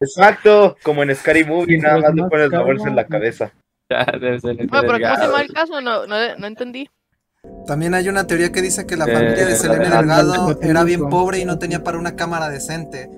Exacto, 0.00 0.76
como 0.82 1.02
en 1.02 1.16
Scary 1.16 1.44
Movie, 1.44 1.78
nada 1.78 2.00
más 2.00 2.14
le 2.14 2.24
pones 2.24 2.50
la 2.50 2.60
bolsa 2.60 2.88
en 2.88 2.96
la 2.96 3.06
cabeza. 3.06 3.50
Ya, 3.88 4.04
debe 4.20 4.38
ser 4.40 4.56
Bueno, 4.56 4.68
pero 4.70 4.92
¿cómo 5.00 5.16
se 5.16 5.22
llama 5.26 5.40
el 5.40 5.52
caso? 5.54 5.80
No, 5.80 6.06
no, 6.06 6.36
no 6.36 6.46
entendí. 6.46 6.90
También 7.66 7.94
hay 7.94 8.08
una 8.08 8.26
teoría 8.26 8.52
que 8.52 8.60
dice 8.62 8.86
que 8.86 8.96
la 8.96 9.06
Eh, 9.06 9.12
familia 9.14 9.46
de 9.46 9.56
Selene 9.56 9.86
ah, 9.86 9.96
Delgado 9.98 10.58
era 10.60 10.84
bien 10.84 11.08
pobre 11.08 11.38
y 11.38 11.44
no 11.44 11.58
tenía 11.58 11.82
para 11.82 11.98
una 11.98 12.14
cámara 12.14 12.48
decente. 12.50 13.10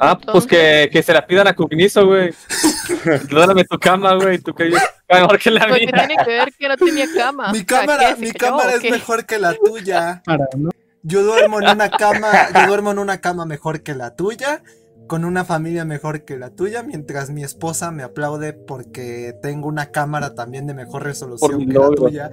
Ah, 0.00 0.18
pues 0.18 0.46
que, 0.46 0.88
que 0.90 1.02
se 1.02 1.12
la 1.12 1.24
pidan 1.26 1.46
a 1.46 1.54
Cognizo, 1.54 2.06
güey. 2.06 2.34
Dóname 3.30 3.64
tu 3.64 3.78
cama, 3.78 4.14
güey. 4.14 4.38
Tú 4.38 4.52
que 4.54 4.72
mejor 5.08 5.38
que 5.38 5.50
la 5.50 5.68
Pues, 5.68 5.80
¿Qué 5.80 5.86
mía. 5.86 6.06
tiene 6.08 6.24
que 6.24 6.30
ver 6.30 6.52
que 6.58 6.68
no 6.68 6.76
tenía 6.76 7.06
cama? 7.16 7.52
Mi 7.52 7.64
cámara, 7.64 8.08
¿qué? 8.08 8.14
¿Se 8.16 8.20
mi 8.20 8.32
cayó 8.32 8.50
cámara 8.56 8.74
es 8.74 8.90
mejor 8.90 9.26
que 9.26 9.38
la 9.38 9.54
tuya. 9.54 10.22
Para, 10.24 10.48
¿no? 10.56 10.70
Yo 11.04 11.22
duermo 11.22 11.60
en 11.60 11.68
una 11.68 11.90
cama, 11.90 12.30
yo 12.54 12.66
duermo 12.66 12.90
en 12.92 12.98
una 12.98 13.20
cama 13.20 13.44
mejor 13.44 13.82
que 13.82 13.94
la 13.94 14.14
tuya, 14.16 14.62
con 15.06 15.24
una 15.24 15.44
familia 15.44 15.84
mejor 15.84 16.22
que 16.24 16.38
la 16.38 16.50
tuya, 16.50 16.82
mientras 16.82 17.30
mi 17.30 17.42
esposa 17.44 17.90
me 17.90 18.02
aplaude 18.02 18.52
porque 18.54 19.34
tengo 19.42 19.68
una 19.68 19.90
cámara 19.90 20.34
también 20.34 20.66
de 20.66 20.74
mejor 20.74 21.02
resolución 21.04 21.50
que 21.66 21.72
la 21.74 21.80
tuya. 21.96 22.30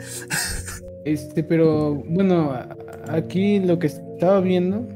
Este, 1.05 1.43
pero 1.43 1.95
bueno, 1.95 2.51
a- 2.51 2.75
aquí 3.09 3.59
lo 3.59 3.79
que 3.79 3.87
estaba 3.87 4.39
viendo 4.41 4.87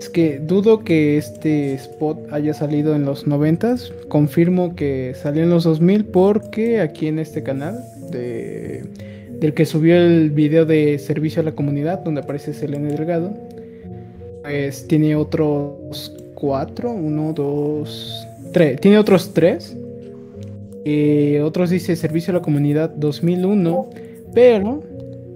es 0.00 0.08
que 0.10 0.38
dudo 0.38 0.84
que 0.84 1.16
este 1.18 1.74
spot 1.74 2.32
haya 2.32 2.54
salido 2.54 2.94
en 2.94 3.04
los 3.04 3.26
90s. 3.26 3.92
Confirmo 4.08 4.74
que 4.76 5.14
salió 5.20 5.42
en 5.42 5.50
los 5.50 5.64
2000 5.64 6.04
porque 6.06 6.80
aquí 6.80 7.06
en 7.08 7.18
este 7.18 7.42
canal 7.42 7.78
de, 8.10 8.84
del 9.40 9.54
que 9.54 9.64
subió 9.66 9.96
el 9.96 10.30
video 10.30 10.66
de 10.66 10.98
servicio 10.98 11.42
a 11.42 11.44
la 11.44 11.52
comunidad 11.52 12.00
donde 12.04 12.20
aparece 12.20 12.52
Selene 12.54 12.92
Delgado, 12.92 13.34
pues 14.42 14.86
tiene 14.86 15.16
otros 15.16 16.12
cuatro, 16.44 16.90
uno, 16.92 17.32
dos, 17.32 18.26
tres, 18.52 18.78
tiene 18.78 18.98
otros 18.98 19.32
tres. 19.32 19.74
Eh, 20.84 21.40
otros 21.42 21.70
dice 21.70 21.96
servicio 21.96 22.32
a 22.32 22.34
la 22.34 22.42
comunidad 22.42 22.90
2001. 22.90 23.88
Pero, 24.34 24.82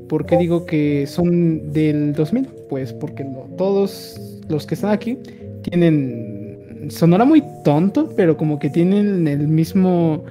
¿por 0.07 0.27
qué 0.27 0.37
digo 0.37 0.67
que 0.67 1.07
son 1.07 1.73
del 1.73 2.13
2000? 2.13 2.47
Pues 2.69 2.93
porque 2.93 3.25
no- 3.25 3.47
todos 3.57 4.21
los 4.49 4.67
que 4.67 4.75
están 4.75 4.91
aquí 4.91 5.17
tienen... 5.63 6.89
Sonará 6.91 7.25
muy 7.25 7.43
tonto, 7.65 8.11
pero 8.15 8.37
como 8.37 8.59
que 8.59 8.69
tienen 8.69 9.27
el 9.27 9.49
mismo 9.49 10.25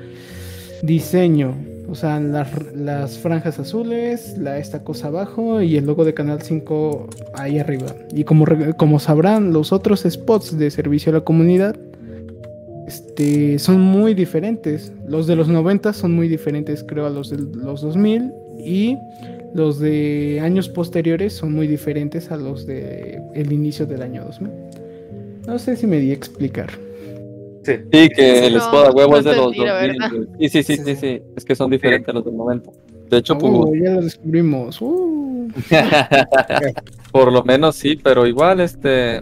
diseño. 0.84 1.56
O 1.90 1.96
sea, 1.96 2.20
las, 2.20 2.50
las 2.76 3.18
franjas 3.18 3.60
azules, 3.60 4.38
la, 4.38 4.58
esta 4.58 4.84
cosa 4.84 5.08
abajo 5.08 5.62
y 5.62 5.78
el 5.78 5.86
logo 5.86 6.04
de 6.04 6.14
Canal 6.14 6.42
5 6.42 7.08
ahí 7.34 7.60
arriba. 7.60 7.88
Y 8.14 8.26
como, 8.26 8.46
como 8.76 9.00
sabrán, 9.00 9.54
los 9.54 9.72
otros 9.72 10.04
spots 10.04 10.58
de 10.58 10.70
servicio 10.70 11.12
a 11.12 11.16
la 11.16 11.22
comunidad 11.22 11.78
este, 12.88 13.58
son 13.60 13.82
muy 13.82 14.14
diferentes. 14.14 14.92
Los 15.08 15.28
de 15.28 15.36
los 15.36 15.48
90 15.48 15.94
son 15.94 16.14
muy 16.14 16.28
diferentes, 16.28 16.84
creo, 16.84 17.06
a 17.06 17.10
los 17.10 17.30
de 17.30 17.38
los 17.38 17.82
2000. 17.82 18.34
Y 18.60 18.98
los 19.54 19.80
de 19.80 20.40
años 20.42 20.68
posteriores 20.68 21.34
son 21.34 21.54
muy 21.54 21.68
diferentes 21.68 22.32
a 22.32 22.38
los 22.38 22.66
de 22.66 23.22
el 23.34 23.52
inicio 23.54 23.86
del 23.86 24.02
año 24.02 24.26
2000. 24.26 24.52
No 25.48 25.58
sé 25.58 25.78
si 25.78 25.88
me 25.88 26.00
di 26.00 26.12
a 26.12 26.14
explicar. 26.14 26.70
Sí. 27.68 27.74
Sí, 27.92 28.10
que 28.16 28.48
el 28.48 28.54
No, 28.54 28.60
espada 28.60 28.92
huevo 28.92 29.12
no 29.12 29.18
es 29.18 29.26
de 29.26 29.36
los 29.36 29.58
la 29.58 29.74
2000. 29.74 29.88
verdad. 30.00 30.12
güey. 30.12 30.50
Sí, 30.50 30.64
sí, 30.64 30.76
sí, 30.78 30.84
sí, 30.86 30.96
sí. 30.96 31.22
Es 31.36 31.44
que 31.46 31.54
son 31.56 31.70
diferentes 31.70 32.14
los 32.16 32.24
del 32.24 32.34
momento. 32.34 32.72
De 33.10 33.18
hecho, 33.18 33.34
Ah, 33.34 33.38
pues, 33.40 33.54
ya 33.84 33.92
lo 33.92 34.02
descubrimos. 34.02 34.82
Uh. 34.82 35.50
por 37.12 37.32
lo 37.32 37.44
menos 37.44 37.76
sí, 37.76 38.00
pero 38.02 38.26
igual, 38.26 38.60
este. 38.62 39.22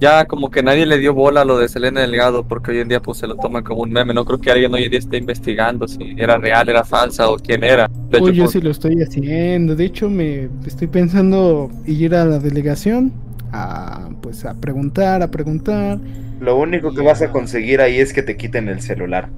Ya 0.00 0.26
como 0.26 0.48
que 0.48 0.62
nadie 0.62 0.86
le 0.86 0.98
dio 0.98 1.12
bola 1.12 1.40
a 1.40 1.44
lo 1.44 1.58
de 1.58 1.68
Selena 1.68 2.02
Delgado, 2.02 2.46
porque 2.46 2.70
hoy 2.70 2.78
en 2.78 2.88
día 2.88 3.00
pues 3.02 3.18
se 3.18 3.26
lo 3.26 3.34
toman 3.34 3.64
como 3.64 3.82
un 3.82 3.90
meme. 3.90 4.14
No 4.14 4.24
creo 4.24 4.38
que 4.40 4.50
alguien 4.52 4.72
hoy 4.72 4.84
en 4.84 4.90
día 4.90 5.00
esté 5.00 5.16
investigando 5.16 5.88
si 5.88 6.14
era 6.16 6.36
real, 6.38 6.68
era 6.68 6.84
falsa 6.84 7.28
o 7.28 7.36
quién 7.36 7.64
era. 7.64 7.90
De 8.08 8.18
hecho, 8.18 8.30
yo 8.30 8.44
pues, 8.44 8.52
sí 8.52 8.60
lo 8.60 8.70
estoy 8.70 9.02
haciendo. 9.02 9.74
De 9.74 9.84
hecho, 9.86 10.08
me 10.08 10.48
estoy 10.64 10.86
pensando 10.86 11.68
ir 11.84 12.14
a 12.14 12.24
la 12.24 12.38
delegación 12.38 13.12
a 13.52 14.08
pues 14.20 14.44
a 14.44 14.54
preguntar, 14.54 15.22
a 15.22 15.28
preguntar. 15.30 15.98
Lo 16.40 16.56
único 16.56 16.94
que 16.94 17.02
vas 17.02 17.22
a 17.22 17.30
conseguir 17.30 17.80
ahí 17.80 17.98
es 17.98 18.12
que 18.12 18.22
te 18.22 18.36
quiten 18.36 18.68
el 18.68 18.80
celular. 18.80 19.28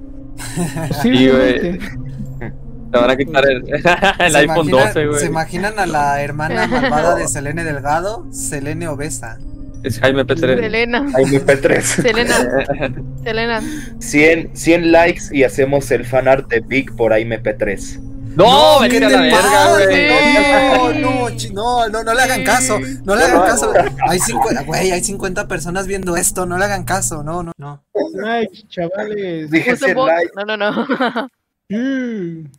Posiblemente. 0.87 1.79
te 2.91 2.97
van 2.97 3.09
a 3.09 3.15
quitar 3.15 3.45
el, 3.49 3.63
el 3.73 3.81
¿Se 4.31 4.37
iPhone 4.37 4.67
imaginan- 4.67 4.85
12, 4.93 5.05
güey. 5.07 5.19
¿Se 5.19 5.25
imaginan 5.27 5.79
a 5.79 5.85
la 5.85 6.21
hermana 6.21 6.67
malvada 6.67 7.15
de 7.15 7.27
Selene 7.27 7.63
Delgado? 7.63 8.25
Selene 8.31 8.87
Obesa. 8.87 9.37
Es 9.83 9.99
Jaime 9.99 10.23
P3. 10.25 10.59
Selena. 10.59 11.11
Jaime 11.11 11.41
P3. 11.41 11.81
Selena. 11.81 12.35
Selena. 13.23 13.61
100, 13.99 14.51
100 14.53 14.91
likes 14.91 15.21
y 15.31 15.43
hacemos 15.43 15.89
el 15.91 16.05
fanart 16.05 16.47
de 16.49 16.59
Big 16.59 16.95
por 16.95 17.11
Jaime 17.11 17.41
P3. 17.41 17.99
No, 18.35 18.77
¿qué 18.81 18.99
vete 18.99 19.05
a 19.05 19.09
te 19.09 19.15
la 19.15 19.21
verga, 19.21 19.77
güey. 19.77 20.07
No, 20.09 20.93
no, 20.93 21.29
no, 21.53 21.89
no, 21.89 22.03
no 22.03 22.13
le 22.13 22.21
hagan 22.21 22.43
caso, 22.43 22.79
no 23.03 23.15
le 23.15 23.23
hagan 23.23 23.41
caso. 23.41 23.73
Hay 24.07 24.19
50, 24.19 24.63
güey, 24.63 24.91
hay 24.91 25.03
50 25.03 25.47
personas 25.47 25.87
viendo 25.87 26.15
esto, 26.15 26.45
no 26.45 26.57
le 26.57 26.65
hagan 26.65 26.83
caso, 26.85 27.23
no, 27.23 27.43
no, 27.43 27.51
no. 27.57 27.83
Ay, 28.25 28.47
chavales. 28.69 29.49
Dije 29.51 29.71
Puso 29.71 29.85
100 29.85 29.97
bot- 29.97 30.07
likes. 30.07 30.31
No, 30.35 30.45
no, 30.45 30.57
no. 30.57 31.27
Mm. 31.69 32.51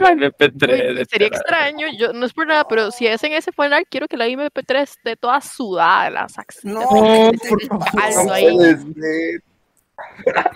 Jaime 0.00 0.32
P3. 0.32 0.62
Uy, 0.88 0.94
vete 0.96 1.04
sería 1.10 1.28
a 1.28 1.30
la- 1.30 1.36
extraño, 1.36 1.86
yo 1.96 2.12
no 2.12 2.26
es 2.26 2.32
por 2.32 2.46
nada, 2.46 2.66
pero 2.66 2.90
si 2.90 3.06
hacen 3.06 3.32
ese 3.32 3.52
fanart, 3.52 3.86
quiero 3.88 4.08
que 4.08 4.16
la 4.16 4.26
MP3 4.26 4.82
esté 4.82 5.14
toda 5.16 5.40
sudada, 5.40 6.10
las 6.10 6.38
axilas. 6.38 6.74
No, 6.74 6.80
por 7.48 7.62
alto 8.02 8.34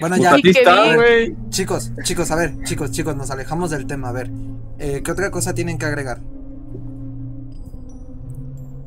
Bueno, 0.00 0.16
Pues 0.18 0.22
ya, 0.22 0.36
está, 0.60 0.94
güey. 0.96 1.34
chicos, 1.48 1.92
chicos, 2.02 2.30
a 2.30 2.36
ver, 2.36 2.52
chicos, 2.64 2.90
chicos, 2.90 3.16
nos 3.16 3.30
alejamos 3.30 3.70
del 3.70 3.86
tema, 3.86 4.10
a 4.10 4.12
ver. 4.12 4.30
Eh, 4.78 5.00
¿Qué 5.04 5.10
otra 5.12 5.30
cosa 5.30 5.54
tienen 5.54 5.78
que 5.78 5.86
agregar? 5.86 6.18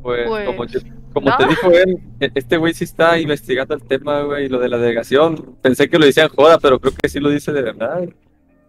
Pues, 0.02 0.26
Pues, 0.28 0.46
como, 0.46 0.64
yo- 0.66 0.80
como 1.12 1.30
no. 1.30 1.36
te 1.38 1.46
dijo 1.48 1.70
él, 1.72 1.98
e- 2.20 2.30
este 2.34 2.56
güey 2.56 2.74
sí 2.74 2.84
está 2.84 3.18
investigando 3.18 3.74
el 3.74 3.82
tema, 3.82 4.22
güey, 4.22 4.48
lo 4.48 4.58
de 4.60 4.68
la 4.68 4.78
delegación. 4.78 5.56
Pensé 5.62 5.88
que 5.88 5.98
lo 5.98 6.06
decían 6.06 6.28
joda, 6.28 6.58
pero 6.58 6.78
creo 6.78 6.92
que 6.94 7.08
sí 7.08 7.20
lo 7.20 7.30
dice 7.30 7.52
de 7.52 7.62
verdad. 7.62 8.08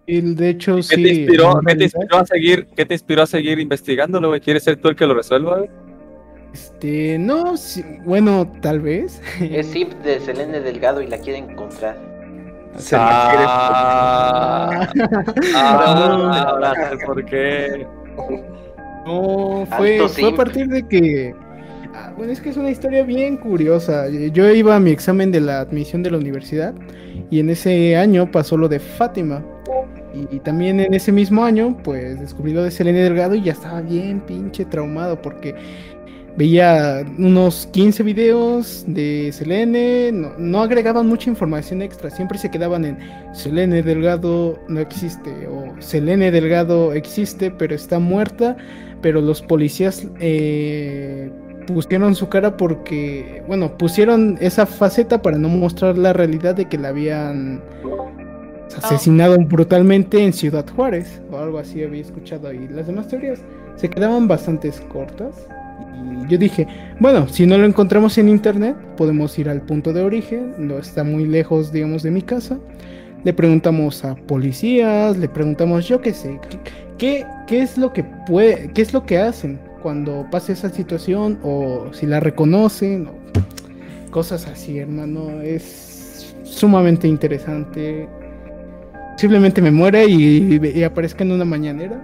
Y 0.08 0.22
de 0.22 0.50
hecho, 0.52 0.76
¿Qué 0.78 0.84
sí. 0.84 1.04
te 1.04 1.14
inspiró, 1.14 1.60
qué 1.66 1.76
te 1.76 1.84
inspiró 1.86 2.18
a 2.18 2.26
seguir, 2.26 2.68
qué 2.76 2.86
te 2.86 2.94
inspiró 2.94 3.22
a 3.24 3.28
seguir 3.28 3.60
investigándolo, 3.60 4.30
güey? 4.30 4.40
¿Quieres 4.40 4.64
ser 4.64 4.78
tú 4.78 4.88
el 4.90 4.96
que 4.96 5.06
lo 5.06 5.14
resuelva, 5.16 5.58
güey? 5.58 5.70
Este, 6.56 7.18
no, 7.20 7.58
sí, 7.58 7.84
bueno, 8.06 8.50
tal 8.62 8.80
vez. 8.80 9.22
Es 9.42 9.72
zip 9.74 9.92
de 10.06 10.22
Selene 10.22 10.62
Delgado 10.62 11.02
y 11.02 11.08
la 11.08 11.18
quiere 11.18 11.40
encontrar. 11.40 11.98
Se 12.78 12.96
la 12.96 13.28
quiere- 13.30 13.46
Ah, 13.48 14.88
ah, 15.54 16.46
ahora 16.50 16.74
sé 16.90 17.06
por 17.06 17.26
qué. 17.26 17.86
No, 19.06 19.68
fue, 19.78 20.08
fue 20.08 20.30
a 20.30 20.36
partir 20.36 20.68
de 20.70 20.88
que. 20.88 21.36
ah, 21.94 22.14
Bueno, 22.16 22.32
es 22.32 22.40
que 22.40 22.52
es 22.52 22.58
una 22.58 22.70
historia 22.70 23.04
bien 23.04 23.36
curiosa. 23.36 24.08
Yo 24.10 24.50
iba 24.50 24.78
a 24.78 24.80
mi 24.80 24.92
examen 24.92 25.34
de 25.34 25.42
la 25.42 25.60
admisión 25.60 26.04
de 26.04 26.12
la 26.12 26.18
universidad 26.18 26.74
y 27.30 27.42
en 27.42 27.50
ese 27.50 27.98
año 27.98 28.32
pasó 28.32 28.56
lo 28.56 28.70
de 28.70 28.80
Fátima. 28.80 29.44
Y, 30.14 30.38
y 30.38 30.40
también 30.40 30.80
en 30.80 30.94
ese 30.94 31.12
mismo 31.12 31.44
año, 31.44 31.76
pues 31.84 32.18
descubrí 32.18 32.54
lo 32.54 32.64
de 32.64 32.72
Selene 32.72 33.00
Delgado 33.00 33.36
y 33.36 33.42
ya 33.44 33.52
estaba 33.52 33.82
bien 33.82 34.22
pinche 34.22 34.64
traumado 34.64 35.22
porque 35.22 35.54
veía 36.38 37.06
unos 37.18 37.68
15 37.72 38.04
videos 38.04 38.84
de 38.88 39.32
Selene, 39.32 40.12
no, 40.12 40.34
no 40.38 40.62
agregaban 40.62 41.08
mucha 41.08 41.30
información 41.30 41.82
extra, 41.82 42.10
siempre 42.10 42.38
se 42.38 42.52
quedaban 42.52 42.86
en 42.86 42.98
Selene 43.34 43.82
Delgado 43.82 44.60
no 44.68 44.80
existe 44.80 45.48
o 45.48 45.74
Selene 45.80 46.32
Delgado 46.32 46.94
existe 46.94 47.52
pero 47.52 47.76
está 47.76 48.00
muerta, 48.00 48.58
pero 49.02 49.22
los 49.22 49.42
policías 49.42 50.08
eh, 50.20 51.32
pusieron 51.68 52.16
su 52.16 52.30
cara 52.30 52.58
porque, 52.58 53.44
bueno, 53.48 53.78
pusieron 53.78 54.38
esa 54.40 54.66
faceta 54.66 55.22
para 55.22 55.38
no 55.38 55.50
mostrar 55.50 55.98
la 55.98 56.14
realidad 56.14 56.56
de 56.56 56.66
que 56.66 56.78
la 56.78 56.90
habían 56.90 57.62
asesinado 58.78 59.38
brutalmente 59.40 60.24
en 60.24 60.34
Ciudad 60.34 60.66
Juárez 60.76 61.22
o 61.32 61.38
algo 61.38 61.60
así 61.60 61.84
había 61.84 62.02
escuchado 62.02 62.52
y 62.52 62.68
las 62.68 62.88
demás 62.88 63.08
teorías 63.08 63.40
se 63.76 63.90
quedaban 63.90 64.28
bastante 64.28 64.72
cortas. 64.90 65.48
Y 66.26 66.28
yo 66.32 66.38
dije, 66.38 66.68
bueno, 67.00 67.28
si 67.28 67.46
no 67.46 67.58
lo 67.58 67.66
encontramos 67.66 68.18
en 68.18 68.30
internet, 68.30 68.76
podemos 68.98 69.38
ir 69.40 69.50
al 69.50 69.62
punto 69.62 69.94
de 69.94 70.02
origen, 70.04 70.54
no 70.58 70.78
está 70.78 71.04
muy 71.04 71.26
lejos, 71.26 71.72
digamos, 71.72 72.04
de 72.04 72.12
mi 72.12 72.22
casa. 72.22 72.58
Le 73.24 73.34
preguntamos 73.34 74.06
a 74.06 74.16
policías, 74.16 75.18
le 75.18 75.28
preguntamos, 75.28 75.88
yo 75.88 76.00
qué 76.02 76.14
sé, 76.14 76.40
qué, 76.98 77.26
qué, 77.48 77.62
es 77.62 77.78
lo 77.78 77.92
que 77.92 78.04
puede, 78.28 78.70
qué 78.74 78.82
es 78.84 78.94
lo 78.94 79.04
que 79.06 79.18
hacen 79.18 79.60
cuando 79.82 80.28
pasa 80.32 80.52
esa 80.54 80.70
situación 80.70 81.40
o 81.44 81.88
si 81.92 82.06
la 82.06 82.20
reconocen, 82.20 83.08
o 83.08 84.12
cosas 84.12 84.48
así, 84.48 84.78
hermano. 84.80 85.42
Es 85.42 86.36
sumamente 86.44 87.08
interesante. 87.08 88.08
Posiblemente 89.14 89.62
me 89.62 89.72
muera 89.72 90.04
y, 90.04 90.60
y 90.76 90.84
aparezca 90.84 91.24
en 91.24 91.32
una 91.32 91.46
mañanera. 91.46 92.04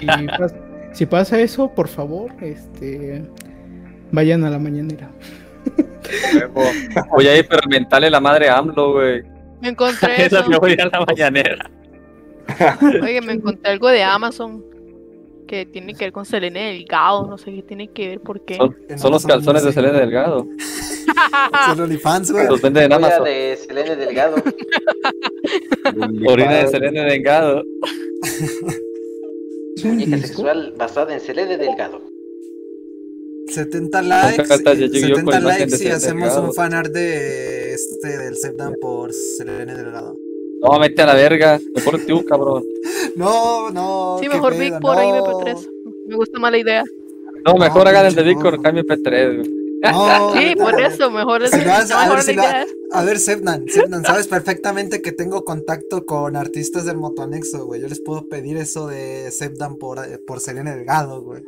Y 0.00 0.06
pas- 0.38 0.54
si 0.92 1.06
pasa 1.06 1.40
eso, 1.40 1.72
por 1.74 1.88
favor, 1.88 2.32
este, 2.40 3.22
vayan 4.12 4.44
a 4.44 4.50
la 4.50 4.58
mañanera. 4.58 5.10
Voy 7.10 7.26
a 7.26 7.36
ir 7.36 7.46
para 7.46 7.66
mentarle 7.68 8.10
la 8.10 8.20
madre 8.20 8.48
a 8.48 8.58
AMLO, 8.58 8.92
güey. 8.92 9.22
Me 9.60 9.68
encontré 9.68 10.14
eso. 10.26 10.38
Esa 10.38 10.48
me 10.48 10.58
voy 10.58 10.76
a 10.78 10.86
la 10.86 11.04
mañanera. 11.04 11.70
Oye, 13.02 13.20
me 13.20 13.34
encontré 13.34 13.72
algo 13.72 13.88
de 13.88 14.02
Amazon 14.02 14.64
que 15.46 15.66
tiene 15.66 15.94
que 15.94 16.06
ver 16.06 16.12
con 16.12 16.24
Selene 16.24 16.72
Delgado, 16.72 17.26
no 17.26 17.38
sé 17.38 17.52
qué 17.52 17.62
tiene 17.62 17.88
que 17.88 18.08
ver, 18.08 18.20
¿por 18.20 18.44
qué? 18.44 18.56
Son, 18.56 18.76
son 18.96 19.12
los 19.12 19.26
calzones 19.26 19.64
de 19.64 19.72
Selena 19.72 19.98
Delgado. 19.98 20.46
Son 21.66 21.80
OnlyFans, 21.80 22.32
güey. 22.32 22.46
Los 22.46 22.60
venden 22.60 22.84
en 22.84 22.92
Amazon. 22.92 23.24
de 23.24 23.56
Selene 23.56 23.96
Delgado. 23.96 24.36
Orina 26.26 26.54
de 26.54 26.68
Selena 26.68 27.04
Delgado. 27.04 27.64
Muñeca 29.84 30.18
sexual 30.18 30.74
basada 30.76 31.14
en 31.14 31.20
Selene 31.20 31.56
Delgado. 31.56 32.02
70 33.48 34.02
likes, 34.02 34.44
con 34.48 34.58
70 34.58 34.98
imagen 34.98 35.44
likes 35.44 35.84
y 35.84 35.88
hacemos 35.88 36.24
Delgado. 36.24 36.42
un 36.48 36.54
fanart 36.54 36.92
de 36.92 37.72
este 37.74 38.18
del 38.18 38.36
Sepdan 38.36 38.74
por 38.80 39.12
Selene 39.12 39.74
Delgado. 39.74 40.16
No, 40.60 40.78
mete 40.78 41.02
a 41.02 41.06
la 41.06 41.14
verga. 41.14 41.60
Mejor 41.74 42.00
tú, 42.06 42.24
cabrón. 42.24 42.62
No, 43.16 43.70
no. 43.70 44.18
Sí, 44.20 44.28
mejor 44.28 44.56
Vic 44.56 44.78
por 44.80 44.96
no. 44.96 45.02
IMP3. 45.02 45.68
Me 46.06 46.14
gusta 46.16 46.38
más 46.38 46.52
la 46.52 46.58
idea. 46.58 46.84
No, 47.44 47.56
mejor 47.56 47.84
No, 47.84 47.90
hagan 47.90 48.06
el 48.06 48.14
de 48.14 48.22
pinche 48.22 48.34
Vic 48.36 48.42
con 48.42 48.62
Jaime 48.62 48.84
P3. 48.84 49.36
güey. 49.36 49.57
No, 49.82 50.32
Sí, 50.34 50.54
no, 50.56 50.64
por 50.64 50.80
eso, 50.80 51.10
mejor 51.10 51.42
es 51.44 51.50
Si 51.50 51.60
haces- 51.60 51.92
a 51.92 52.08
ver, 52.08 52.22
si 52.22 52.32
idea. 52.32 52.66
a 52.92 53.04
ver, 53.04 53.18
Sepnan, 53.18 53.64
Sepnan, 53.68 54.04
sabes 54.04 54.26
perfectamente 54.26 55.00
que 55.02 55.12
tengo 55.12 55.44
contacto 55.44 56.04
con 56.04 56.34
artistas 56.36 56.84
del 56.84 56.96
Motoanexo, 56.96 57.64
güey. 57.66 57.80
Yo 57.80 57.88
les 57.88 58.00
puedo 58.00 58.28
pedir 58.28 58.56
eso 58.56 58.88
de 58.88 59.30
Sepdan 59.30 59.76
por, 59.76 59.98
eh, 59.98 60.18
por 60.26 60.40
Selene 60.40 60.74
Delgado, 60.74 61.22
güey. 61.22 61.42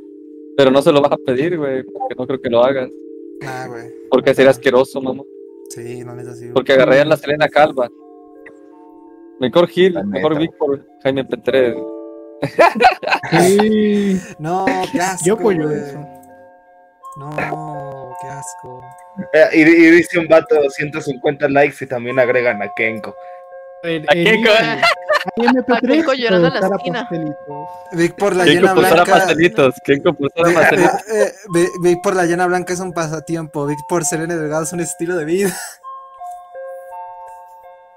Pero 0.57 0.71
no 0.71 0.81
se 0.83 0.93
lo 0.93 1.01
vas 1.01 1.13
a 1.13 1.17
pedir, 1.17 1.59
güey. 1.59 1.83
Porque 1.83 2.15
no 2.17 2.27
creo 2.27 2.41
que 2.41 2.51
lo 2.51 2.63
hagas. 2.65 2.91
Nah, 3.41 3.67
güey. 3.67 3.93
Porque 4.11 4.35
sería 4.35 4.51
asqueroso, 4.51 5.01
mamá. 5.01 5.25
Sí, 5.71 6.05
no 6.05 6.15
neta 6.15 6.35
sí. 6.35 6.43
güey. 6.43 6.53
Porque 6.55 6.73
agarrarían 6.75 7.09
la 7.09 7.17
Selena 7.17 7.49
Calva. 7.49 7.89
Mejor 9.41 9.67
Gil, 9.69 9.95
La 9.95 10.03
mejor 10.05 10.37
por 10.59 10.87
Jaime 11.03 11.27
P3. 11.27 11.75
Sí, 13.31 14.19
No, 14.39 14.65
qué 14.93 15.01
asco. 15.01 15.25
yo 15.27 15.35
apoyo 15.35 15.71
eso. 15.71 15.99
No, 17.17 17.31
asco. 18.41 18.81
Eh, 19.33 19.49
y, 19.53 19.61
y 19.63 19.91
dice 19.91 20.19
un 20.19 20.27
vato 20.29 20.57
150 20.69 21.49
likes 21.49 21.85
y 21.85 21.87
también 21.89 22.19
agregan 22.19 22.63
a 22.63 22.73
Kenko. 22.75 23.15
El, 23.83 24.05
¿A 24.09 24.13
qué 24.13 24.43
co- 24.45 25.43
MP3 25.43 25.81
Keiko 25.89 26.13
llorando 26.15 26.49
en 26.49 26.55
la 26.55 26.77
esquina. 26.77 27.09
Vic 27.93 28.15
por 28.17 28.37
la 28.37 28.45
¿Quién 28.45 28.57
llena 28.57 28.75
blanca. 28.75 29.05
pastelitos? 29.05 29.75
¿Quién 29.85 30.03
compulsara 30.03 30.49
Vic, 30.49 30.59
pastelitos? 30.59 31.01
eh, 31.09 31.23
eh, 31.25 31.33
Vic- 31.55 31.71
Vic 31.83 31.99
por 32.03 32.15
la 32.17 32.25
llena 32.25 32.47
blanca 32.47 32.73
es 32.75 32.81
un 32.81 32.93
pasatiempo. 32.93 33.67
Vic 33.67 33.79
por 33.89 34.05
Selene 34.05 34.37
Delgado 34.37 34.65
es 34.65 34.73
un 34.73 34.81
estilo 34.81 35.17
de 35.17 35.25
vida. 35.25 35.51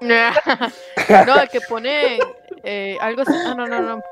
no, 0.00 1.40
el 1.40 1.48
que 1.48 1.60
pone 1.62 2.18
eh, 2.62 2.96
algo 3.00 3.22
así. 3.22 3.32
Ah, 3.46 3.54
no, 3.56 3.66
no, 3.66 3.80
no. 3.80 4.02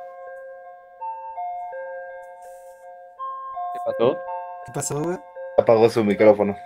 ¿Qué 3.73 3.79
pasó? 3.85 4.19
¿Qué 4.67 4.73
pasó, 4.73 5.01
güey? 5.03 5.19
Apagó 5.59 5.89
su 5.91 6.05
micrófono. 6.05 6.57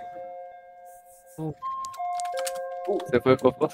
Se 3.11 3.21
fue 3.21 3.37
Coco. 3.37 3.69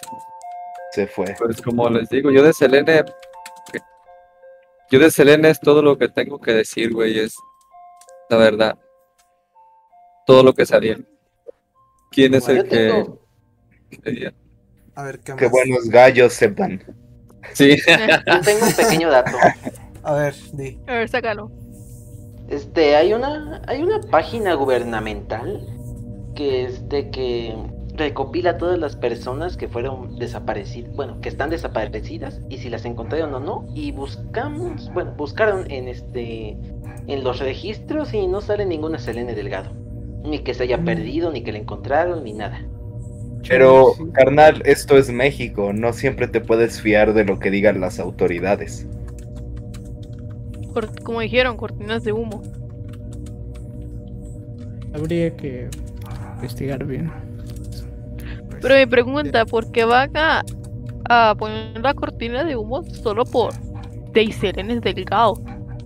Se 0.93 1.07
fue. 1.07 1.35
Pues 1.39 1.61
como 1.63 1.89
les 1.91 2.09
digo, 2.09 2.31
yo 2.31 2.43
de 2.43 2.53
Selene. 2.53 3.05
Yo 4.91 4.99
de 4.99 5.11
Selene 5.11 5.51
es 5.51 5.61
todo 5.61 5.83
lo 5.83 5.97
que 5.97 6.09
tengo 6.09 6.41
que 6.41 6.53
decir, 6.53 6.93
güey. 6.93 7.19
Es 7.19 7.37
la 8.29 8.37
verdad. 8.37 8.79
Todo 10.27 10.43
lo 10.43 10.55
que 10.55 10.67
sabía. 10.67 10.99
¿Quién 12.11 12.35
es 12.35 12.49
el 12.49 12.69
que.? 12.69 13.07
A 14.95 15.03
ver, 15.03 15.21
¿qué 15.21 15.35
Qué 15.37 15.45
más? 15.45 15.51
buenos 15.53 15.85
gallos 15.89 16.33
sepan. 16.35 16.83
Sí. 17.55 17.77
yo 17.87 18.41
tengo 18.43 18.67
un 18.67 18.73
pequeño 18.73 19.11
dato. 19.11 19.37
A 20.05 20.15
ver, 20.15 20.35
di. 20.53 20.81
A 20.87 20.95
ver, 20.95 21.09
sácalo. 21.09 21.51
Este, 22.53 22.97
hay 22.97 23.15
una, 23.15 23.63
hay 23.67 23.83
una 23.83 23.99
página 23.99 24.53
gubernamental 24.53 25.67
que 26.35 26.65
este 26.65 27.09
que 27.09 27.57
recopila 27.95 28.59
todas 28.59 28.79
las 28.79 28.95
personas 28.95 29.57
que 29.57 29.69
fueron 29.69 30.19
desaparecidas, 30.19 30.95
bueno, 30.95 31.19
que 31.23 31.31
están 31.31 31.49
desaparecidas 31.49 32.43
y 32.51 32.59
si 32.59 32.69
las 32.69 32.85
encontraron 32.85 33.33
o 33.33 33.41
no 33.41 33.67
y 33.75 33.93
buscamos, 33.93 34.93
bueno, 34.93 35.15
buscaron 35.17 35.71
en 35.71 35.89
este 35.89 36.59
en 37.07 37.25
los 37.25 37.41
registros 37.41 38.13
y 38.13 38.27
no 38.27 38.43
sale 38.43 38.67
ninguna 38.67 38.99
Selene 38.99 39.35
Delgado, 39.35 39.71
ni 40.23 40.41
que 40.41 40.53
se 40.53 40.65
haya 40.65 40.77
perdido, 40.77 41.33
ni 41.33 41.43
que 41.43 41.53
la 41.53 41.59
encontraron, 41.59 42.23
ni 42.23 42.35
nada. 42.35 42.63
Pero, 43.49 43.95
carnal, 44.13 44.63
esto 44.67 44.99
es 44.99 45.11
México. 45.11 45.73
No 45.73 45.95
siempre 45.95 46.29
te 46.29 46.41
puedes 46.41 46.83
fiar 46.83 47.15
de 47.15 47.25
lo 47.25 47.39
que 47.39 47.51
digan 47.51 47.81
las 47.81 47.99
autoridades. 47.99 48.87
Como 51.05 51.21
dijeron, 51.21 51.57
cortinas 51.57 52.05
de 52.05 52.13
humo. 52.13 52.43
Habría 54.95 55.35
que 55.37 55.69
investigar 56.37 56.85
bien. 56.85 57.11
Pero 58.61 58.77
mi 58.77 58.87
pregunta, 58.87 59.45
¿por 59.47 59.71
qué 59.73 59.85
van 59.85 60.17
a, 60.17 60.43
a 61.09 61.35
poner 61.35 61.81
la 61.81 61.95
cortina 61.95 62.45
de 62.45 62.57
humo 62.57 62.85
solo 62.85 63.25
por 63.25 63.53
Deiselen 64.13 64.71
es 64.71 64.81
delgado? 64.83 65.33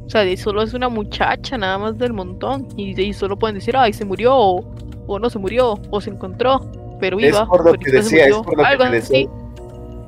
O 0.05 0.11
sea, 0.11 0.23
de 0.23 0.37
solo 0.37 0.63
es 0.63 0.75
una 0.75 0.89
muchacha 0.89 1.57
nada 1.59 1.79
más 1.79 1.99
del 1.99 2.13
montón. 2.13 2.69
Y 2.77 2.95
de 2.95 3.03
ahí 3.05 3.13
solo 3.13 3.39
pueden 3.39 3.55
decir, 3.55 3.77
ay, 3.77 3.93
se 3.93 4.05
murió, 4.05 4.35
o, 4.37 4.65
o 5.07 5.19
no 5.19 5.31
se 5.31 5.39
murió, 5.39 5.81
o 5.91 6.01
se 6.01 6.11
encontró, 6.11 6.61
pero 7.01 7.19
Es 7.19 7.27
viva. 7.27 7.47
por 7.47 7.65
lo 7.65 7.75
que 7.75 7.91
decía, 7.91 8.27
es 8.27 8.31
murió", 8.37 8.43
por 8.43 8.59
lo 8.59 8.79
que 8.79 8.91
decía. 8.91 9.29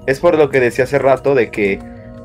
Es 0.06 0.20
por 0.20 0.38
lo 0.38 0.50
que 0.50 0.60
decía 0.60 0.84
hace 0.84 0.98
rato 0.98 1.34
de 1.34 1.50
que 1.50 1.78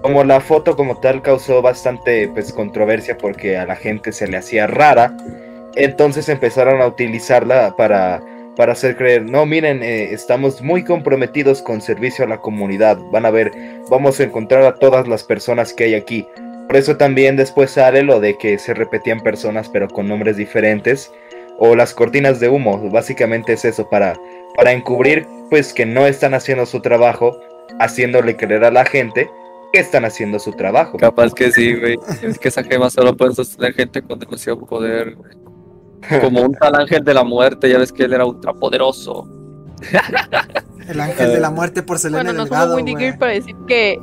como 0.04 0.24
la 0.26 0.42
foto 0.42 0.76
como 0.76 0.98
tal 0.98 1.22
causó 1.22 1.62
bastante 1.62 2.28
pues 2.28 2.52
controversia 2.52 3.18
porque 3.18 3.58
a 3.58 3.66
la 3.66 3.78
gente 3.78 4.12
se 4.12 4.28
le 4.28 4.38
hacía 4.38 4.68
rara, 4.68 5.16
entonces 5.76 6.28
empezaron 6.30 6.82
a 6.82 6.88
utilizarla 6.88 7.74
para 7.76 8.22
para 8.56 8.74
hacer 8.74 8.96
creer, 8.96 9.24
no, 9.24 9.48
miren, 9.48 9.82
eh, 9.82 10.14
estamos 10.14 10.62
muy 10.62 10.84
comprometidos 10.84 11.64
con 11.64 11.82
servicio 11.82 12.24
a 12.24 12.28
la 12.28 12.38
comunidad, 12.38 13.00
van 13.12 13.26
a 13.26 13.32
ver, 13.32 13.52
vamos 13.90 14.20
a 14.20 14.26
encontrar 14.26 14.62
a 14.64 14.76
todas 14.76 15.08
las 15.08 15.24
personas 15.24 15.74
que 15.74 15.86
hay 15.86 15.96
aquí. 15.96 16.28
Por 16.68 16.78
eso 16.78 16.96
también 16.96 17.36
después 17.36 17.72
sale 17.72 18.04
lo 18.04 18.20
de 18.20 18.38
que 18.38 18.60
se 18.60 18.76
repetían 18.76 19.22
personas 19.22 19.70
pero 19.70 19.88
con 19.88 20.08
nombres 20.08 20.38
diferentes 20.38 21.12
o 21.58 21.76
las 21.76 21.96
cortinas 21.96 22.40
de 22.40 22.50
humo, 22.50 22.78
básicamente 22.92 23.54
es 23.54 23.66
eso 23.66 23.90
para 23.90 24.14
para 24.56 24.72
encubrir 24.72 25.26
pues 25.50 25.74
que 25.74 25.86
no 25.86 26.06
están 26.06 26.34
haciendo 26.34 26.66
su 26.66 26.82
trabajo, 26.82 27.40
haciéndole 27.80 28.36
creer 28.36 28.66
a 28.66 28.72
la 28.72 28.86
gente 28.86 29.30
que 29.74 29.80
están 29.80 30.06
haciendo 30.06 30.38
su 30.38 30.52
trabajo. 30.54 30.98
Capaz 31.00 31.34
que 31.34 31.52
sí, 31.52 31.74
güey. 31.76 31.98
Es 32.22 32.38
que 32.38 32.48
esa 32.50 32.64
gema 32.64 32.90
solo 32.92 33.18
puede 33.18 33.34
sostener 33.34 33.74
gente 33.74 34.04
con 34.04 34.20
demasiado 34.20 34.60
poder. 34.66 35.16
güey. 35.16 35.32
Como 36.22 36.42
un 36.42 36.54
tal 36.54 36.76
ángel 36.76 37.04
de 37.04 37.14
la 37.14 37.24
muerte, 37.24 37.70
ya 37.70 37.80
ves 37.80 37.92
que 37.92 38.04
él 38.04 38.14
era 38.14 38.24
ultrapoderoso. 38.26 39.28
El 40.88 41.00
ángel 41.00 41.32
de 41.32 41.40
la 41.40 41.50
muerte 41.50 41.82
por 41.82 41.98
Selene 41.98 42.24
Bueno, 42.24 42.34
no 42.34 42.46
somos 42.46 42.50
Delgado, 42.52 42.76
Windy 42.76 42.92
güey. 42.94 43.04
Gear 43.06 43.18
para 43.20 43.32
decir 43.32 43.56
que. 43.68 43.98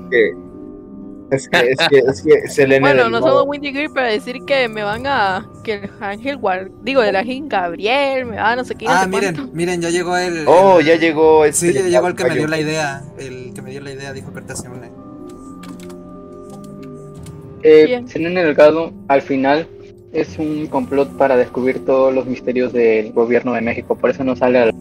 Es 1.30 1.48
que, 1.48 1.58
es 1.70 1.78
que, 1.88 1.98
es 1.98 2.22
que 2.22 2.48
Selene 2.48 2.80
Bueno, 2.80 3.04
del 3.04 3.12
no 3.12 3.20
somos 3.20 3.44
Windy 3.46 3.72
Gear 3.72 3.92
para 3.92 4.08
decir 4.08 4.38
que 4.46 4.66
me 4.68 4.82
van 4.82 5.06
a. 5.06 5.48
Que 5.62 5.74
el 5.74 5.90
ángel 6.00 6.36
guard. 6.38 6.70
Digo, 6.82 7.02
el 7.02 7.14
ángel 7.14 7.44
Gabriel, 7.46 8.24
me 8.26 8.36
va 8.36 8.50
a 8.52 8.56
no 8.56 8.64
sé 8.64 8.74
qué. 8.74 8.86
no 8.86 8.90
Ah, 8.92 9.02
sé 9.04 9.08
miren, 9.08 9.36
cuánto. 9.36 9.52
miren, 9.54 9.80
ya 9.80 9.90
llegó 9.90 10.16
el. 10.16 10.44
Oh, 10.48 10.80
ya 10.80 10.96
llegó 10.96 11.44
este. 11.44 11.68
Sí, 11.68 11.74
ya 11.74 11.82
llegó 11.82 12.08
el 12.08 12.16
que 12.16 12.24
me 12.24 12.34
dio 12.34 12.48
la 12.48 12.58
idea. 12.58 13.02
El 13.18 13.52
que 13.54 13.62
me 13.62 13.70
dio 13.70 13.80
la 13.82 13.92
idea 13.92 14.12
dijo 14.12 14.32
que. 14.32 14.40
Eh, 17.62 17.84
Bien. 17.86 18.08
Selene 18.08 18.42
Delgado, 18.44 18.92
al 19.08 19.22
final, 19.22 19.66
es 20.12 20.38
un 20.38 20.66
complot 20.66 21.16
para 21.16 21.36
descubrir 21.36 21.84
todos 21.84 22.12
los 22.14 22.26
misterios 22.26 22.72
del 22.72 23.12
gobierno 23.12 23.52
de 23.52 23.60
México. 23.60 23.96
Por 23.96 24.10
eso 24.10 24.24
no 24.24 24.34
sale 24.36 24.58
al. 24.58 24.74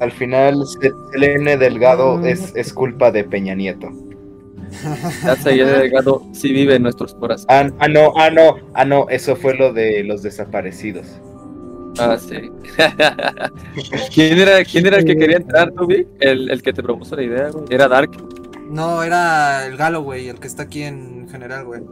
Al 0.00 0.10
final, 0.12 0.56
Se- 0.66 0.90
Selene 1.12 1.56
Delgado 1.56 2.16
Mm. 2.18 2.26
es, 2.26 2.52
es 2.56 2.72
culpa 2.72 3.10
de 3.12 3.24
Peña 3.24 3.54
Nieto. 3.54 3.88
Ya 5.22 5.36
se 5.36 5.50
había 5.50 5.66
delgado, 5.66 6.22
sí 6.32 6.52
vive 6.52 6.74
en 6.74 6.82
nuestros 6.82 7.14
corazones. 7.14 7.46
Ah, 7.48 7.70
ah, 7.78 7.86
no, 7.88 8.12
ah, 8.16 8.28
no, 8.30 8.56
ah, 8.74 8.84
no, 8.84 9.08
eso 9.08 9.36
fue 9.36 9.54
lo 9.54 9.72
de 9.72 10.02
los 10.02 10.22
desaparecidos. 10.22 11.06
Ah, 11.96 12.16
sí. 12.18 12.50
¿Quién 14.14 14.38
era, 14.38 14.64
quién 14.64 14.86
era 14.86 14.98
el 14.98 15.04
que 15.04 15.16
quería 15.16 15.36
entrar, 15.36 15.70
tú, 15.72 15.86
Vic? 15.86 16.08
El, 16.18 16.50
el 16.50 16.60
que 16.62 16.72
te 16.72 16.82
propuso 16.82 17.14
la 17.14 17.22
idea, 17.22 17.50
güey. 17.50 17.64
Era 17.70 17.86
Dark. 17.86 18.10
No, 18.68 19.04
era 19.04 19.64
el 19.66 19.76
Galo, 19.76 20.02
güey, 20.02 20.28
el 20.28 20.40
que 20.40 20.48
está 20.48 20.64
aquí 20.64 20.82
en 20.82 21.28
general, 21.28 21.64
güey. 21.66 21.82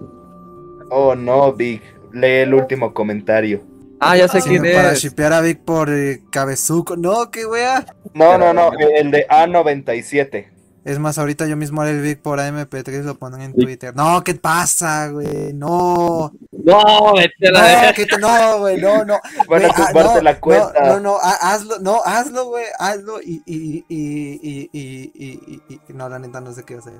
Oh, 0.95 1.15
no, 1.15 1.53
Big. 1.55 1.81
Lee 2.13 2.41
el 2.43 2.53
último 2.55 2.93
comentario. 2.93 3.63
Ah, 3.99 4.17
ya 4.17 4.29
sé 4.29 4.41
Sí, 4.43 4.49
quién 4.51 4.63
para 4.63 4.93
es. 4.93 5.01
shipear 5.01 5.33
a 5.33 5.41
Vic 5.41 5.61
por 5.61 5.89
eh, 5.91 6.21
cabezuco. 6.31 6.97
No, 6.97 7.31
qué 7.31 7.47
wea. 7.47 7.87
No, 8.15 8.37
no, 8.37 8.53
no, 8.53 8.71
el 8.99 9.11
de 9.11 9.27
A97. 9.29 10.49
Es 10.85 10.99
más, 10.99 11.17
ahorita 11.17 11.47
yo 11.47 11.57
mismo 11.57 11.81
haré 11.81 11.93
el 11.93 12.01
Vic 12.03 12.21
por 12.21 12.41
AMP3 12.41 13.05
lo 13.05 13.15
ponen 13.17 13.41
en. 13.43 13.53
Twitter. 13.55 13.95
No, 13.95 14.23
¿qué 14.25 14.35
pasa, 14.35 15.09
güey? 15.09 15.53
No. 15.55 16.33
No, 16.51 17.15
vete 17.15 17.53
la 17.53 17.87
No, 17.87 17.93
que 17.95 18.05
te- 18.05 18.19
no, 18.19 18.59
güey, 18.59 18.81
no, 18.81 19.05
no. 19.05 19.15
Van 19.49 19.65
a 19.65 19.69
Güey, 19.69 19.71
ah, 19.71 19.87
tumbarte 19.87 20.15
no, 20.17 20.21
la 20.23 20.41
cuenta. 20.41 20.73
No, 20.81 20.87
no, 20.95 21.01
no, 21.01 21.17
ha- 21.23 21.53
hazlo, 21.55 21.79
no, 21.79 22.01
hazlo, 22.05 22.47
güey, 22.47 22.65
hazlo 22.81 23.23
y, 23.23 23.41
y, 23.47 23.85
y, 23.89 23.89
y, 23.89 24.41
y, 24.43 24.71
y, 24.73 25.13
y, 25.15 25.63
y- 25.69 25.81
y- 25.89 25.93
no, 25.95 26.09
la 26.09 26.19
neta 26.19 26.41
no 26.41 26.53
sé 26.53 26.65
qué 26.65 26.75
hacer. 26.75 26.95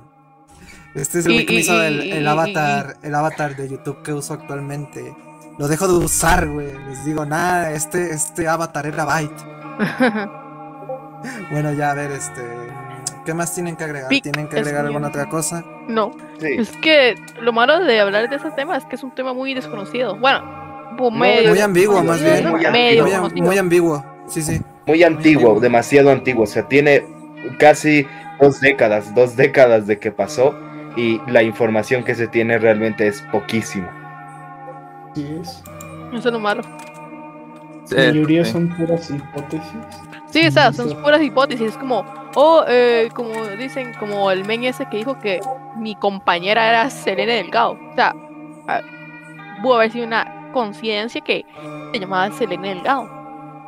Este 0.95 1.21
es 1.21 1.27
el 1.27 1.33
Y- 1.33 1.35
güey 1.37 1.47
que 1.47 1.55
me 1.55 1.61
hizo 1.61 1.73
y- 1.89 2.13
el, 2.13 2.29
avatar, 2.29 2.97
el 3.03 3.15
avatar 3.15 3.57
de 3.57 3.69
YouTube 3.69 4.03
que 4.03 4.13
uso 4.13 4.35
actualmente. 4.35 5.15
Lo 5.59 5.69
dejo 5.69 5.87
de 5.89 5.95
usar, 6.05 6.49
güey. 6.49 6.69
Les 6.89 7.05
digo, 7.05 7.25
nada, 7.27 7.73
este, 7.73 8.11
este 8.13 8.47
avatar 8.49 8.87
era 8.87 9.05
Byte. 9.05 9.45
Bueno, 11.51 11.73
ya, 11.73 11.93
a 11.93 11.95
ver, 11.95 12.11
este. 12.11 12.43
¿Qué 13.25 13.33
más 13.35 13.55
tienen 13.55 13.77
que 13.77 13.85
agregar? 13.85 14.09
Pic, 14.09 14.25
¿Tienen 14.25 14.49
que 14.49 14.59
agregar 14.59 14.85
alguna 14.87 15.09
otra 15.09 15.29
cosa? 15.29 15.65
no. 15.89 16.11
Sí. 16.41 16.49
Es 16.59 16.71
que 16.79 17.15
lo 17.41 17.53
malo 17.53 17.79
de 17.85 18.01
hablar 18.01 18.29
de 18.29 18.35
ese 18.37 18.51
tema 18.51 18.77
es 18.77 18.85
que 18.87 18.97
es 18.97 19.05
un 19.05 19.15
tema 19.15 19.33
muy 19.33 19.55
desconocido. 19.55 20.17
Bueno, 20.19 20.43
pues, 20.99 21.13
medio. 21.13 21.51
Muy 21.51 21.61
ambiguo, 21.61 22.03
más 22.03 22.21
bien. 22.21 22.49
muy 22.51 22.61
medio 22.67 23.05
Muy, 23.05 23.13
am- 23.13 23.21
conocido. 23.23 23.47
muy 23.47 23.59
ambiguo. 23.59 24.05
Sí, 24.27 24.43
sí. 24.43 24.61
Muy 24.87 25.05
antiguo, 25.05 25.43
antiguo. 25.43 25.61
demasiado 25.61 26.11
antiguo. 26.11 26.43
O 26.43 26.47
sea, 26.49 26.67
tiene 26.67 27.05
casi 27.61 28.05
dos 28.41 28.61
décadas, 28.61 29.15
dos 29.15 29.37
décadas 29.37 29.87
de 29.87 30.01
que 30.01 30.11
pasó 30.11 30.53
y 30.97 31.21
la 31.31 31.43
información 31.43 32.05
que 32.05 32.15
se 32.15 32.27
tiene 32.29 32.59
realmente 32.59 33.07
es 33.07 33.23
poquísima. 33.33 33.89
Así 35.13 35.37
es. 35.41 35.63
Eso 36.13 36.29
es 36.29 36.33
lo 36.33 36.41
malo. 36.41 36.63
Sí, 37.85 37.97
La 37.97 38.07
mayoría 38.09 38.45
sí. 38.45 38.53
son 38.53 38.69
puras 38.71 39.11
hipótesis. 39.11 39.73
Sí, 40.31 40.47
o 40.47 40.51
sea, 40.51 40.73
son 40.73 40.89
Sí. 40.89 40.95
puras 41.03 41.21
hipótesis. 41.23 41.69
Es 41.71 41.77
como, 41.77 42.05
oh, 42.37 42.65
eh, 42.69 43.09
como 43.15 43.45
dicen, 43.59 43.93
como 43.99 44.31
el 44.31 44.45
men 44.45 44.65
ese 44.65 44.87
que 44.87 44.99
dijo 44.99 45.19
que 45.19 45.41
mi 45.77 45.95
compañera 45.97 46.69
era 46.69 46.91
Selene 46.91 47.33
Delgado. 47.35 47.73
O 47.91 47.95
sea, 47.95 48.15
pudo 49.63 49.77
haber 49.77 49.91
sido 49.91 50.07
una 50.07 50.51
coincidencia 50.53 51.21
que 51.21 51.45
se 51.93 51.99
llamaba 52.01 52.31
Selene 52.33 52.69
Delgado. 52.75 53.09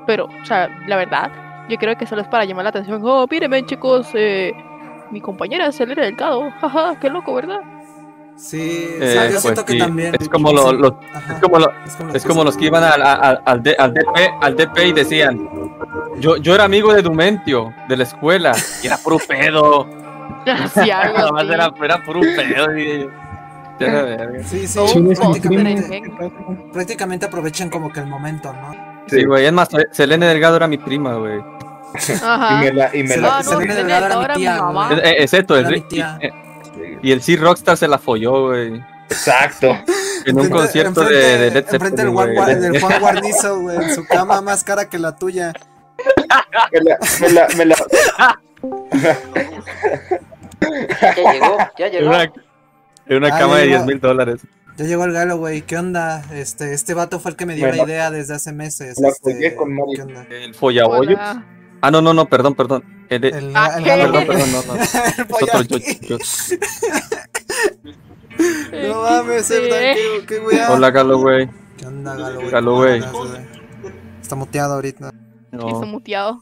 Pero, 0.06 0.26
o 0.26 0.44
sea, 0.44 0.68
la 0.86 0.96
verdad, 0.96 1.30
yo 1.68 1.76
creo 1.78 1.96
que 1.96 2.06
solo 2.06 2.22
es 2.22 2.28
para 2.28 2.44
llamar 2.44 2.64
la 2.64 2.70
atención. 2.70 3.00
Oh, 3.04 3.26
mírenme, 3.30 3.64
chicos, 3.66 4.08
eh, 4.14 4.52
mi 5.14 5.20
compañera 5.20 5.68
es 5.68 5.76
Selene 5.76 6.02
Delgado. 6.02 6.50
Jaja, 6.60 6.98
qué 7.00 7.08
loco, 7.08 7.32
¿verdad? 7.34 7.60
Sí, 8.36 8.58
Eh, 9.00 9.10
sí, 9.12 9.14
yo 9.14 9.30
pues 9.30 9.40
siento 9.42 9.64
que 9.64 9.72
sí, 9.74 9.78
también. 9.78 10.12
Es 10.18 10.28
como, 10.28 10.52
lo- 10.52 10.70
Sí, 10.70 10.76
lo- 10.76 11.00
ajá, 11.14 11.34
es 11.34 11.40
como, 11.40 11.58
lo- 11.60 11.72
es 11.86 11.94
como 11.96 12.12
es 12.14 12.24
como 12.26 12.44
los 12.44 12.56
que 12.56 12.64
iban 12.64 12.82
al, 12.82 13.00
al, 13.00 13.40
al, 13.44 13.62
D- 13.62 13.76
al 13.78 13.94
DP, 13.94 14.34
al 14.40 14.56
DP 14.56 14.86
y 14.88 14.92
decían, 14.92 15.48
yo, 16.18 16.36
yo 16.38 16.52
era 16.56 16.64
amigo 16.64 16.92
de 16.92 17.02
Dumentio, 17.02 17.72
de 17.88 17.96
la 17.96 18.02
escuela, 18.02 18.52
y 18.82 18.86
era 18.88 18.98
puro 18.98 19.18
pedo. 19.26 19.86
Sí, 20.74 20.90
algo 20.90 21.36
así. 21.36 21.52
era, 21.52 21.72
era 21.82 22.04
puro 22.04 22.20
pedo. 22.20 22.76
Y. 22.76 23.08
Sí, 24.44 24.66
sí, 24.68 24.78
prácticamente 26.72 27.26
aprovechan 27.26 27.70
como 27.70 27.90
que 27.92 28.00
el 28.00 28.06
momento, 28.06 28.52
¿no? 28.52 28.74
Sí, 29.06 29.24
güey, 29.24 29.46
es 29.46 29.52
más, 29.52 29.68
Selene 29.90 30.26
Delgado 30.26 30.56
era 30.56 30.66
mi 30.66 30.78
prima, 30.78 31.14
güey. 31.14 31.40
Ajá. 31.94 32.56
Y 32.60 32.64
me 32.66 32.72
la, 32.72 32.90
y 32.96 33.02
me 33.02 33.08
Se 33.08 33.20
la- 33.20 33.38
mi 33.42 33.46
tía, 34.34 34.62
mi 34.62 34.72
güey. 34.72 34.92
Eh, 34.98 35.00
eh, 35.04 35.16
excepto, 35.20 35.56
el, 35.56 35.66
mi 35.66 35.80
tía. 35.82 36.18
y, 37.02 37.08
y 37.08 37.12
el 37.12 37.22
C 37.22 37.36
Rockstar 37.36 37.76
se 37.76 37.86
la 37.88 37.98
folló, 37.98 38.48
güey. 38.48 38.82
Exacto. 39.10 39.76
En 40.26 40.36
un 40.38 40.46
Enfrente- 40.46 40.50
concierto 40.58 41.00
de, 41.04 41.06
enfrente- 41.06 41.38
de 41.38 41.50
Led 41.50 41.56
Enfrente 41.74 42.02
del 42.02 42.06
Zeppelin, 42.06 42.14
Juan. 42.14 42.30
Gua- 42.34 42.46
del 42.58 42.80
Juan 42.80 43.00
Guarnizo, 43.00 43.60
güey, 43.60 43.76
en 43.76 43.94
su 43.94 44.06
cama 44.06 44.40
más 44.40 44.64
cara 44.64 44.88
que 44.88 44.98
la 44.98 45.14
tuya. 45.16 45.52
Me 46.72 46.80
la, 46.80 46.98
me 47.20 47.28
la, 47.28 47.46
me 47.58 47.64
la- 47.66 47.76
Ya 51.02 51.32
llegó, 51.32 51.58
ya 51.78 51.86
En 51.86 51.92
llegó. 51.92 52.08
una, 52.08 52.32
en 53.06 53.16
una 53.18 53.36
Ah, 53.36 53.38
cama 53.38 53.58
de 53.58 53.64
llegó. 53.66 53.76
10 53.76 53.86
mil 53.86 54.00
dólares. 54.00 54.40
Ya 54.78 54.86
llegó 54.86 55.04
el 55.04 55.12
galo, 55.12 55.36
güey. 55.36 55.60
¿Qué 55.60 55.76
onda? 55.76 56.24
Este, 56.32 56.72
este 56.72 56.94
vato 56.94 57.20
fue 57.20 57.32
el 57.32 57.36
que 57.36 57.44
me 57.46 57.54
dio 57.54 57.66
Bueno, 57.68 57.84
la 57.84 57.88
idea 57.92 58.10
desde 58.10 58.34
hace 58.34 58.52
meses. 58.52 58.98
la 58.98 59.08
este, 59.08 59.34
jugué 59.34 59.54
con 59.54 59.72
Mario. 59.74 59.94
¿Qué 59.94 60.02
onda? 60.02 60.26
El 60.30 60.54
follabollos. 60.54 61.18
Hola. 61.20 61.44
Ah, 61.86 61.90
no, 61.90 62.00
no, 62.00 62.14
no, 62.14 62.24
perdón, 62.24 62.54
perdón. 62.54 62.82
El 63.10 63.20
de- 63.20 63.28
El, 63.28 63.52
Ah, 63.54 63.72
Perdón, 63.84 64.24
perdón, 64.26 64.52
no, 64.52 64.62
no. 64.74 64.74
El 65.60 65.68
yo- 65.68 65.78
yo- 66.00 66.18
No 68.88 69.02
mames. 69.02 69.50
Erdan, 69.50 69.94
qué, 69.94 70.24
qué 70.26 70.38
weá. 70.40 70.72
Hola, 70.72 70.90
Galo, 70.90 71.18
güey. 71.18 71.46
¿Qué 71.76 71.86
onda, 71.86 72.14
galo, 72.16 72.36
güey? 72.40 72.50
Galo, 72.50 72.70
¿Cómo 72.70 72.82
güey. 72.84 72.94
andas, 72.94 73.12
güey? 73.12 73.42
Está 74.22 74.34
muteado 74.34 74.74
ahorita. 74.74 75.10
Está 75.52 75.56
No, 75.58 75.82
muteado. 75.82 76.40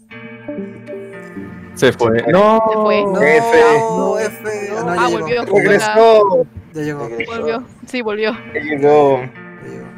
se 1.75 1.93
fue. 1.93 2.21
Se 2.21 2.23
fue. 2.23 2.33
No, 2.33 2.91
F. 2.93 3.11
no, 3.11 4.19
F. 4.21 4.71
Ah, 4.79 4.83
no, 4.85 5.01
Ah, 5.01 5.09
volvió. 5.11 5.45
Regresó. 5.45 6.47
Ya 6.73 6.83
llegó. 6.83 7.09
Volvió. 7.27 7.65
Sí, 7.87 8.01
volvió. 8.01 8.33
Llegó. 8.55 9.23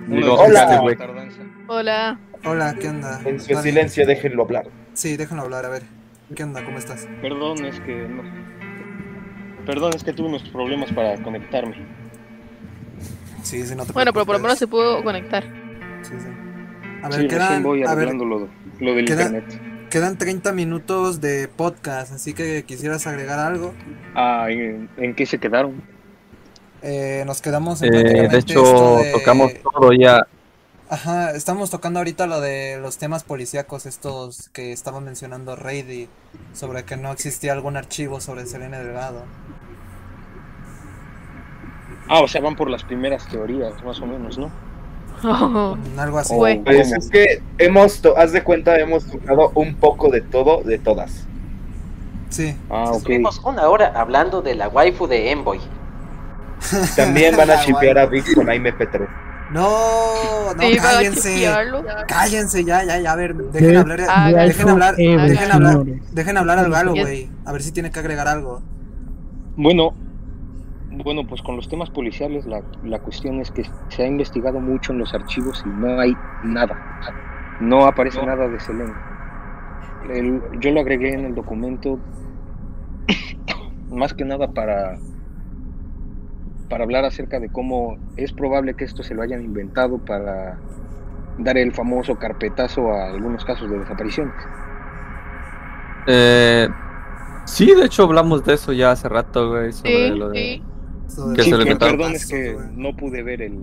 llegó. 0.09 0.34
Hola. 0.40 0.78
güey. 0.80 0.97
Hola. 1.68 2.18
Hola, 2.47 2.74
¿qué 2.80 2.88
onda? 2.88 3.20
En 3.26 3.38
su 3.40 3.55
silencio, 3.61 4.07
déjenlo 4.07 4.45
hablar. 4.45 4.64
Sí, 4.95 5.16
déjenlo 5.16 5.42
hablar, 5.42 5.64
a 5.66 5.68
ver. 5.68 5.82
¿Qué 6.34 6.42
onda? 6.45 6.64
¿Cómo 6.64 6.78
estás? 6.78 7.07
Perdón, 7.20 7.64
es 7.66 7.78
que 7.80 8.09
no. 8.09 8.22
Perdón, 9.66 9.92
es 9.95 10.05
que 10.05 10.12
tuve 10.12 10.28
unos 10.28 10.42
problemas 10.49 10.92
para 10.92 11.16
conectarme. 11.22 11.76
Sí, 13.42 13.66
sí, 13.66 13.74
no 13.74 13.84
te 13.84 13.92
Bueno, 13.92 14.12
pero 14.12 14.24
por 14.24 14.36
lo 14.36 14.40
menos 14.42 14.59
se 14.59 14.66
pudo 14.66 15.03
conectar. 15.03 15.45
Sí, 16.03 16.12
sí. 16.18 16.26
A 17.03 17.09
ver, 17.09 17.20
sí, 17.22 17.28
quedan, 17.28 17.62
voy 17.62 17.82
a 17.84 17.95
ver, 17.95 18.14
lo, 18.14 18.49
lo 18.80 18.95
del 18.95 19.05
queda- 19.05 19.24
internet. 19.26 19.61
quedan 19.90 20.16
30 20.16 20.53
minutos 20.53 21.20
de 21.20 21.49
podcast, 21.49 22.12
así 22.12 22.32
que 22.32 22.64
quisieras 22.64 23.07
agregar 23.07 23.38
algo. 23.38 23.74
Ah, 24.14 24.47
¿en, 24.49 24.88
en 24.97 25.14
qué 25.14 25.26
se 25.26 25.38
quedaron? 25.38 25.82
Eh, 26.82 27.24
nos 27.26 27.42
quedamos 27.42 27.82
en 27.82 27.95
Eh, 27.95 28.03
de 28.03 28.24
esto 28.24 28.36
hecho, 28.36 28.97
de- 29.03 29.12
tocamos 29.12 29.53
todo 29.62 29.92
ya. 29.92 30.26
Ajá, 30.95 31.32
estamos 31.32 31.70
tocando 31.70 31.99
ahorita 31.99 32.28
lo 32.28 32.40
de 32.40 32.78
los 32.80 32.99
temas 32.99 33.24
policíacos 33.24 33.84
estos 33.84 34.49
que 34.51 34.70
estaba 34.70 35.01
mencionando 35.01 35.57
Reidy 35.57 36.09
sobre 36.53 36.84
que 36.84 36.97
no 36.97 37.11
existía 37.11 37.53
algún 37.53 37.76
archivo 37.76 38.20
sobre 38.20 38.47
Selene 38.47 38.78
Delgado. 38.78 39.24
Ah, 42.09 42.20
o 42.20 42.28
sea, 42.28 42.40
van 42.42 42.55
por 42.55 42.70
las 42.70 42.84
primeras 42.84 43.26
teorías, 43.26 43.82
más 43.82 44.01
o 44.01 44.07
menos, 44.07 44.38
¿no? 44.38 44.53
Algo 46.01 46.18
así. 46.18 46.32
Pues 46.64 46.92
es 46.92 47.11
que 47.11 47.42
hemos, 47.59 48.01
to- 48.01 48.16
haz 48.16 48.30
de 48.30 48.45
cuenta, 48.45 48.78
hemos 48.78 49.05
tocado 49.05 49.51
un 49.57 49.74
poco 49.74 50.11
de 50.11 50.20
todo, 50.20 50.62
de 50.62 50.78
todas. 50.78 51.26
Sí. 52.30 52.57
Ah, 52.70 52.84
ok. 52.90 52.99
Estuvimos 52.99 53.40
una 53.40 53.68
hora 53.68 53.92
hablando 53.97 54.42
de 54.42 54.55
la 54.55 54.68
waifu 54.68 55.09
de 55.09 55.32
Envoy. 55.32 55.59
También 56.95 57.36
van 57.36 57.51
a 57.51 57.59
chipear 57.64 57.99
a. 57.99 58.07
Vix 58.07 58.32
con 58.32 58.47
AMP3. 58.47 59.23
No, 59.55 60.52
no, 60.52 60.61
Sí, 60.61 60.76
cállense. 60.78 61.48
Cállense 62.09 62.64
ya, 62.64 62.82
ya, 62.84 62.98
ya, 62.98 63.12
a 63.12 63.16
ver, 63.16 63.34
dejen 63.36 63.70
De- 63.70 63.76
hablar, 63.78 64.00
Ah, 64.09 64.30
dejen 64.32 64.68
hablar, 64.68 64.96
dejen 64.96 65.52
hablar, 65.52 65.84
dejen 66.12 66.36
hablar 66.36 66.59
al 66.59 66.70
galo, 66.72 66.90
güey. 67.05 67.30
A 67.46 67.52
ver 67.52 67.62
si 67.62 67.70
tiene 67.70 67.90
que 67.92 68.00
agregar 68.00 68.26
algo. 68.26 68.62
Bueno, 69.57 69.94
bueno, 70.90 71.24
pues 71.28 71.40
con 71.42 71.55
los 71.57 71.68
temas 71.68 71.88
policiales 71.90 72.46
la, 72.46 72.62
la 72.82 72.98
cuestión 72.98 73.40
es 73.40 73.52
que 73.52 73.62
se 73.90 74.02
ha 74.02 74.07
investigado 74.09 74.59
mucho 74.59 74.92
en 74.92 74.98
los 74.98 75.14
archivos 75.14 75.62
y 75.64 75.68
no 75.68 76.00
hay 76.00 76.16
nada. 76.42 76.76
No 77.61 77.86
aparece 77.86 78.24
nada 78.26 78.48
de 78.48 78.59
Selene. 78.59 78.92
El- 80.11 80.42
yo 80.61 80.72
lo 80.72 80.80
agregué 80.80 81.14
en 81.14 81.26
el 81.26 81.34
documento 81.36 81.98
más 83.90 84.12
que 84.14 84.24
nada 84.24 84.48
para 84.52 84.98
para 86.68 86.84
hablar 86.84 87.04
acerca 87.04 87.40
de 87.40 87.48
cómo 87.48 87.96
es 88.16 88.32
probable 88.32 88.74
que 88.74 88.84
esto 88.84 89.02
se 89.02 89.14
lo 89.14 89.22
hayan 89.22 89.42
inventado 89.42 89.98
para 89.98 90.58
dar 91.38 91.58
el 91.58 91.72
famoso 91.72 92.16
carpetazo 92.16 92.90
a 92.92 93.10
algunos 93.10 93.44
casos 93.44 93.70
de 93.70 93.78
desapariciones. 93.78 94.34
Eh, 96.06 96.68
sí, 97.46 97.74
de 97.74 97.86
hecho 97.86 98.04
hablamos 98.04 98.44
de 98.44 98.54
eso 98.54 98.72
ya 98.72 98.90
hace 98.92 99.08
rato, 99.08 99.50
güey. 99.50 99.72
Sobre 99.72 100.10
Sí, 100.12 100.18
lo 100.18 100.28
de... 100.30 100.38
sí. 100.38 100.62
Que 101.36 101.42
Sí, 101.42 101.50
se 101.50 101.56
inventaron. 101.56 101.96
perdón, 101.96 102.12
es 102.14 102.26
que 102.26 102.56
no 102.74 102.96
pude 102.96 103.22
ver 103.22 103.42
el 103.42 103.58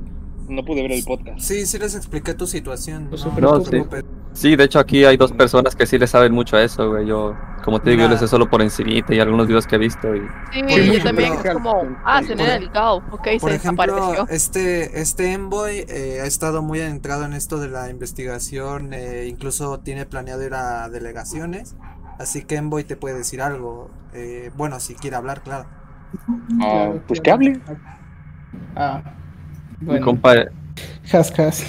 no 0.47 0.65
pude 0.65 0.81
ver 0.81 0.91
el 0.91 1.03
podcast. 1.03 1.39
Sí, 1.39 1.65
sí 1.65 1.77
les 1.79 1.95
expliqué 1.95 2.33
tu 2.33 2.45
situación. 2.45 3.09
No 3.09 3.17
se 3.17 3.29
No, 3.29 3.39
No, 3.39 3.61
te 3.61 3.79
sí. 3.81 3.85
Sí, 4.33 4.55
de 4.55 4.63
hecho 4.63 4.79
aquí 4.79 5.03
hay 5.03 5.17
dos 5.17 5.31
personas 5.33 5.75
que 5.75 5.85
sí 5.85 5.99
le 5.99 6.07
saben 6.07 6.31
mucho 6.33 6.55
a 6.55 6.63
eso, 6.63 6.89
güey. 6.89 7.05
Yo, 7.05 7.35
como 7.65 7.79
te 7.81 7.89
digo, 7.91 7.99
yo 8.03 8.07
Mira. 8.07 8.11
les 8.11 8.19
sé 8.21 8.27
solo 8.27 8.49
por 8.49 8.61
encimita 8.61 9.13
y 9.13 9.19
algunos 9.19 9.45
videos 9.45 9.67
que 9.67 9.75
he 9.75 9.79
visto. 9.79 10.15
Y... 10.15 10.19
Sí, 10.53 10.61
Por 10.61 10.69
yo 10.69 10.75
ejemplo- 10.77 11.03
también 11.03 11.33
es 11.33 11.53
como, 11.53 11.97
ah, 12.05 12.21
se 12.23 12.29
Por- 12.29 12.37
le 12.37 12.43
delgado, 12.53 12.97
ok, 13.11 13.27
Por 13.41 13.49
se 13.51 13.55
ejemplo, 13.57 13.85
desapareció. 13.85 14.27
este, 14.29 15.01
este 15.01 15.33
Envoy 15.33 15.85
eh, 15.89 16.19
ha 16.23 16.25
estado 16.25 16.61
muy 16.61 16.79
adentrado 16.79 17.25
en 17.25 17.33
esto 17.33 17.59
de 17.59 17.67
la 17.67 17.89
investigación, 17.89 18.93
eh, 18.93 19.27
incluso 19.29 19.79
tiene 19.81 20.05
planeado 20.05 20.43
ir 20.45 20.53
a 20.53 20.87
delegaciones, 20.89 21.75
así 22.17 22.43
que 22.43 22.55
Envoy 22.55 22.85
te 22.85 22.95
puede 22.95 23.17
decir 23.17 23.41
algo, 23.41 23.91
eh, 24.13 24.49
bueno, 24.55 24.79
si 24.79 24.95
quiere 24.95 25.17
hablar, 25.17 25.41
claro. 25.43 25.65
Ah, 26.13 26.57
Claro, 26.57 27.03
pues 27.07 27.19
que 27.21 27.31
hable. 27.31 27.59
Ah, 28.77 29.01
Mi 29.81 29.87
bueno. 29.87 30.05
compa 30.05 30.35
Has, 31.11 31.37
has. 31.37 31.63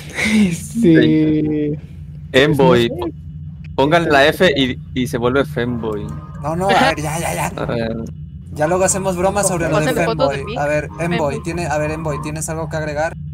Envoy, 0.84 1.78
Sé. 2.32 2.88
pongan 3.74 4.08
la 4.08 4.26
F 4.26 4.50
y, 4.56 4.78
y 4.94 5.06
se 5.06 5.18
vuelve 5.18 5.44
Femboy. 5.44 6.06
No, 6.42 6.56
no, 6.56 6.68
a 6.68 6.88
ver, 6.88 6.96
ya, 7.00 7.18
ya, 7.18 7.34
ya. 7.34 7.46
A 7.56 7.66
ver, 7.66 7.96
Ya 8.54 8.66
luego 8.66 8.84
hacemos 8.84 9.16
bromas 9.16 9.48
sobre 9.48 9.68
lo 9.68 9.80
de 9.80 9.92
Femboy. 9.92 10.44
A 10.58 10.66
ver, 10.66 10.84
Envoy, 10.98 11.08
Femboy. 11.08 11.42
tiene, 11.42 11.66
a 11.66 11.78
ver, 11.78 11.90
Envoy, 11.92 12.20
¿tienes 12.22 12.48
algo 12.48 12.68
que 12.68 12.76
agregar? 12.76 13.14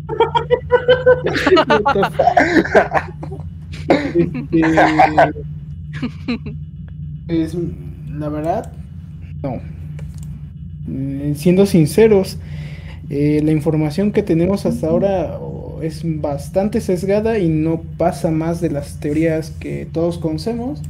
Pues, 7.26 7.54
la 8.08 8.28
verdad, 8.28 8.72
no. 9.42 9.60
Mm, 10.86 11.34
Siendo 11.34 11.66
sinceros, 11.66 12.38
eh, 13.10 13.40
la 13.44 13.52
información 13.52 14.12
que 14.12 14.22
tenemos 14.22 14.66
hasta 14.66 14.88
ahora 14.88 15.38
es 15.82 16.02
bastante 16.04 16.80
sesgada 16.80 17.38
y 17.38 17.48
no 17.48 17.82
pasa 17.96 18.30
más 18.30 18.60
de 18.60 18.70
las 18.70 19.00
teorías 19.00 19.50
que 19.58 19.86
todos 19.90 20.18
conocemos. 20.18 20.80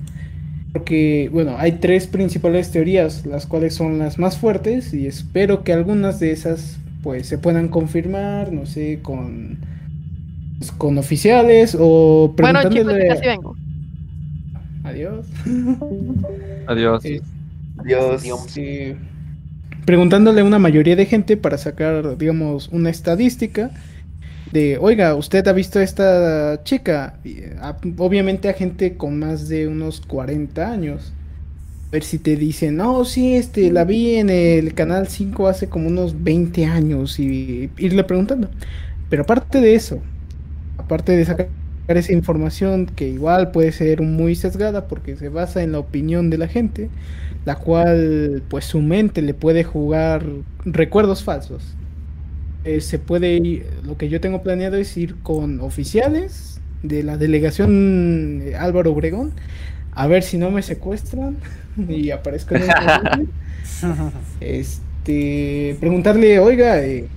Porque, 0.72 1.30
bueno, 1.32 1.57
hay 1.59 1.72
tres 1.72 2.07
principales 2.07 2.70
teorías, 2.70 3.24
las 3.26 3.47
cuales 3.47 3.74
son 3.74 3.99
las 3.99 4.18
más 4.18 4.39
fuertes 4.39 4.93
y 4.93 5.07
espero 5.07 5.64
que 5.64 5.72
algunas 5.72 6.20
de 6.20 6.32
esas 6.32 6.78
pues 7.03 7.26
se 7.26 7.39
puedan 7.39 7.68
confirmar, 7.68 8.53
no 8.53 8.66
sé, 8.66 9.01
con 9.03 9.59
pues, 10.59 10.72
con 10.72 10.99
oficiales 10.99 11.76
o 11.78 12.34
Bueno, 12.36 12.61
chicos, 12.68 12.84
preguntándole 12.84 13.09
casi 13.09 13.26
vengo. 13.26 13.57
Adiós. 14.84 15.26
adiós. 16.66 17.05
Eh, 17.05 17.20
Dios. 17.84 18.22
Sí. 18.49 18.95
preguntándole 19.84 20.41
a 20.41 20.45
una 20.45 20.59
mayoría 20.59 20.97
de 20.97 21.07
gente 21.07 21.36
para 21.36 21.59
sacar, 21.59 22.18
digamos, 22.18 22.68
una 22.68 22.91
estadística 22.91 23.70
de, 24.51 24.78
oiga, 24.78 25.14
¿usted 25.14 25.46
ha 25.49 25.53
visto 25.53 25.78
a 25.78 25.82
esta 25.82 26.62
chica? 26.64 27.20
Y, 27.24 27.42
a- 27.61 27.78
obviamente 27.99 28.49
a 28.49 28.55
gente 28.55 28.96
con 28.96 29.18
más 29.18 29.49
de 29.49 29.68
unos 29.68 30.01
40 30.01 30.70
años. 30.70 31.14
A 31.90 31.96
ver 31.96 32.05
si 32.05 32.18
te 32.20 32.36
dicen, 32.36 32.76
no, 32.76 33.05
sí, 33.05 33.34
este, 33.36 33.70
la 33.72 33.84
vi 33.84 34.16
en 34.16 34.30
el 34.30 34.74
canal 34.74 35.09
5 35.09 35.49
hace 35.49 35.68
como 35.70 35.88
unos 35.88 36.22
20 36.24 36.66
años 36.66 37.18
y 37.20 37.72
irle 37.78 38.05
preguntando. 38.05 38.51
Pero 39.09 39.22
aparte 39.24 39.61
de 39.61 39.74
eso, 39.74 40.03
aparte 40.76 41.12
de 41.16 41.24
sacar 41.24 41.51
esa 41.88 42.12
información 42.12 42.86
que 42.86 43.09
igual 43.09 43.51
puede 43.53 43.72
ser 43.72 44.03
muy 44.03 44.34
sesgada 44.36 44.88
porque 44.88 45.16
se 45.16 45.28
basa 45.30 45.62
en 45.62 45.72
la 45.72 45.78
opinión 45.80 46.30
de 46.30 46.38
la 46.38 46.49
gente, 46.49 46.90
la 47.44 47.57
cual 47.57 48.44
pues 48.49 48.66
su 48.66 48.80
mente 48.82 49.22
le 49.22 49.34
puede 49.34 49.64
jugar 49.64 50.24
recuerdos 50.64 51.24
falsos. 51.24 51.78
Eh, 52.68 52.82
se 52.82 52.98
puede 52.98 53.34
ir, 53.36 53.66
lo 53.82 53.96
que 53.96 54.10
yo 54.10 54.20
tengo 54.20 54.42
planeado 54.42 54.76
es 54.76 54.94
ir 54.98 55.14
con 55.22 55.60
oficiales 55.60 56.60
de 56.82 57.02
la 57.02 57.16
delegación 57.16 58.42
eh, 58.44 58.56
Álvaro 58.56 58.92
Obregón 58.92 59.32
a 59.92 60.06
ver 60.06 60.22
si 60.22 60.36
no 60.36 60.50
me 60.50 60.60
secuestran 60.60 61.38
y 61.88 62.10
aparezco 62.10 62.56
en 62.56 62.64
el 62.64 63.28
este 64.40 65.78
preguntarle, 65.80 66.38
oiga, 66.40 66.84
eh, 66.84 67.08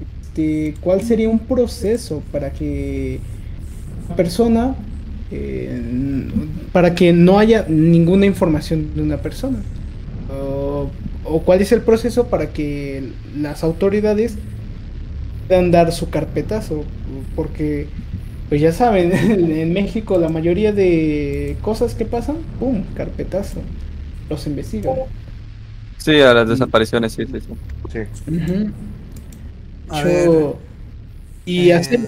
este, 0.00 0.74
¿cuál 0.80 1.02
sería 1.02 1.28
un 1.28 1.38
proceso 1.38 2.20
para 2.32 2.52
que 2.52 3.20
una 4.06 4.16
persona 4.16 4.74
eh, 5.30 5.80
para 6.72 6.96
que 6.96 7.12
no 7.12 7.38
haya 7.38 7.66
ninguna 7.68 8.26
información 8.26 8.96
de 8.96 9.02
una 9.02 9.18
persona. 9.18 9.58
O, 10.28 10.90
o 11.22 11.42
cuál 11.42 11.60
es 11.60 11.70
el 11.70 11.82
proceso 11.82 12.26
para 12.26 12.48
que 12.52 13.12
las 13.36 13.62
autoridades 13.62 14.38
puedan 15.48 15.70
dar 15.70 15.90
su 15.92 16.10
carpetazo, 16.10 16.84
porque 17.34 17.88
pues 18.48 18.60
ya 18.60 18.72
saben, 18.72 19.12
en 19.50 19.72
México 19.72 20.18
la 20.18 20.28
mayoría 20.28 20.72
de 20.72 21.56
cosas 21.62 21.94
que 21.94 22.04
pasan, 22.04 22.36
¡pum! 22.60 22.84
carpetazo, 22.94 23.60
los 24.30 24.46
investigan. 24.46 24.94
Sí, 25.96 26.20
a 26.20 26.32
las 26.32 26.48
desapariciones, 26.48 27.12
sí, 27.12 27.24
sí, 27.26 27.40
sí. 27.40 27.48
Sí. 27.92 28.32
Ujú. 28.36 28.70
A 29.88 30.02
Yo- 30.02 30.04
ver, 30.04 30.54
y 31.46 31.70
eh, 31.70 31.74
hacer, 31.74 32.00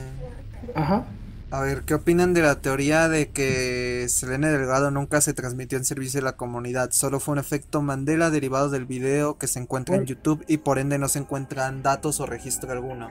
ajá. 0.75 1.07
A 1.53 1.63
ver, 1.63 1.83
¿qué 1.83 1.95
opinan 1.95 2.33
de 2.33 2.43
la 2.43 2.61
teoría 2.61 3.09
de 3.09 3.31
que 3.31 4.05
Selene 4.09 4.51
Delgado 4.51 4.93
nunca 4.93 5.21
se 5.21 5.35
transmitió 5.35 5.79
en 5.79 5.85
servicio 5.85 6.21
de 6.21 6.25
la 6.25 6.37
comunidad? 6.37 6.91
Solo 6.93 7.19
fue 7.19 7.33
un 7.33 7.39
efecto 7.41 7.83
Mandela 7.83 8.31
derivado 8.31 8.71
del 8.71 8.87
video 8.87 9.37
que 9.37 9.49
se 9.49 9.59
encuentra 9.59 9.97
en 9.97 10.07
YouTube 10.07 10.45
y 10.47 10.59
por 10.59 10.79
ende 10.79 10.97
no 10.97 11.09
se 11.09 11.19
encuentran 11.19 11.83
datos 11.83 12.21
o 12.21 12.27
registro 12.27 12.71
alguno. 12.71 13.09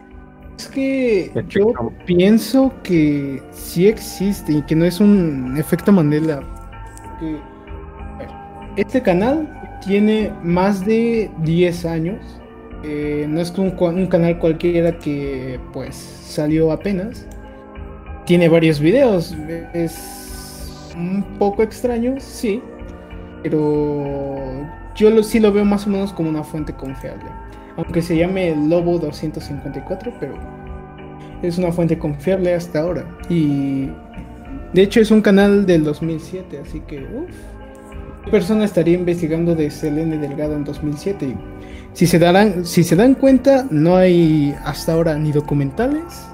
Es 0.58 0.68
que 0.68 1.32
yo 1.50 1.74
pienso 2.06 2.74
que 2.82 3.44
sí 3.52 3.88
existe 3.88 4.54
y 4.54 4.62
que 4.62 4.76
no 4.76 4.86
es 4.86 5.02
un 5.02 5.58
efecto 5.58 5.92
Mandela. 5.92 6.40
Que, 7.20 7.38
a 8.14 8.18
ver, 8.20 8.30
este 8.78 9.02
canal 9.02 9.80
tiene 9.86 10.32
más 10.44 10.86
de 10.86 11.30
10 11.44 11.86
años. 11.86 12.40
Eh, 12.86 13.26
no 13.28 13.42
es 13.42 13.52
un, 13.58 13.76
un 13.78 14.08
canal 14.08 14.40
cualquiera 14.40 14.98
que 14.98 15.60
pues 15.74 15.98
salió 15.98 16.72
apenas. 16.72 17.26
Tiene 18.30 18.48
varios 18.48 18.80
videos. 18.80 19.36
Es 19.74 20.94
un 20.96 21.26
poco 21.40 21.64
extraño, 21.64 22.14
sí. 22.20 22.62
Pero 23.42 24.68
yo 24.96 25.24
sí 25.24 25.40
lo 25.40 25.52
veo 25.52 25.66
más 25.66 25.88
o 25.88 25.90
menos 25.90 26.14
como 26.14 26.30
una 26.30 26.44
fuente 26.44 26.72
confiable. 26.72 27.26
Aunque 27.76 28.04
se 28.04 28.16
llame 28.16 28.56
Lobo 28.56 29.00
254, 29.00 30.14
pero 30.20 30.36
es 31.42 31.58
una 31.58 31.72
fuente 31.72 31.98
confiable 31.98 32.54
hasta 32.54 32.82
ahora. 32.82 33.04
Y 33.30 33.90
de 34.74 34.84
hecho 34.84 35.02
es 35.02 35.10
un 35.10 35.24
canal 35.24 35.66
del 35.66 35.84
2007, 35.84 36.60
así 36.64 36.82
que 36.82 37.00
uff. 37.00 37.36
¿Qué 38.26 38.30
persona 38.30 38.66
estaría 38.66 38.94
investigando 38.94 39.56
de 39.56 39.72
Selene 39.72 40.20
Delgado 40.20 40.54
en 40.54 40.66
2007? 40.66 41.26
Y 41.26 41.36
si 41.94 42.06
se 42.06 42.20
darán, 42.20 42.64
si 42.64 42.84
se 42.84 42.96
dan 42.96 43.16
cuenta, 43.16 43.66
no 43.72 43.96
hay 43.96 44.54
hasta 44.66 44.94
ahora 44.94 45.16
ni 45.16 45.32
documentales 45.32 46.29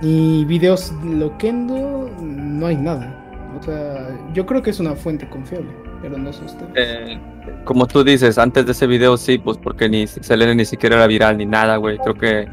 ni 0.00 0.44
videos 0.44 0.92
loquendo, 1.04 2.10
no 2.20 2.66
hay 2.66 2.76
nada. 2.76 3.14
O 3.58 3.62
sea, 3.62 4.08
yo 4.32 4.46
creo 4.46 4.62
que 4.62 4.70
es 4.70 4.80
una 4.80 4.94
fuente 4.94 5.28
confiable, 5.28 5.70
pero 6.00 6.16
no 6.16 6.32
sé 6.32 6.44
usted. 6.44 6.66
Eh, 6.76 7.18
como 7.64 7.86
tú 7.86 8.02
dices, 8.04 8.38
antes 8.38 8.64
de 8.64 8.72
ese 8.72 8.86
video 8.86 9.16
sí, 9.16 9.38
pues 9.38 9.58
porque 9.58 9.88
ni 9.88 10.06
Selene 10.06 10.54
ni 10.54 10.64
siquiera 10.64 10.96
era 10.96 11.06
viral 11.06 11.36
ni 11.38 11.46
nada, 11.46 11.76
güey. 11.76 11.98
Creo 11.98 12.14
que 12.14 12.48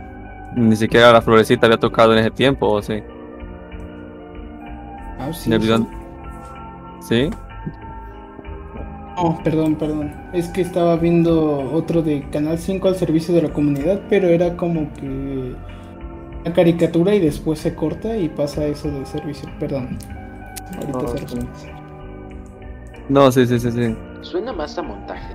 ni 0.56 0.76
siquiera 0.76 1.14
la 1.14 1.22
florecita 1.22 1.68
había 1.68 1.78
tocado 1.78 2.14
en 2.14 2.20
ese 2.20 2.32
tiempo, 2.32 2.68
¿o 2.70 2.82
sí? 2.82 3.04
Ah, 5.20 5.30
video- 5.46 5.88
sí. 7.00 7.30
¿Sí? 7.30 7.30
Oh, 9.20 9.40
perdón, 9.44 9.76
perdón. 9.76 10.14
Es 10.34 10.48
que 10.50 10.62
estaba 10.62 10.96
viendo 10.96 11.72
otro 11.74 12.02
de 12.04 12.22
Canal 12.30 12.58
5 12.60 12.88
al 12.88 12.96
servicio 12.96 13.34
de 13.34 13.44
la 13.44 13.50
comunidad, 13.50 14.02
pero 14.10 14.28
era 14.28 14.56
como 14.56 14.94
que 14.94 15.56
una 16.48 16.56
caricatura 16.56 17.14
y 17.14 17.20
después 17.20 17.60
se 17.60 17.76
corta 17.76 18.16
y 18.18 18.30
pasa 18.30 18.66
eso 18.66 18.90
del 18.90 19.06
servicio. 19.06 19.50
Perdón. 19.60 19.98
Ahorita 20.76 21.00
Ah, 21.04 21.08
se 21.08 21.18
resuelve. 21.18 21.48
No, 23.10 23.32
sí, 23.32 23.46
sí, 23.46 23.60
sí, 23.60 23.72
sí. 23.72 23.96
Suena 24.22 24.52
más 24.54 24.78
a 24.78 24.82
montaje. 24.84 25.34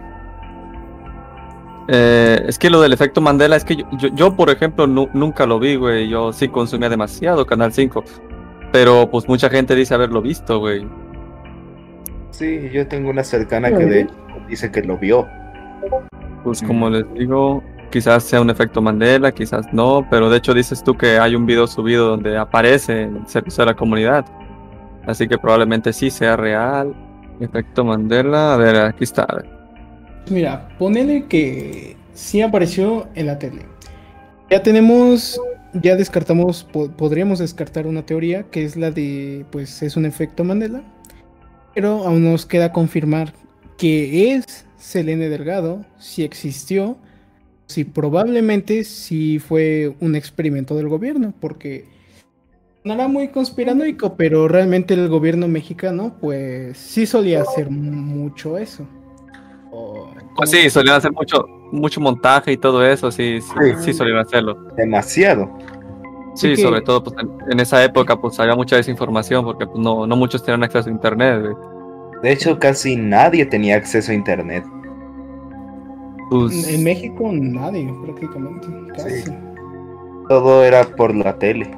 Eh, 1.88 2.40
es 2.46 2.58
que 2.58 2.70
lo 2.70 2.80
del 2.80 2.92
efecto 2.92 3.20
Mandela 3.20 3.56
es 3.56 3.64
que 3.64 3.76
yo, 3.76 3.84
yo, 3.98 4.08
yo, 4.14 4.36
por 4.36 4.50
ejemplo, 4.50 4.86
nu- 4.86 5.08
nunca 5.14 5.46
lo 5.46 5.58
vi, 5.58 5.76
güey. 5.76 6.08
Yo 6.08 6.32
sí 6.32 6.48
consumía 6.48 6.88
demasiado 6.88 7.44
Canal 7.46 7.72
5. 7.72 8.04
Pero 8.72 9.10
pues 9.10 9.28
mucha 9.28 9.50
gente 9.50 9.74
dice 9.74 9.94
haberlo 9.94 10.22
visto, 10.22 10.58
güey. 10.58 10.86
Sí, 12.30 12.70
yo 12.72 12.86
tengo 12.88 13.10
una 13.10 13.24
cercana 13.24 13.68
que 13.70 13.84
de 13.84 14.00
hecho 14.02 14.14
dice 14.48 14.70
que 14.70 14.82
lo 14.82 14.96
vio. 14.96 15.26
Pues 16.44 16.62
como 16.62 16.88
les 16.88 17.04
digo, 17.14 17.62
quizás 17.93 18.24
sea 18.24 18.40
un 18.40 18.51
efecto 18.51 18.82
Mandela, 18.82 19.30
quizás 19.30 19.72
no, 19.72 20.05
pero 20.11 20.28
de 20.28 20.38
hecho 20.38 20.53
dices 20.55 20.82
tú 20.82 20.97
que 20.97 21.18
hay 21.18 21.36
un 21.36 21.47
video 21.47 21.68
subido 21.68 22.09
donde 22.09 22.36
aparece 22.36 23.03
en 23.03 23.18
el 23.18 23.28
servicio 23.28 23.64
de 23.64 23.70
la 23.70 23.76
comunidad. 23.76 24.24
Así 25.07 25.28
que 25.28 25.38
probablemente 25.38 25.93
sí 25.93 26.11
sea 26.11 26.36
real. 26.36 26.93
Efecto 27.38 27.84
Mandela, 27.84 28.55
a 28.55 28.57
ver, 28.57 28.76
aquí 28.76 29.05
está. 29.05 29.26
Mira, 30.30 30.68
ponele 30.78 31.26
que 31.26 31.97
sí 32.14 32.40
apareció 32.40 33.07
en 33.14 33.26
la 33.26 33.38
tele. 33.38 33.62
Ya 34.51 34.62
tenemos, 34.62 35.40
ya 35.72 35.95
descartamos, 35.97 36.64
po- 36.64 36.90
podríamos 36.90 37.38
descartar 37.38 37.86
una 37.86 38.03
teoría 38.07 38.45
que 38.45 38.64
es 38.64 38.76
la 38.76 38.90
de, 38.90 39.45
pues 39.51 39.82
es 39.82 39.97
un 39.97 40.07
efecto 40.07 40.45
Mandela. 40.45 40.82
Pero 41.74 42.05
aún 42.07 42.24
nos 42.24 42.47
queda 42.47 42.72
confirmar 42.72 43.32
que 43.78 44.34
es 44.34 44.66
Selene 44.76 45.28
Delgado, 45.28 45.84
si 45.99 46.22
existió, 46.22 46.97
si 47.72 47.84
probablemente 47.84 48.84
sí 48.84 49.38
fue 49.38 49.94
un 50.00 50.14
experimento 50.14 50.76
del 50.76 50.88
gobierno, 50.88 51.32
porque 51.40 51.86
sonará 52.82 53.08
muy 53.08 53.28
conspiranoico, 53.28 54.14
pero 54.16 54.48
realmente 54.48 54.94
el 54.94 55.08
gobierno 55.08 55.48
mexicano, 55.48 56.16
pues 56.20 56.76
sí 56.78 57.06
solía 57.06 57.42
hacer 57.42 57.70
mucho 57.70 58.58
eso. 58.58 58.86
O- 59.70 60.10
Pues 60.36 60.50
sí, 60.50 60.68
solían 60.70 60.96
hacer 60.96 61.12
mucho, 61.12 61.46
mucho 61.72 62.00
montaje 62.00 62.52
y 62.52 62.56
todo 62.56 62.84
eso, 62.86 63.10
sí, 63.10 63.40
sí, 63.40 63.48
Sí. 63.60 63.84
sí 63.84 63.92
solían 63.94 64.18
hacerlo. 64.18 64.54
Demasiado. 64.76 65.50
Sí, 66.34 66.48
Así 66.48 66.56
que- 66.56 66.62
sobre 66.62 66.80
todo 66.80 67.04
pues, 67.04 67.16
en, 67.20 67.52
en 67.52 67.60
esa 67.60 67.82
época 67.84 68.18
pues 68.20 68.38
había 68.40 68.54
mucha 68.56 68.76
desinformación 68.76 69.44
porque 69.44 69.66
pues, 69.66 69.78
no, 69.78 70.06
no 70.06 70.16
muchos 70.16 70.42
tenían 70.42 70.62
acceso 70.64 70.88
a 70.88 70.92
internet. 70.92 71.42
De 72.22 72.32
hecho, 72.32 72.58
casi 72.58 72.96
nadie 72.96 73.44
tenía 73.46 73.76
acceso 73.76 74.12
a 74.12 74.14
internet. 74.14 74.64
Pues, 76.33 76.68
En 76.68 76.83
México 76.85 77.30
nadie, 77.33 77.93
prácticamente. 78.05 78.66
Casi. 78.97 79.22
Sí. 79.22 79.33
Todo 80.28 80.64
era 80.64 80.85
por 80.85 81.14
la 81.14 81.39
tele. 81.39 81.70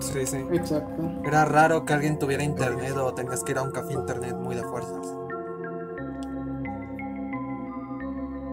Sí, 0.00 0.24
sí. 0.26 0.36
Exacto. 0.52 1.10
Era 1.24 1.44
raro 1.44 1.84
que 1.84 1.94
alguien 1.94 2.18
tuviera 2.18 2.44
internet 2.44 2.94
o 2.96 3.12
tengas 3.14 3.42
que 3.42 3.52
ir 3.52 3.58
a 3.58 3.62
un 3.62 3.72
café 3.72 3.94
internet 3.94 4.36
muy 4.36 4.54
de 4.54 4.62
fuerzas. 4.62 5.14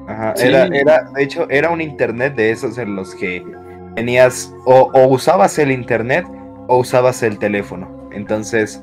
Ajá, 0.07 0.33
Sí. 0.35 0.47
era, 0.47 0.65
era, 0.65 1.03
de 1.15 1.23
hecho, 1.23 1.47
era 1.49 1.69
un 1.69 1.81
internet 1.81 2.35
de 2.35 2.51
esos 2.51 2.77
en 2.77 2.95
los 2.95 3.15
que 3.15 3.45
tenías 3.95 4.53
o, 4.65 4.89
o 4.93 5.07
usabas 5.07 5.57
el 5.59 5.71
internet 5.71 6.25
o 6.67 6.77
usabas 6.77 7.23
el 7.23 7.37
teléfono. 7.39 7.87
Entonces 8.11 8.81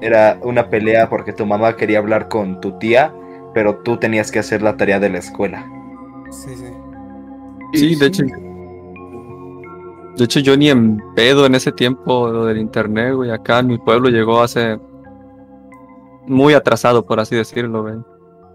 era 0.00 0.38
una 0.42 0.68
pelea 0.68 1.08
porque 1.08 1.32
tu 1.32 1.46
mamá 1.46 1.76
quería 1.76 1.98
hablar 1.98 2.28
con 2.28 2.60
tu 2.60 2.78
tía, 2.78 3.12
pero 3.54 3.76
tú 3.78 3.96
tenías 3.96 4.30
que 4.30 4.38
hacer 4.38 4.62
la 4.62 4.76
tarea 4.76 5.00
de 5.00 5.10
la 5.10 5.18
escuela. 5.18 5.66
Sí, 6.30 6.50
sí. 6.54 6.72
sí, 7.74 7.94
de 7.96 8.06
hecho. 8.06 8.24
De 10.16 10.24
hecho, 10.24 10.40
yo 10.40 10.56
ni 10.56 10.68
en 10.68 11.00
pedo 11.14 11.46
en 11.46 11.54
ese 11.54 11.70
tiempo 11.70 12.28
lo 12.28 12.44
del 12.44 12.58
internet, 12.58 13.14
güey. 13.14 13.30
Acá 13.30 13.60
en 13.60 13.68
mi 13.68 13.78
pueblo 13.78 14.08
llegó 14.08 14.42
hace. 14.42 14.78
Muy 16.26 16.52
atrasado, 16.52 17.06
por 17.06 17.20
así 17.20 17.36
decirlo, 17.36 17.82
güey. 17.82 17.96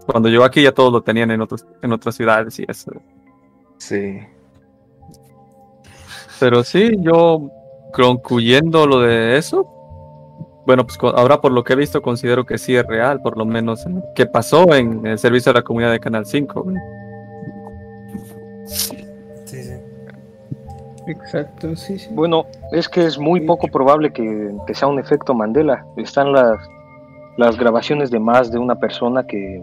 Cuando 0.06 0.28
llegó 0.28 0.44
aquí 0.44 0.62
ya 0.62 0.72
todos 0.72 0.92
lo 0.92 1.02
tenían 1.02 1.30
en, 1.30 1.40
otros, 1.40 1.66
en 1.82 1.92
otras 1.92 2.14
ciudades 2.14 2.58
y 2.58 2.64
eso. 2.68 2.92
Sí. 3.78 4.20
Pero 6.38 6.62
sí, 6.62 6.92
yo 7.00 7.50
concluyendo 7.92 8.86
lo 8.86 9.00
de 9.00 9.38
eso, 9.38 9.66
bueno, 10.66 10.86
pues 10.86 10.98
ahora 11.14 11.40
por 11.40 11.52
lo 11.52 11.62
que 11.64 11.74
he 11.74 11.76
visto 11.76 12.00
considero 12.02 12.44
que 12.46 12.58
sí 12.58 12.74
es 12.76 12.86
real, 12.86 13.20
por 13.20 13.36
lo 13.36 13.44
menos 13.44 13.84
eh, 13.86 13.90
que 14.14 14.26
pasó 14.26 14.74
en 14.74 15.06
el 15.06 15.18
servicio 15.18 15.52
de 15.52 15.58
la 15.60 15.62
comunidad 15.64 15.92
de 15.92 16.00
Canal 16.00 16.24
5. 16.26 16.62
güey. 16.62 16.76
Sí, 18.66 18.96
sí. 19.46 19.72
Exacto, 21.06 21.76
sí, 21.76 21.98
sí. 21.98 22.08
Bueno, 22.12 22.46
es 22.72 22.88
que 22.88 23.04
es 23.04 23.18
muy 23.18 23.40
poco 23.42 23.68
probable 23.68 24.10
que, 24.12 24.54
que 24.66 24.74
sea 24.74 24.88
un 24.88 24.98
efecto 24.98 25.34
Mandela. 25.34 25.84
Están 25.98 26.32
las, 26.32 26.56
las 27.36 27.58
grabaciones 27.58 28.10
de 28.10 28.18
más 28.20 28.50
de 28.50 28.58
una 28.58 28.76
persona 28.76 29.26
que, 29.26 29.62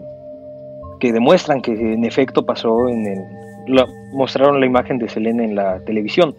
que 1.00 1.12
demuestran 1.12 1.60
que 1.60 1.72
en 1.72 2.04
efecto 2.04 2.46
pasó 2.46 2.88
en 2.88 3.06
el... 3.06 3.74
la- 3.74 3.86
mostraron 4.12 4.60
la 4.60 4.66
imagen 4.66 4.98
de 4.98 5.08
Selene 5.08 5.44
en 5.44 5.56
la 5.56 5.80
televisión. 5.80 6.32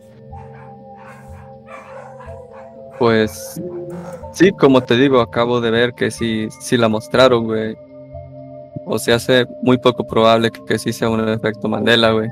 Pues 2.99 3.61
sí, 4.33 4.51
como 4.51 4.81
te 4.81 4.97
digo, 4.97 5.21
acabo 5.21 5.61
de 5.61 5.71
ver 5.71 5.93
que 5.93 6.11
sí, 6.11 6.47
sí 6.61 6.77
la 6.77 6.89
mostraron, 6.89 7.45
güey. 7.45 7.75
O 8.85 8.99
se 8.99 9.13
hace 9.13 9.45
muy 9.61 9.77
poco 9.77 10.05
probable 10.05 10.51
que, 10.51 10.63
que 10.65 10.77
sí 10.77 10.91
sea 10.91 11.09
un 11.09 11.27
efecto 11.29 11.69
Mandela, 11.69 12.11
güey. 12.11 12.29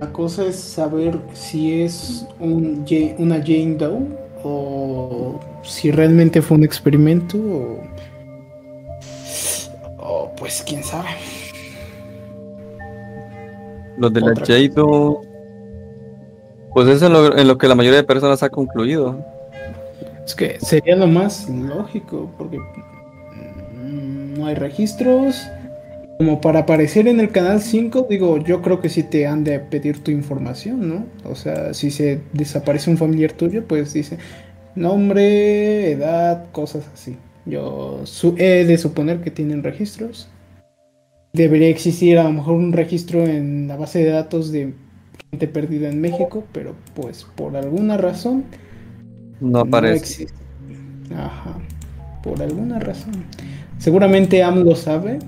La 0.00 0.12
cosa 0.12 0.46
es 0.46 0.56
saber 0.56 1.18
si 1.32 1.82
es 1.82 2.26
un, 2.40 2.84
una 3.18 3.36
Jane 3.36 3.76
Doe 3.78 4.00
o 4.42 5.38
si 5.62 5.90
realmente 5.92 6.42
fue 6.42 6.56
un 6.56 6.64
experimento 6.64 7.38
o, 7.38 7.80
o 9.98 10.32
pues 10.36 10.64
quién 10.66 10.82
sabe. 10.82 11.10
Lo 13.96 14.10
de 14.10 14.20
la 14.20 14.32
Otra 14.32 14.44
Jado. 14.44 15.20
Pues 16.74 16.88
eso 16.88 16.96
es 16.96 17.02
en 17.02 17.12
lo, 17.12 17.38
en 17.38 17.46
lo 17.46 17.58
que 17.58 17.68
la 17.68 17.74
mayoría 17.74 17.98
de 17.98 18.04
personas 18.04 18.42
ha 18.42 18.48
concluido. 18.48 19.24
Es 20.24 20.34
que 20.34 20.58
sería 20.60 20.96
lo 20.96 21.06
más 21.06 21.48
lógico, 21.48 22.30
porque 22.38 22.58
mm, 22.58 24.34
no 24.38 24.46
hay 24.46 24.54
registros. 24.54 25.42
Como 26.18 26.40
para 26.40 26.60
aparecer 26.60 27.08
en 27.08 27.18
el 27.18 27.30
canal 27.30 27.60
5, 27.60 28.06
digo, 28.08 28.38
yo 28.38 28.62
creo 28.62 28.80
que 28.80 28.88
sí 28.88 29.02
te 29.02 29.26
han 29.26 29.42
de 29.42 29.58
pedir 29.58 30.04
tu 30.04 30.10
información, 30.12 30.88
¿no? 30.88 31.06
O 31.28 31.34
sea, 31.34 31.74
si 31.74 31.90
se 31.90 32.20
desaparece 32.32 32.90
un 32.90 32.98
familiar 32.98 33.32
tuyo, 33.32 33.64
pues 33.66 33.92
dice 33.92 34.18
nombre, 34.76 35.90
edad, 35.90 36.46
cosas 36.52 36.84
así. 36.94 37.16
Yo 37.44 38.02
su- 38.04 38.36
he 38.38 38.64
de 38.64 38.78
suponer 38.78 39.20
que 39.20 39.32
tienen 39.32 39.64
registros. 39.64 40.28
Debería 41.32 41.68
existir 41.68 42.18
a 42.18 42.24
lo 42.24 42.32
mejor 42.32 42.54
un 42.54 42.72
registro 42.72 43.26
en 43.26 43.66
la 43.66 43.76
base 43.76 44.04
de 44.04 44.10
datos 44.10 44.52
de 44.52 44.74
gente 45.30 45.48
perdida 45.48 45.88
en 45.88 46.00
México, 46.00 46.44
pero 46.52 46.74
pues 46.94 47.24
por 47.34 47.56
alguna 47.56 47.96
razón 47.96 48.44
No 49.42 49.60
aparece. 49.60 49.96
existe. 49.96 50.34
Ajá. 51.14 51.54
Por 52.22 52.40
alguna 52.40 52.78
razón. 52.78 53.12
Seguramente 53.78 54.42
AMLO 54.42 54.74
sabe. 54.76 55.18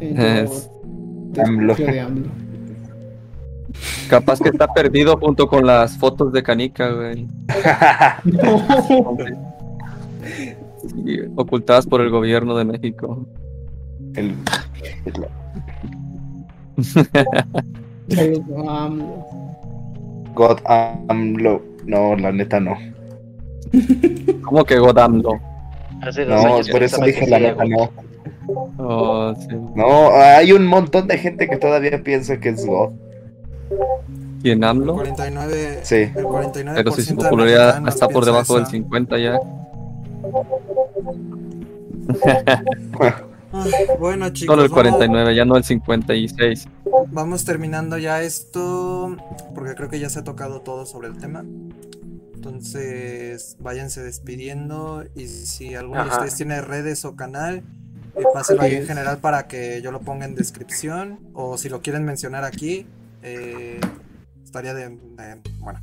Eh, 0.00 0.44
Es- 0.44 0.70
AMLO. 1.44 1.74
desconfío 1.74 1.86
de 1.92 2.00
AMLO. 2.00 2.28
Capaz 4.08 4.40
que 4.40 4.48
está 4.48 4.66
perdido 4.72 5.16
junto 5.18 5.46
con 5.48 5.66
las 5.66 5.96
fotos 5.98 6.32
de 6.32 6.42
Canica, 6.42 6.90
güey. 6.90 7.26
Sí, 10.88 11.18
ocultadas 11.36 11.86
por 11.86 12.00
el 12.00 12.08
gobierno 12.10 12.56
de 12.56 12.64
México. 12.64 13.26
El- 14.14 14.34
Saludos 18.08 18.68
a 18.68 18.84
AMLO. 18.84 19.26
God 20.34 20.58
AMLO. 21.08 21.62
No, 21.88 22.14
la 22.16 22.30
neta 22.32 22.60
no. 22.60 22.76
¿Cómo 24.44 24.64
que 24.64 24.76
dos 26.26 26.42
No, 26.44 26.54
años 26.54 26.68
por 26.70 26.82
eso 26.82 27.00
pensaba 27.00 27.04
que 27.06 27.12
dije 27.12 27.26
la 27.26 27.38
neta 27.40 27.64
no. 27.64 27.90
Oh, 28.78 29.34
sí. 29.34 29.48
No, 29.74 30.10
hay 30.14 30.52
un 30.52 30.66
montón 30.66 31.06
de 31.08 31.18
gente 31.18 31.48
que 31.48 31.56
todavía 31.56 32.02
piensa 32.02 32.38
que 32.38 32.50
es 32.50 32.64
God. 32.64 32.92
¿Quién 34.42 34.58
El 34.58 34.64
AMLO? 34.64 34.94
49, 34.94 35.80
Sí. 35.82 35.96
el 35.96 36.12
49% 36.24 36.74
Pero 36.76 36.90
si 36.92 37.02
su 37.02 37.16
popularidad 37.16 37.86
está 37.88 38.08
por 38.08 38.24
debajo 38.24 38.54
del 38.54 38.62
eso. 38.62 38.70
50 38.72 39.18
ya. 39.18 39.38
Ay, 43.52 43.72
bueno, 43.98 44.30
chicos, 44.30 44.54
Solo 44.54 44.62
el 44.64 44.68
vamos- 44.70 44.82
49, 44.82 45.34
ya 45.34 45.44
no 45.44 45.56
el 45.56 45.64
56. 45.64 46.68
Vamos 47.10 47.44
terminando 47.44 47.98
ya 47.98 48.22
esto, 48.22 49.16
porque 49.54 49.74
creo 49.74 49.88
que 49.88 49.98
ya 50.00 50.10
se 50.10 50.20
ha 50.20 50.24
tocado 50.24 50.60
todo 50.62 50.86
sobre 50.86 51.08
el 51.08 51.16
tema. 51.18 51.44
Entonces, 52.34 53.56
váyanse 53.60 54.02
despidiendo 54.02 55.04
y 55.14 55.26
si 55.26 55.74
alguno 55.74 56.04
de 56.04 56.10
ustedes 56.10 56.34
tiene 56.36 56.60
redes 56.60 57.04
o 57.04 57.16
canal, 57.16 57.62
eh, 58.16 58.24
páselo 58.32 58.62
ahí 58.62 58.74
en 58.76 58.86
general 58.86 59.18
para 59.18 59.48
que 59.48 59.82
yo 59.82 59.90
lo 59.92 60.00
ponga 60.00 60.24
en 60.24 60.34
descripción 60.34 61.20
o 61.34 61.58
si 61.58 61.68
lo 61.68 61.82
quieren 61.82 62.04
mencionar 62.04 62.44
aquí, 62.44 62.86
eh, 63.22 63.80
estaría 64.44 64.72
de, 64.74 64.88
de- 64.90 65.40
bueno. 65.58 65.80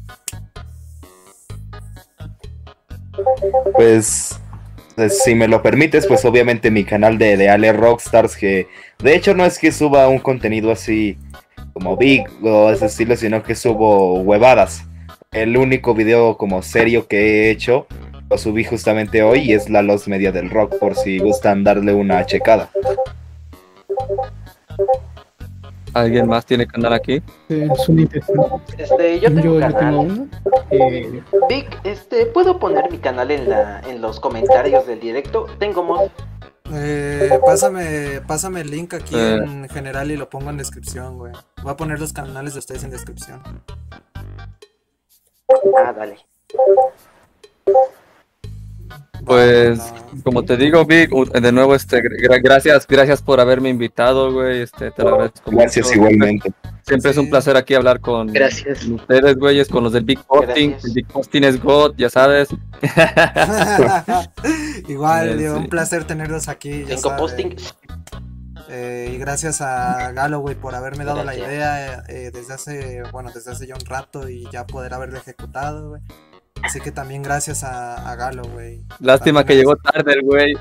Pues, 3.73 4.39
si 5.09 5.35
me 5.35 5.47
lo 5.47 5.61
permites, 5.61 6.07
pues 6.07 6.25
obviamente 6.25 6.71
mi 6.71 6.83
canal 6.83 7.17
de, 7.17 7.37
de 7.37 7.49
Ale 7.49 7.73
Rockstars, 7.73 8.35
que 8.35 8.67
de 8.99 9.15
hecho 9.15 9.33
no 9.33 9.45
es 9.45 9.59
que 9.59 9.71
suba 9.71 10.07
un 10.07 10.19
contenido 10.19 10.71
así 10.71 11.17
como 11.73 11.97
big 11.97 12.23
o 12.41 12.71
ese 12.71 12.85
estilo, 12.85 13.15
sino 13.15 13.43
que 13.43 13.55
subo 13.55 14.21
huevadas. 14.21 14.85
El 15.31 15.57
único 15.57 15.93
video 15.93 16.37
como 16.37 16.61
serio 16.61 17.07
que 17.07 17.17
he 17.17 17.49
hecho 17.49 17.87
lo 18.29 18.37
subí 18.37 18.63
justamente 18.63 19.21
hoy 19.21 19.39
y 19.39 19.53
es 19.53 19.69
la 19.69 19.81
Los 19.81 20.07
Media 20.07 20.31
del 20.31 20.49
Rock, 20.49 20.79
por 20.79 20.95
si 20.95 21.19
gustan 21.19 21.63
darle 21.63 21.93
una 21.93 22.25
checada. 22.25 22.69
¿Alguien 25.95 26.27
más 26.27 26.45
tiene 26.45 26.67
canal 26.67 26.93
aquí? 26.93 27.23
Eh, 27.49 27.69
es 27.73 27.87
un 27.89 27.99
interesante. 27.99 28.43
Este, 28.77 29.19
yo 29.21 29.29
tengo 29.29 29.41
Yo, 29.41 29.53
yo 29.53 29.59
canal. 29.61 29.79
tengo 29.79 30.01
uno. 30.01 30.27
eh, 30.71 31.23
Vic, 31.49 31.79
este, 31.85 32.25
¿puedo 32.25 32.59
poner 32.59 32.91
mi 32.91 32.97
canal 32.97 33.31
en 33.31 33.49
la, 33.49 33.79
en 33.87 34.01
los 34.01 34.19
comentarios 34.19 34.85
del 34.85 34.99
directo? 34.99 35.47
Tengo 35.57 35.83
mod. 35.83 36.09
Eh, 36.73 37.39
pásame, 37.45 38.19
pásame 38.27 38.61
el 38.61 38.71
link 38.71 38.93
aquí 38.93 39.15
Eh. 39.15 39.35
en 39.35 39.69
general 39.69 40.11
y 40.11 40.17
lo 40.17 40.29
pongo 40.29 40.49
en 40.49 40.57
descripción, 40.57 41.17
güey. 41.17 41.31
Voy 41.63 41.71
a 41.71 41.77
poner 41.77 41.99
los 41.99 42.11
canales 42.11 42.53
de 42.53 42.59
ustedes 42.59 42.83
en 42.83 42.89
descripción. 42.89 43.41
Ah, 45.77 45.93
dale. 45.93 46.17
Pues, 49.25 49.79
como 50.23 50.43
te 50.43 50.57
digo, 50.57 50.85
Vic, 50.85 51.09
de 51.09 51.51
nuevo, 51.51 51.75
este, 51.75 52.01
gra- 52.01 52.41
gracias, 52.43 52.85
gracias 52.87 53.21
por 53.21 53.39
haberme 53.39 53.69
invitado, 53.69 54.31
güey. 54.31 54.61
Este, 54.61 54.91
te 54.91 55.03
lo 55.03 55.09
agradezco 55.09 55.51
Gracias 55.51 55.87
mucho. 55.87 55.97
igualmente. 55.97 56.51
Siempre 56.83 57.11
es 57.11 57.17
un 57.17 57.29
placer 57.29 57.57
aquí 57.57 57.73
hablar 57.73 57.99
con 57.99 58.27
Gracias. 58.27 58.83
con 58.85 58.93
ustedes, 58.93 59.35
güeyes, 59.37 59.67
con 59.67 59.83
los 59.83 59.93
del 59.93 60.03
Big 60.03 60.19
Posting. 60.23 60.75
El 60.83 60.93
Big 60.93 61.07
Posting 61.07 61.43
es 61.43 61.61
God, 61.61 61.95
ya 61.97 62.09
sabes. 62.09 62.49
Igual, 64.87 65.29
Eh, 65.29 65.37
digo, 65.37 65.55
sí. 65.55 65.59
un 65.61 65.69
placer 65.69 66.05
tenerlos 66.05 66.47
aquí. 66.47 66.81
ya 66.85 66.95
Cinco 66.97 67.09
saben. 67.09 67.17
posting. 67.17 67.55
Eh, 68.67 69.11
y 69.13 69.17
gracias 69.19 69.61
a 69.61 70.11
Galloway 70.11 70.55
por 70.55 70.73
haberme 70.73 71.05
dado 71.05 71.23
la 71.23 71.35
idea 71.35 72.03
eh, 72.07 72.31
desde 72.33 72.53
hace, 72.55 73.03
bueno, 73.11 73.29
desde 73.33 73.51
hace 73.51 73.67
ya 73.67 73.75
un 73.75 73.85
rato 73.85 74.27
y 74.27 74.47
ya 74.51 74.65
poder 74.65 74.93
haberla 74.95 75.19
ejecutado, 75.19 75.89
güey. 75.89 76.01
Así 76.63 76.79
que 76.81 76.91
también 76.91 77.21
gracias 77.21 77.63
a, 77.63 78.09
a 78.11 78.15
Galloway. 78.15 78.81
Lástima 78.99 79.45
que 79.45 79.55
llegó 79.55 79.75
tarde 79.75 80.13
el 80.13 80.21
güey. 80.23 80.53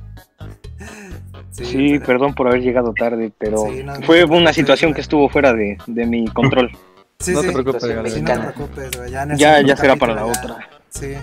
Sí, 1.51 1.65
Sí, 1.65 1.89
pero- 1.95 2.07
perdón 2.07 2.35
por 2.35 2.49
haber 2.49 2.61
llegado 2.63 2.93
tarde, 2.93 3.33
pero 3.39 3.67
Sí, 3.69 3.83
no, 3.85 3.97
no 3.97 4.03
fue 4.07 4.25
una 4.25 4.53
situación 4.53 4.91
güey. 4.91 4.97
que 4.97 5.01
estuvo 5.03 5.29
fuera 5.29 5.53
de, 5.55 5.79
de 5.87 6.07
mi 6.07 6.27
control. 6.29 6.71
Sí, 7.21 7.31
no 7.33 7.41
sí, 7.43 7.47
te 7.47 7.53
preocupes, 7.53 7.85
Galo. 7.87 8.09
sí, 8.11 8.21
no 8.21 8.27
te 8.27 8.33
mexicana. 8.35 8.53
preocupes, 8.53 8.91
güey. 8.99 9.11
Ya, 9.11 9.63
Ya, 9.63 9.77
será 9.77 9.95
para 9.97 10.15
la 10.15 10.23
ya- 10.23 10.27
otra. 10.27 10.69
Sí, 10.91 11.15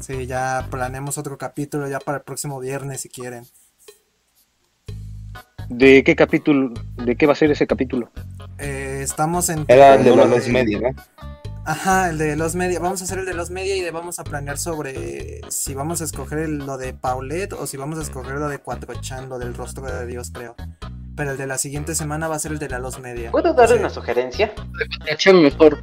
sí, 0.00 0.26
ya 0.26 0.66
planeemos 0.68 1.16
otro 1.16 1.38
capítulo 1.38 1.88
ya 1.88 2.00
para 2.00 2.18
el 2.18 2.24
próximo 2.24 2.58
viernes 2.58 3.00
si 3.02 3.08
quieren. 3.08 3.44
¿De 5.68 6.02
qué 6.02 6.16
capítulo? 6.16 6.74
¿De 6.96 7.16
qué 7.16 7.26
va 7.26 7.32
a 7.34 7.36
ser 7.36 7.50
ese 7.52 7.66
capítulo? 7.66 8.10
Eh, 8.58 8.98
estamos 9.02 9.48
en... 9.48 9.64
Era 9.68 9.96
de 9.96 10.14
la 10.14 10.24
Los 10.24 10.48
Media, 10.48 10.80
¿no? 10.80 10.88
Ajá, 11.68 12.08
el 12.08 12.16
de 12.16 12.34
los 12.34 12.54
media. 12.54 12.80
Vamos 12.80 13.02
a 13.02 13.04
hacer 13.04 13.18
el 13.18 13.26
de 13.26 13.34
los 13.34 13.50
media 13.50 13.76
y 13.76 13.82
de 13.82 13.90
vamos 13.90 14.18
a 14.18 14.24
planear 14.24 14.56
sobre 14.56 15.42
si 15.50 15.74
vamos 15.74 16.00
a 16.00 16.04
escoger 16.04 16.38
el- 16.38 16.58
lo 16.58 16.78
de 16.78 16.94
Paulette 16.94 17.52
o 17.52 17.66
si 17.66 17.76
vamos 17.76 17.98
a 17.98 18.02
escoger 18.02 18.36
lo 18.36 18.48
de 18.48 18.58
Cuatrochan, 18.58 19.28
lo 19.28 19.38
del 19.38 19.52
rostro 19.52 19.84
de 19.84 20.06
Dios, 20.06 20.30
creo. 20.32 20.56
Pero 21.14 21.32
el 21.32 21.36
de 21.36 21.46
la 21.46 21.58
siguiente 21.58 21.94
semana 21.94 22.26
va 22.26 22.36
a 22.36 22.38
ser 22.38 22.52
el 22.52 22.58
de 22.58 22.70
la 22.70 22.78
los 22.78 22.98
media. 23.00 23.30
¿Puedo 23.32 23.52
darle 23.52 23.74
Sí. 23.74 23.80
una 23.80 23.90
sugerencia? 23.90 24.54
Acción 25.12 25.42
mejor. 25.42 25.82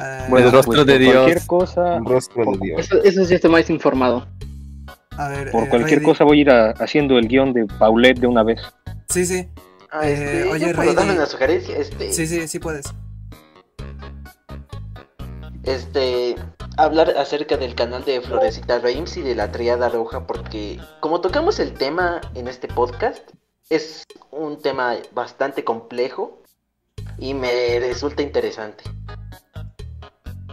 Eh, 0.00 0.26
Bueno, 0.30 0.50
rostro 0.50 0.72
pues, 0.72 0.86
de 0.86 0.92
por 0.94 1.00
Dios. 1.02 1.14
Cualquier 1.14 1.46
cosa, 1.46 1.80
Un 1.96 2.06
rostro 2.06 2.44
de 2.52 2.58
Dios. 2.62 2.80
Eso, 2.80 3.02
eso 3.02 3.24
sí 3.26 3.34
estoy 3.34 3.50
más 3.50 3.68
informado. 3.68 4.26
a 5.18 5.28
ver, 5.28 5.50
por 5.50 5.64
eh, 5.64 5.68
cualquier 5.68 5.98
Rey, 6.00 6.06
cosa 6.06 6.24
voy 6.24 6.38
a 6.38 6.40
ir 6.42 6.50
a- 6.50 6.70
haciendo 6.72 7.18
el 7.18 7.26
guion 7.28 7.52
de 7.54 7.66
Paulette 7.78 8.18
de 8.20 8.26
una 8.26 8.42
vez. 8.42 8.60
Sí, 9.08 9.24
sí, 9.26 9.46
Ah, 9.90 10.06
este, 10.08 10.40
Eh, 10.40 10.50
oye, 10.50 10.66
¿yo 10.68 10.74
puedo 10.74 10.88
Rey, 10.88 10.94
darle 10.94 11.12
di- 11.12 11.16
una 11.18 11.26
sugerencia? 11.26 11.76
Este, 11.78 12.12
sí, 12.12 12.26
sí, 12.26 12.48
sí 12.48 12.58
puedes. 12.58 12.86
Este, 15.66 16.36
hablar 16.76 17.10
acerca 17.18 17.56
del 17.56 17.74
canal 17.74 18.04
de 18.04 18.20
Florecita 18.20 18.78
Reims 18.78 19.16
y 19.16 19.22
de 19.22 19.34
la 19.34 19.50
Triada 19.52 19.88
Roja, 19.88 20.26
porque 20.26 20.80
como 21.00 21.20
tocamos 21.20 21.58
el 21.60 21.72
tema 21.74 22.20
en 22.34 22.48
este 22.48 22.68
podcast, 22.68 23.22
es 23.68 24.04
un 24.30 24.60
tema 24.62 24.94
bastante 25.12 25.64
complejo 25.64 26.40
y 27.18 27.34
me 27.34 27.78
resulta 27.80 28.22
interesante. 28.22 28.84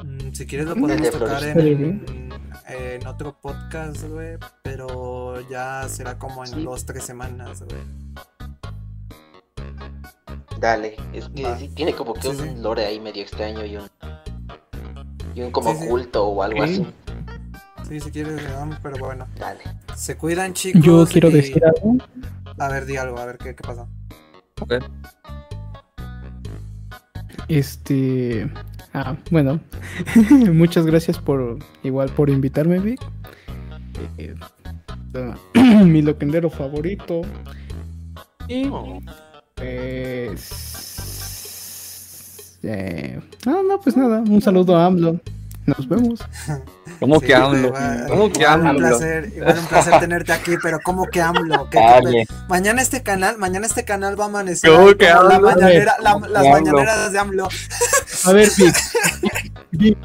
Mm, 0.04 0.34
si 0.34 0.48
quieres 0.48 0.68
lo 0.68 0.76
podemos 0.76 1.02
de 1.02 1.12
tocar 1.12 1.44
en, 1.44 2.32
en 2.68 3.08
otro 3.08 3.40
podcast, 3.40 4.04
güey. 4.04 4.38
Pero 4.64 5.40
ya 5.50 5.88
será 5.90 6.18
como 6.18 6.44
en 6.44 6.52
Sí. 6.54 6.64
dos, 6.64 6.86
tres 6.86 7.04
semanas, 7.04 7.62
güey. 7.64 7.82
Dale, 10.60 10.96
es 11.14 11.28
que 11.30 11.56
sí, 11.58 11.68
tiene 11.70 11.94
como 11.94 12.14
que 12.14 12.22
Sí, 12.22 12.28
un 12.30 12.38
sí. 12.38 12.56
lore 12.56 12.86
ahí 12.86 13.00
medio 13.00 13.22
extraño 13.22 13.66
y 13.66 13.76
un 13.76 13.90
y 15.36 15.42
un 15.42 15.52
como 15.52 15.72
Sí, 15.74 15.80
sí. 15.82 15.88
culto 15.88 16.26
o 16.28 16.44
algo 16.44 16.66
Sí. 16.66 16.74
así. 16.74 16.88
Sí, 17.90 18.00
si 18.00 18.12
quieres 18.12 18.42
le 18.42 18.50
damos, 18.50 18.78
pero 18.82 18.98
bueno. 18.98 19.28
Dale. 19.38 19.60
Se 19.96 20.16
cuidan, 20.18 20.54
chicos. 20.54 20.82
yo 20.84 21.06
quiero 21.06 21.30
y- 21.30 21.34
decir 21.34 21.62
algo. 21.66 21.98
A 22.58 22.68
ver, 22.70 22.86
di 22.86 22.96
algo, 22.98 23.18
a 23.20 23.26
ver 23.26 23.38
qué, 23.38 23.56
qué 23.56 23.64
pasó. 23.64 23.88
Ok. 24.62 24.76
Este. 27.48 28.50
Ah, 28.94 29.16
bueno. 29.32 29.60
Muchas 30.54 30.86
gracias 30.86 31.18
por. 31.20 31.60
Igual 31.84 32.10
por 32.10 32.30
invitarme, 32.30 32.80
Vic. 32.80 33.02
Eh, 34.18 34.36
ah, 35.16 35.36
mi 35.84 36.02
loquendero 36.02 36.50
favorito. 36.50 37.22
Y. 38.48 38.68
Oh. 38.70 39.00
eh, 39.58 40.34
Este. 42.64 43.20
No, 43.46 43.62
no, 43.64 43.80
pues 43.82 43.98
nada. 43.98 44.20
Un 44.20 44.42
saludo 44.42 44.76
a 44.78 44.86
AMLO. 44.86 45.20
Nos 45.66 45.88
vemos. 45.88 46.20
¿Cómo 47.00 47.20
Sí, 47.20 47.26
que 47.28 47.36
AMLO? 47.36 47.74
¿Cómo 48.08 48.32
que 48.32 48.42
igual 48.42 48.62
Un 48.62 48.68
AMLO? 48.68 48.88
placer, 48.90 49.34
igual 49.36 49.60
un 49.60 49.66
placer 49.66 50.00
tenerte 50.00 50.32
aquí, 50.32 50.56
pero 50.62 50.80
¿cómo 50.84 51.06
que 51.08 51.22
AMLO? 51.22 51.70
¿Qué- 51.70 51.78
qué- 51.80 51.84
Dale. 51.86 52.28
mañana 52.48 52.82
este 52.82 53.02
canal, 53.04 53.38
mañana 53.38 53.66
este 53.66 53.84
canal 53.84 54.18
va 54.20 54.26
a 54.26 54.28
amanecer 54.28 54.70
¿Cómo 54.72 54.94
que 54.96 55.06
la 55.06 55.18
AMLO? 55.20 55.42
mañanera, 55.42 55.96
la- 56.02 56.14
¿Cómo 56.14 56.26
que 56.28 56.32
las 56.34 56.46
AMLO? 56.46 56.52
mañaneras 56.72 57.12
de 57.12 57.20
AMLO. 57.20 57.48
A 58.26 58.32
ver, 58.32 58.50
Vic. 59.72 59.98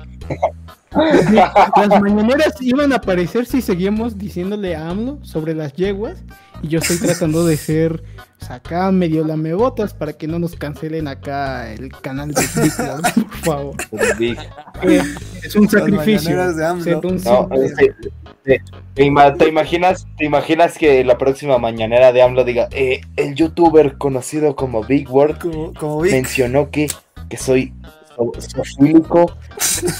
Las 0.98 2.00
mañaneras 2.00 2.54
iban 2.60 2.92
a 2.92 2.96
aparecer 2.96 3.46
si 3.46 3.62
seguimos 3.62 4.18
diciéndole 4.18 4.74
a 4.76 4.88
AMLO 4.90 5.18
sobre 5.22 5.54
las 5.54 5.72
yeguas. 5.74 6.18
Y 6.60 6.68
yo 6.68 6.80
estoy 6.80 6.96
tratando 6.98 7.46
de 7.46 7.56
ser 7.56 8.02
pues, 8.38 8.50
acá 8.50 8.90
medio 8.90 9.24
lamebotas 9.24 9.94
para 9.94 10.12
que 10.14 10.26
no 10.26 10.40
nos 10.40 10.56
cancelen 10.56 11.06
acá 11.06 11.72
el 11.72 11.90
canal 11.92 12.32
de 12.34 12.42
¿no? 12.42 13.02
por 13.14 13.36
favor. 13.44 13.76
Big. 14.18 14.36
Eh, 14.82 15.00
Es 15.44 15.54
un 15.54 15.68
sacrificio. 15.68 16.52
de 16.52 16.96
un 16.96 17.22
No, 17.24 17.48
este, 17.62 17.94
te, 18.42 18.60
te 18.94 19.04
ima- 19.04 19.36
te 19.36 19.48
imaginas, 19.48 20.04
te 20.16 20.24
imaginas 20.24 20.76
que 20.78 21.04
la 21.04 21.16
próxima 21.16 21.58
mañanera 21.58 22.12
de 22.12 22.22
AMLO 22.22 22.42
diga, 22.42 22.66
eh, 22.72 23.02
el 23.16 23.36
youtuber 23.36 23.96
conocido 23.96 24.56
como 24.56 24.82
Big 24.82 25.08
Word 25.08 25.38
Como, 25.38 25.72
como 25.74 26.00
Vic. 26.00 26.10
mencionó 26.12 26.70
que, 26.72 26.88
que 27.28 27.36
soy 27.36 27.72
so- 28.18 28.32
zoofílico. 28.40 29.36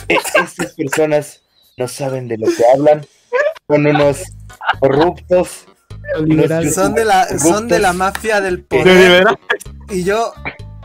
E- 0.08 0.18
estas 0.34 0.74
personas 0.74 1.40
no 1.76 1.86
saben 1.88 2.26
de 2.28 2.38
lo 2.38 2.46
que 2.46 2.64
hablan. 2.74 3.06
Son 3.68 3.86
unos 3.86 4.22
corruptos. 4.80 5.66
Son 6.72 6.94
de 6.94 7.04
la, 7.04 7.28
son 7.38 7.68
de 7.68 7.78
la 7.78 7.92
mafia 7.92 8.40
del 8.40 8.62
poder. 8.64 9.24
Y 9.90 10.04
yo, 10.04 10.32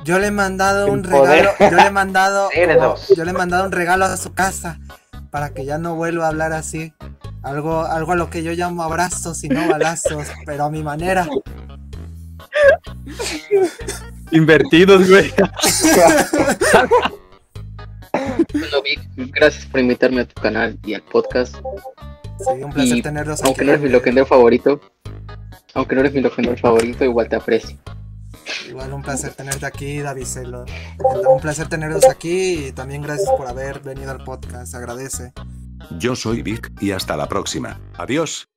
yo 0.04 0.20
le 0.20 0.28
he 0.28 0.32
mandado 0.32 0.88
un 0.92 1.04
regalo, 1.04 1.52
yo 1.60 1.72
le 1.78 1.84
he 1.88 1.92
mandado, 1.92 2.50
yo 3.16 3.24
le 3.24 3.32
he 3.32 3.34
mandado 3.34 3.66
un 3.66 3.72
regalo 3.72 4.06
a 4.06 4.18
su 4.18 4.34
casa 4.34 4.80
para 5.32 5.54
que 5.54 5.64
ya 5.66 5.78
no 5.78 5.96
vuelva 5.96 6.26
a 6.26 6.28
hablar 6.30 6.52
así. 6.54 6.94
Algo, 7.42 7.84
algo 7.86 8.12
a 8.14 8.16
lo 8.16 8.30
que 8.30 8.44
yo 8.44 8.52
llamo 8.54 8.84
abrazos 8.84 9.44
y 9.44 9.50
no 9.50 9.68
balazos, 9.68 10.28
pero 10.46 10.66
a 10.66 10.70
mi 10.70 10.84
manera. 10.84 11.28
Invertidos, 14.32 15.10
güey. 15.10 15.34
Bueno, 18.54 18.82
Vic, 18.84 19.00
gracias 19.34 19.66
por 19.66 19.80
invitarme 19.80 20.22
a 20.22 20.28
tu 20.28 20.42
canal 20.42 20.78
y 20.86 20.94
al 20.94 21.04
podcast. 21.04 21.56
Sí, 21.56 22.64
un 22.64 22.72
placer 22.72 22.98
Y 22.98 23.02
tenerlos 23.02 23.40
aquí. 23.40 23.48
aunque 23.48 23.64
no 23.66 23.72
eres 23.72 23.84
mi 23.84 23.90
loquendero 23.90 24.26
favorito, 24.26 24.82
aunque 25.74 25.96
no 25.96 26.02
eres 26.02 26.14
mi 26.14 26.22
loquendero 26.22 26.58
favorito, 26.58 27.04
igual 27.04 27.30
te 27.30 27.36
aprecio. 27.36 27.78
Igual 28.68 28.94
un 28.94 29.02
placer 29.02 29.34
tenerte 29.34 29.66
aquí, 29.66 30.00
Daviselo. 30.00 30.66
Un 31.30 31.40
placer 31.40 31.70
tenerlos 31.70 32.06
aquí 32.10 32.68
y 32.68 32.72
también 32.72 33.02
gracias 33.02 33.30
por 33.38 33.48
haber 33.48 33.80
venido 33.82 34.12
al 34.12 34.24
podcast. 34.24 34.72
Se 34.72 34.78
agradece. 34.78 35.32
Yo 36.00 36.16
soy 36.16 36.42
Vic 36.42 36.72
y 36.82 36.92
hasta 36.92 37.16
la 37.16 37.28
próxima. 37.28 37.80
Adiós. 37.98 38.53